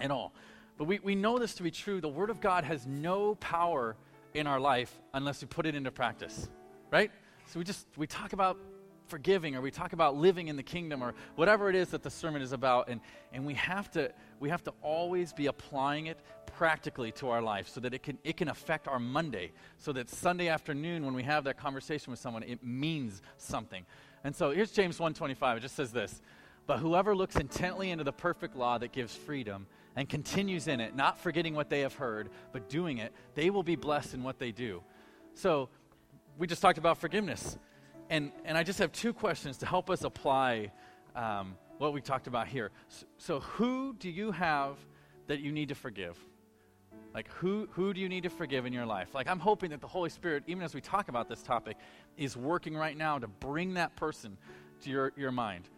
at 0.00 0.10
all. 0.10 0.32
But 0.78 0.84
we, 0.84 0.98
we 1.00 1.14
know 1.14 1.38
this 1.38 1.54
to 1.56 1.62
be 1.62 1.70
true. 1.70 2.00
The 2.00 2.08
Word 2.08 2.30
of 2.30 2.40
God 2.40 2.64
has 2.64 2.86
no 2.86 3.34
power 3.36 3.96
in 4.32 4.46
our 4.46 4.60
life 4.60 4.96
unless 5.12 5.42
we 5.42 5.48
put 5.48 5.66
it 5.66 5.74
into 5.74 5.90
practice, 5.90 6.48
right? 6.90 7.10
So 7.46 7.58
we 7.58 7.64
just, 7.64 7.86
we 7.96 8.06
talk 8.06 8.32
about 8.32 8.56
forgiving 9.08 9.56
or 9.56 9.60
we 9.60 9.70
talk 9.70 9.92
about 9.92 10.16
living 10.16 10.48
in 10.48 10.56
the 10.56 10.62
kingdom 10.62 11.02
or 11.02 11.14
whatever 11.36 11.68
it 11.68 11.74
is 11.74 11.88
that 11.88 12.02
the 12.02 12.10
sermon 12.10 12.42
is 12.42 12.52
about. 12.52 12.88
And, 12.88 13.00
and 13.32 13.44
we, 13.44 13.54
have 13.54 13.90
to, 13.92 14.12
we 14.40 14.48
have 14.50 14.62
to 14.64 14.72
always 14.82 15.32
be 15.32 15.46
applying 15.46 16.06
it 16.06 16.18
practically 16.46 17.12
to 17.12 17.28
our 17.30 17.42
life 17.42 17.68
so 17.68 17.80
that 17.80 17.94
it 17.94 18.02
can, 18.02 18.18
it 18.24 18.36
can 18.36 18.48
affect 18.48 18.88
our 18.88 18.98
Monday. 18.98 19.52
So 19.76 19.92
that 19.92 20.08
Sunday 20.08 20.48
afternoon 20.48 21.04
when 21.04 21.14
we 21.14 21.22
have 21.22 21.44
that 21.44 21.58
conversation 21.58 22.10
with 22.10 22.20
someone, 22.20 22.42
it 22.42 22.62
means 22.62 23.22
something. 23.36 23.84
And 24.24 24.34
so 24.34 24.50
here's 24.50 24.70
James 24.70 24.98
1.25. 24.98 25.56
It 25.56 25.60
just 25.60 25.76
says 25.76 25.92
this. 25.92 26.20
But 26.66 26.78
whoever 26.78 27.16
looks 27.16 27.36
intently 27.36 27.90
into 27.90 28.04
the 28.04 28.12
perfect 28.12 28.54
law 28.54 28.76
that 28.78 28.92
gives 28.92 29.14
freedom 29.14 29.66
and 29.96 30.08
continues 30.08 30.68
in 30.68 30.80
it, 30.80 30.94
not 30.94 31.18
forgetting 31.18 31.54
what 31.54 31.70
they 31.70 31.80
have 31.80 31.94
heard, 31.94 32.28
but 32.52 32.68
doing 32.68 32.98
it, 32.98 33.12
they 33.34 33.48
will 33.48 33.62
be 33.62 33.74
blessed 33.74 34.14
in 34.14 34.22
what 34.22 34.38
they 34.38 34.52
do. 34.52 34.82
So, 35.34 35.70
we 36.38 36.46
just 36.46 36.62
talked 36.62 36.78
about 36.78 36.98
forgiveness. 36.98 37.58
And, 38.10 38.32
and 38.44 38.56
I 38.56 38.62
just 38.62 38.78
have 38.78 38.92
two 38.92 39.12
questions 39.12 39.58
to 39.58 39.66
help 39.66 39.90
us 39.90 40.02
apply 40.02 40.72
um, 41.14 41.56
what 41.78 41.92
we 41.92 42.00
talked 42.00 42.26
about 42.26 42.48
here. 42.48 42.70
So, 42.88 43.06
so, 43.18 43.40
who 43.40 43.94
do 43.98 44.10
you 44.10 44.32
have 44.32 44.76
that 45.26 45.40
you 45.40 45.52
need 45.52 45.68
to 45.68 45.74
forgive? 45.74 46.18
Like, 47.14 47.28
who, 47.32 47.68
who 47.72 47.92
do 47.92 48.00
you 48.00 48.08
need 48.08 48.22
to 48.22 48.30
forgive 48.30 48.66
in 48.66 48.72
your 48.72 48.86
life? 48.86 49.14
Like, 49.14 49.28
I'm 49.28 49.40
hoping 49.40 49.70
that 49.70 49.80
the 49.80 49.86
Holy 49.86 50.10
Spirit, 50.10 50.44
even 50.46 50.62
as 50.62 50.74
we 50.74 50.80
talk 50.80 51.08
about 51.08 51.28
this 51.28 51.42
topic, 51.42 51.76
is 52.16 52.36
working 52.36 52.76
right 52.76 52.96
now 52.96 53.18
to 53.18 53.26
bring 53.26 53.74
that 53.74 53.96
person 53.96 54.36
to 54.82 54.90
your, 54.90 55.12
your 55.16 55.32
mind. 55.32 55.68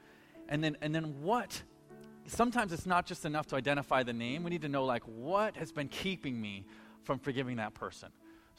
And 0.48 0.62
then, 0.62 0.76
and 0.82 0.94
then 0.94 1.22
what 1.22 1.62
sometimes 2.26 2.72
it's 2.72 2.86
not 2.86 3.06
just 3.06 3.24
enough 3.24 3.46
to 3.48 3.56
identify 3.56 4.02
the 4.02 4.12
name. 4.12 4.44
We 4.44 4.50
need 4.50 4.62
to 4.62 4.68
know, 4.68 4.84
like, 4.84 5.02
what 5.04 5.56
has 5.56 5.72
been 5.72 5.88
keeping 5.88 6.40
me 6.40 6.64
from 7.02 7.18
forgiving 7.18 7.56
that 7.56 7.74
person 7.74 8.10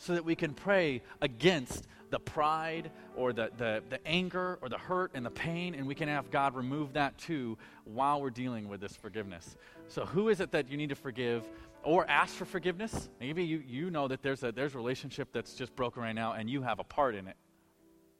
so 0.01 0.13
that 0.15 0.25
we 0.25 0.35
can 0.35 0.53
pray 0.55 1.03
against 1.21 1.87
the 2.09 2.19
pride 2.19 2.89
or 3.15 3.33
the, 3.33 3.51
the, 3.57 3.83
the 3.89 4.05
anger 4.07 4.57
or 4.59 4.67
the 4.67 4.77
hurt 4.77 5.11
and 5.13 5.23
the 5.23 5.29
pain, 5.29 5.75
and 5.75 5.85
we 5.85 5.93
can 5.93 6.09
have 6.09 6.31
God 6.31 6.55
remove 6.55 6.93
that 6.93 7.15
too 7.19 7.55
while 7.85 8.19
we're 8.19 8.31
dealing 8.31 8.67
with 8.67 8.81
this 8.81 8.95
forgiveness. 8.95 9.55
So, 9.87 10.03
who 10.05 10.29
is 10.29 10.39
it 10.41 10.51
that 10.53 10.69
you 10.69 10.75
need 10.75 10.89
to 10.89 10.95
forgive 10.95 11.47
or 11.83 12.09
ask 12.09 12.33
for 12.33 12.45
forgiveness? 12.45 13.09
Maybe 13.19 13.43
you, 13.43 13.63
you 13.65 13.91
know 13.91 14.07
that 14.07 14.23
there's 14.23 14.43
a 14.43 14.51
there's 14.51 14.73
a 14.73 14.77
relationship 14.77 15.29
that's 15.31 15.53
just 15.53 15.75
broken 15.75 16.01
right 16.01 16.15
now 16.15 16.33
and 16.33 16.49
you 16.49 16.63
have 16.63 16.79
a 16.79 16.83
part 16.83 17.13
in 17.13 17.27
it. 17.27 17.35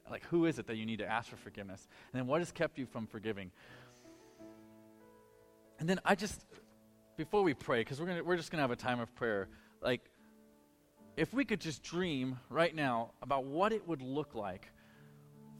Like, 0.08 0.24
who 0.26 0.46
is 0.46 0.60
it 0.60 0.68
that 0.68 0.76
you 0.76 0.86
need 0.86 1.00
to 1.00 1.06
ask 1.06 1.28
for 1.28 1.36
forgiveness? 1.36 1.88
And 2.12 2.20
then 2.20 2.28
what 2.28 2.40
has 2.40 2.52
kept 2.52 2.78
you 2.78 2.86
from 2.86 3.08
forgiving? 3.08 3.50
And 5.80 5.88
then 5.88 5.98
I 6.04 6.14
just, 6.14 6.44
before 7.16 7.42
we 7.42 7.54
pray, 7.54 7.80
because 7.80 8.00
we're, 8.00 8.22
we're 8.22 8.36
just 8.36 8.52
going 8.52 8.58
to 8.58 8.62
have 8.62 8.70
a 8.70 8.76
time 8.76 9.00
of 9.00 9.12
prayer, 9.16 9.48
like, 9.82 10.02
if 11.22 11.32
we 11.32 11.44
could 11.44 11.60
just 11.60 11.84
dream 11.84 12.36
right 12.50 12.74
now 12.74 13.12
about 13.22 13.44
what 13.44 13.72
it 13.72 13.86
would 13.86 14.02
look 14.02 14.34
like 14.34 14.66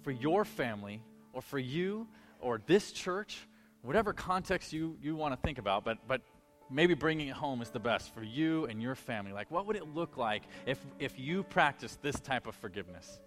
for 0.03 0.11
your 0.11 0.45
family 0.45 1.01
or 1.33 1.41
for 1.41 1.59
you 1.61 2.09
or 2.41 2.61
this 2.67 2.91
church, 2.91 3.47
whatever 3.83 4.13
context 4.13 4.73
you, 4.73 4.97
you 5.01 5.15
want 5.15 5.33
to 5.33 5.41
think 5.41 5.59
about, 5.59 5.85
but, 5.85 5.99
but 6.09 6.21
maybe 6.69 6.95
bringing 6.95 7.29
it 7.29 7.35
home 7.35 7.63
is 7.63 7.71
the 7.71 7.79
best 7.79 8.13
for 8.13 8.25
you 8.25 8.65
and 8.65 8.83
your 8.83 8.97
family. 8.97 9.33
Like, 9.33 9.53
what 9.53 9.67
would 9.67 9.77
it 9.77 9.87
look 9.95 10.17
like 10.17 10.43
if, 10.67 10.81
if 10.99 11.17
you 11.17 11.45
practiced 11.45 12.03
this 12.03 12.19
type 12.19 12.49
of 12.49 12.57
forgiveness? 12.57 13.21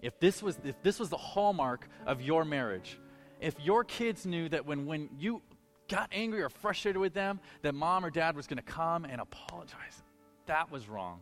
If 0.00 0.20
this, 0.20 0.40
was, 0.40 0.60
if 0.62 0.80
this 0.84 1.00
was 1.00 1.08
the 1.08 1.16
hallmark 1.16 1.88
of 2.06 2.22
your 2.22 2.44
marriage, 2.44 3.00
if 3.40 3.58
your 3.58 3.82
kids 3.82 4.24
knew 4.24 4.48
that 4.50 4.64
when, 4.64 4.86
when 4.86 5.08
you 5.18 5.42
got 5.88 6.08
angry 6.12 6.40
or 6.40 6.50
frustrated 6.50 7.00
with 7.00 7.14
them, 7.14 7.40
that 7.62 7.74
mom 7.74 8.04
or 8.04 8.10
dad 8.10 8.36
was 8.36 8.46
going 8.46 8.58
to 8.58 8.62
come 8.62 9.04
and 9.04 9.20
apologize, 9.20 10.04
that 10.46 10.70
was 10.70 10.88
wrong. 10.88 11.18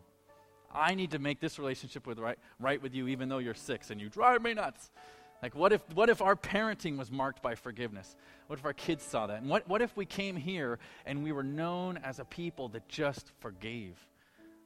I 0.74 0.94
need 0.94 1.10
to 1.12 1.18
make 1.18 1.40
this 1.40 1.58
relationship 1.58 2.06
with 2.06 2.18
right, 2.18 2.38
right 2.60 2.80
with 2.80 2.94
you, 2.94 3.08
even 3.08 3.28
though 3.28 3.38
you're 3.38 3.54
six 3.54 3.90
and 3.90 4.00
you 4.00 4.08
drive 4.08 4.42
me 4.42 4.54
nuts. 4.54 4.90
Like, 5.42 5.54
what 5.54 5.72
if, 5.72 5.82
what 5.94 6.08
if 6.08 6.22
our 6.22 6.34
parenting 6.34 6.96
was 6.96 7.10
marked 7.10 7.42
by 7.42 7.54
forgiveness? 7.54 8.16
What 8.46 8.58
if 8.58 8.64
our 8.64 8.72
kids 8.72 9.04
saw 9.04 9.26
that? 9.26 9.42
And 9.42 9.50
what, 9.50 9.68
what 9.68 9.82
if 9.82 9.96
we 9.96 10.06
came 10.06 10.36
here 10.36 10.78
and 11.04 11.22
we 11.22 11.32
were 11.32 11.42
known 11.42 11.98
as 11.98 12.18
a 12.18 12.24
people 12.24 12.68
that 12.70 12.88
just 12.88 13.32
forgave? 13.40 13.96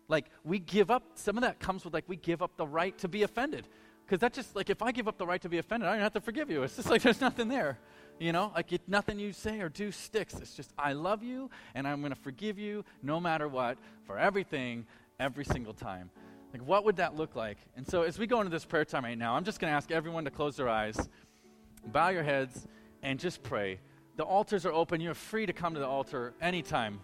Like, 0.08 0.26
we 0.44 0.58
give 0.58 0.90
up, 0.90 1.02
some 1.14 1.36
of 1.36 1.42
that 1.42 1.58
comes 1.58 1.84
with, 1.84 1.94
like, 1.94 2.04
we 2.08 2.16
give 2.16 2.42
up 2.42 2.56
the 2.56 2.66
right 2.66 2.96
to 2.98 3.08
be 3.08 3.22
offended. 3.22 3.66
Because 4.04 4.20
that 4.20 4.32
just, 4.32 4.56
like, 4.56 4.70
if 4.70 4.82
I 4.82 4.90
give 4.92 5.06
up 5.06 5.18
the 5.18 5.26
right 5.26 5.40
to 5.42 5.48
be 5.48 5.58
offended, 5.58 5.88
I 5.88 5.92
don't 5.92 6.02
have 6.02 6.12
to 6.14 6.20
forgive 6.20 6.50
you. 6.50 6.62
It's 6.62 6.76
just 6.76 6.90
like 6.90 7.02
there's 7.02 7.20
nothing 7.20 7.48
there. 7.48 7.78
You 8.18 8.32
know, 8.32 8.52
like 8.54 8.70
it, 8.70 8.82
nothing 8.86 9.18
you 9.18 9.32
say 9.32 9.60
or 9.60 9.70
do 9.70 9.90
sticks. 9.90 10.34
It's 10.34 10.54
just, 10.54 10.74
I 10.76 10.92
love 10.92 11.22
you 11.22 11.48
and 11.74 11.88
I'm 11.88 12.00
going 12.00 12.12
to 12.12 12.20
forgive 12.20 12.58
you 12.58 12.84
no 13.02 13.18
matter 13.18 13.48
what 13.48 13.78
for 14.04 14.18
everything, 14.18 14.86
every 15.20 15.44
single 15.44 15.74
time. 15.74 16.10
Like, 16.52 16.66
what 16.66 16.84
would 16.84 16.96
that 16.96 17.14
look 17.14 17.36
like? 17.36 17.58
And 17.76 17.86
so, 17.86 18.02
as 18.02 18.18
we 18.18 18.26
go 18.26 18.40
into 18.40 18.50
this 18.50 18.64
prayer 18.64 18.84
time 18.84 19.04
right 19.04 19.16
now, 19.16 19.36
I'm 19.36 19.44
just 19.44 19.60
going 19.60 19.70
to 19.70 19.76
ask 19.76 19.92
everyone 19.92 20.24
to 20.24 20.30
close 20.30 20.56
their 20.56 20.68
eyes, 20.68 21.08
bow 21.86 22.08
your 22.08 22.24
heads, 22.24 22.66
and 23.02 23.20
just 23.20 23.42
pray. 23.44 23.78
The 24.16 24.24
altars 24.24 24.66
are 24.66 24.72
open. 24.72 25.00
You're 25.00 25.14
free 25.14 25.46
to 25.46 25.52
come 25.52 25.74
to 25.74 25.80
the 25.80 25.86
altar 25.86 26.34
anytime 26.40 27.00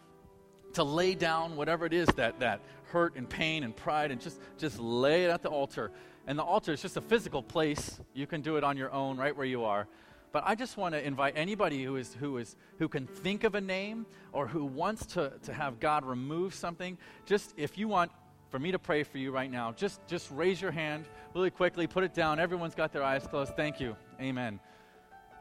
to 0.73 0.83
lay 0.83 1.15
down 1.15 1.57
whatever 1.57 1.87
it 1.87 1.95
is 1.95 2.09
that, 2.17 2.39
that 2.41 2.61
hurt 2.91 3.17
and 3.17 3.29
pain 3.29 3.63
and 3.63 3.75
pride 3.75 4.11
and 4.11 4.21
just, 4.21 4.41
just 4.59 4.79
lay 4.79 5.25
it 5.25 5.31
at 5.31 5.43
the 5.43 5.49
altar. 5.49 5.91
And 6.27 6.39
the 6.39 6.43
altar 6.43 6.73
is 6.73 6.83
just 6.83 6.97
a 6.97 7.01
physical 7.01 7.43
place. 7.43 8.01
You 8.13 8.27
can 8.27 8.43
do 8.43 8.57
it 8.57 8.65
on 8.65 8.77
your 8.77 8.93
own 8.93 9.17
right 9.17 9.35
where 9.35 9.47
you 9.47 9.65
are. 9.65 9.87
But 10.33 10.45
I 10.47 10.55
just 10.55 10.77
want 10.77 10.95
to 10.95 11.05
invite 11.05 11.35
anybody 11.37 11.83
who, 11.83 11.97
is, 11.97 12.15
who, 12.15 12.39
is, 12.39 12.57
who 12.79 12.89
can 12.89 13.07
think 13.07 13.45
of 13.45 13.55
a 13.55 13.61
name 13.61 14.07
or 14.33 14.47
who 14.47 14.65
wants 14.65 15.07
to, 15.07 15.33
to 15.45 15.53
have 15.53 15.81
God 15.81 16.05
remove 16.05 16.55
something, 16.55 16.99
just 17.25 17.55
if 17.57 17.79
you 17.79 17.89
want 17.89 18.11
for 18.51 18.59
me 18.59 18.71
to 18.73 18.79
pray 18.79 19.03
for 19.03 19.19
you 19.19 19.31
right 19.31 19.51
now, 19.51 19.73
just, 19.73 20.07
just 20.07 20.31
raise 20.31 20.61
your 20.61 20.71
hand 20.71 21.07
really 21.35 21.51
quickly, 21.51 21.87
put 21.87 22.05
it 22.05 22.15
down. 22.15 22.39
Everyone's 22.39 22.75
got 22.75 22.93
their 22.93 23.03
eyes 23.03 23.27
closed. 23.27 23.57
Thank 23.57 23.81
you. 23.81 23.97
Amen. 24.21 24.61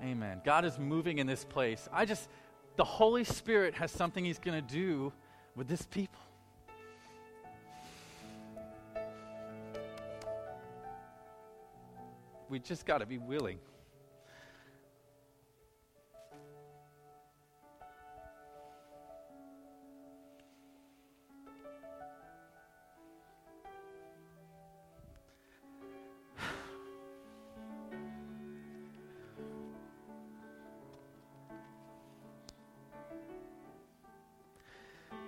Amen. 0.03 0.41
God 0.43 0.65
is 0.65 0.77
moving 0.77 1.19
in 1.19 1.27
this 1.27 1.43
place. 1.43 1.87
I 1.91 2.05
just, 2.05 2.29
the 2.75 2.83
Holy 2.83 3.23
Spirit 3.23 3.75
has 3.75 3.91
something 3.91 4.23
He's 4.23 4.39
going 4.39 4.61
to 4.65 4.73
do 4.73 5.13
with 5.55 5.67
this 5.67 5.83
people. 5.83 6.19
We 12.49 12.59
just 12.59 12.85
got 12.85 12.99
to 12.99 13.05
be 13.05 13.17
willing. 13.17 13.59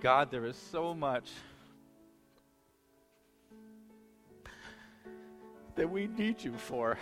God, 0.07 0.31
there 0.31 0.45
is 0.45 0.55
so 0.55 0.93
much 0.93 1.29
that 5.75 5.89
we 5.91 6.07
need 6.07 6.41
you 6.41 6.53
for. 6.53 6.97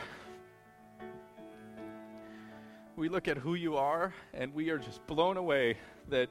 We 2.96 3.08
look 3.08 3.28
at 3.28 3.38
who 3.38 3.54
you 3.54 3.78
are 3.78 4.12
and 4.34 4.52
we 4.56 4.72
are 4.72 4.80
just 4.80 5.06
blown 5.06 5.38
away 5.38 5.78
that 6.10 6.30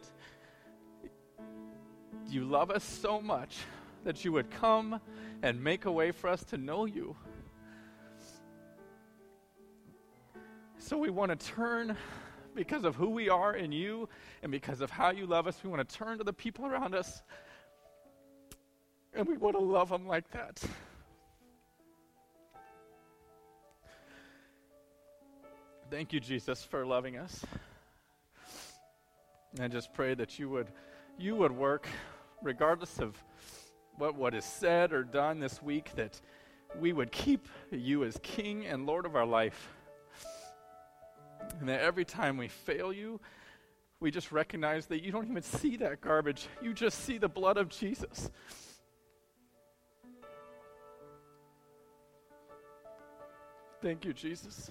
you 2.28 2.44
love 2.44 2.72
us 2.72 2.82
so 2.82 3.20
much 3.20 3.56
that 4.02 4.24
you 4.24 4.32
would 4.32 4.50
come 4.50 5.00
and 5.44 5.62
make 5.62 5.84
a 5.84 5.92
way 5.92 6.10
for 6.10 6.28
us 6.28 6.42
to 6.46 6.56
know 6.56 6.86
you. 6.86 7.14
So 10.78 10.98
we 10.98 11.10
want 11.10 11.38
to 11.38 11.46
turn 11.52 11.96
because 12.54 12.84
of 12.84 12.96
who 12.96 13.10
we 13.10 13.28
are 13.28 13.54
in 13.54 13.72
you 13.72 14.08
and 14.42 14.52
because 14.52 14.80
of 14.80 14.90
how 14.90 15.10
you 15.10 15.26
love 15.26 15.46
us. 15.46 15.58
We 15.62 15.70
want 15.70 15.86
to 15.88 15.96
turn 15.96 16.18
to 16.18 16.24
the 16.24 16.32
people 16.32 16.66
around 16.66 16.94
us 16.94 17.22
and 19.14 19.26
we 19.28 19.36
want 19.36 19.56
to 19.56 19.62
love 19.62 19.90
them 19.90 20.06
like 20.06 20.30
that. 20.32 20.60
Thank 25.90 26.12
you, 26.12 26.18
Jesus, 26.18 26.64
for 26.64 26.84
loving 26.84 27.16
us. 27.16 27.44
And 29.52 29.62
I 29.62 29.68
just 29.68 29.92
pray 29.92 30.14
that 30.14 30.38
you 30.38 30.48
would, 30.48 30.68
you 31.16 31.36
would 31.36 31.52
work, 31.52 31.86
regardless 32.42 32.98
of 32.98 33.16
what, 33.98 34.16
what 34.16 34.34
is 34.34 34.44
said 34.44 34.92
or 34.92 35.04
done 35.04 35.38
this 35.38 35.62
week, 35.62 35.92
that 35.94 36.20
we 36.80 36.92
would 36.92 37.12
keep 37.12 37.46
you 37.70 38.02
as 38.02 38.18
King 38.22 38.66
and 38.66 38.86
Lord 38.86 39.06
of 39.06 39.14
our 39.14 39.26
life. 39.26 39.68
And 41.60 41.68
that 41.68 41.80
every 41.80 42.04
time 42.04 42.36
we 42.36 42.48
fail 42.48 42.92
you, 42.92 43.20
we 44.00 44.10
just 44.10 44.32
recognize 44.32 44.86
that 44.86 45.02
you 45.02 45.12
don't 45.12 45.28
even 45.30 45.42
see 45.42 45.76
that 45.78 46.00
garbage. 46.00 46.48
You 46.62 46.74
just 46.74 47.04
see 47.04 47.18
the 47.18 47.28
blood 47.28 47.56
of 47.56 47.68
Jesus. 47.68 48.30
Thank 53.80 54.04
you, 54.04 54.12
Jesus. 54.12 54.70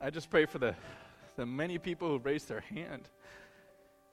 I 0.00 0.08
just 0.08 0.30
pray 0.30 0.46
for 0.46 0.58
the, 0.58 0.74
the 1.36 1.44
many 1.44 1.76
people 1.78 2.08
who 2.08 2.18
raised 2.18 2.48
their 2.48 2.60
hand 2.60 3.08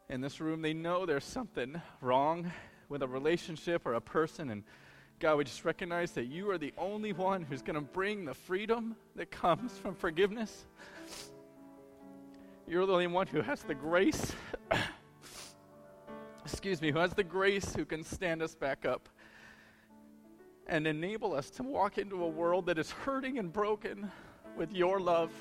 in 0.10 0.22
this 0.22 0.42
room. 0.42 0.62
They 0.62 0.74
know 0.74 1.06
there's 1.06 1.24
something 1.24 1.82
wrong 2.02 2.52
with 2.90 3.04
a 3.04 3.08
relationship 3.08 3.86
or 3.86 3.94
a 3.94 4.02
person, 4.02 4.50
and 4.50 4.64
God, 5.20 5.38
we 5.38 5.46
just 5.46 5.66
recognize 5.66 6.12
that 6.12 6.26
you 6.26 6.48
are 6.52 6.60
the 6.60 6.72
only 6.78 7.12
one 7.12 7.42
who's 7.42 7.64
going 7.64 7.74
to 7.74 7.82
bring 7.82 8.24
the 8.24 8.36
freedom 8.36 8.96
that 9.16 9.32
comes 9.32 9.76
from 9.76 9.96
forgiveness. 9.96 10.66
You're 12.68 12.86
the 12.86 12.94
only 12.94 13.08
one 13.08 13.26
who 13.26 13.42
has 13.42 13.64
the 13.64 13.74
grace, 13.74 14.34
excuse 16.46 16.84
me, 16.84 16.92
who 16.92 17.00
has 17.00 17.14
the 17.14 17.24
grace 17.24 17.74
who 17.74 17.84
can 17.84 18.04
stand 18.04 18.44
us 18.44 18.54
back 18.54 18.86
up 18.86 19.10
and 20.68 20.86
enable 20.86 21.34
us 21.34 21.50
to 21.52 21.64
walk 21.64 21.98
into 21.98 22.24
a 22.24 22.28
world 22.28 22.68
that 22.68 22.78
is 22.78 22.92
hurting 22.92 23.40
and 23.40 23.52
broken 23.52 24.12
with 24.56 24.72
your 24.72 25.00
love. 25.00 25.32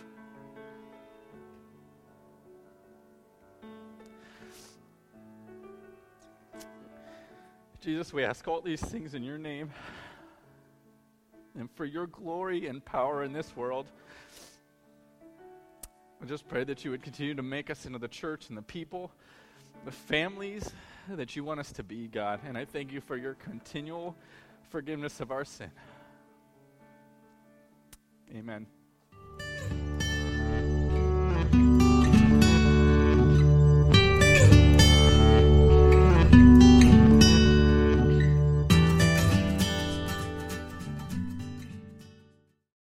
Jesus, 7.86 8.12
we 8.12 8.24
ask 8.24 8.48
all 8.48 8.60
these 8.60 8.80
things 8.80 9.14
in 9.14 9.22
your 9.22 9.38
name 9.38 9.70
and 11.56 11.70
for 11.76 11.84
your 11.84 12.08
glory 12.08 12.66
and 12.66 12.84
power 12.84 13.22
in 13.22 13.32
this 13.32 13.54
world. 13.54 13.86
I 16.20 16.24
just 16.26 16.48
pray 16.48 16.64
that 16.64 16.84
you 16.84 16.90
would 16.90 17.04
continue 17.04 17.36
to 17.36 17.44
make 17.44 17.70
us 17.70 17.86
into 17.86 18.00
the 18.00 18.08
church 18.08 18.48
and 18.48 18.58
the 18.58 18.62
people, 18.62 19.12
the 19.84 19.92
families 19.92 20.68
that 21.10 21.36
you 21.36 21.44
want 21.44 21.60
us 21.60 21.70
to 21.74 21.84
be, 21.84 22.08
God. 22.08 22.40
And 22.44 22.58
I 22.58 22.64
thank 22.64 22.90
you 22.90 23.00
for 23.00 23.16
your 23.16 23.34
continual 23.34 24.16
forgiveness 24.68 25.20
of 25.20 25.30
our 25.30 25.44
sin. 25.44 25.70
Amen. 28.34 28.66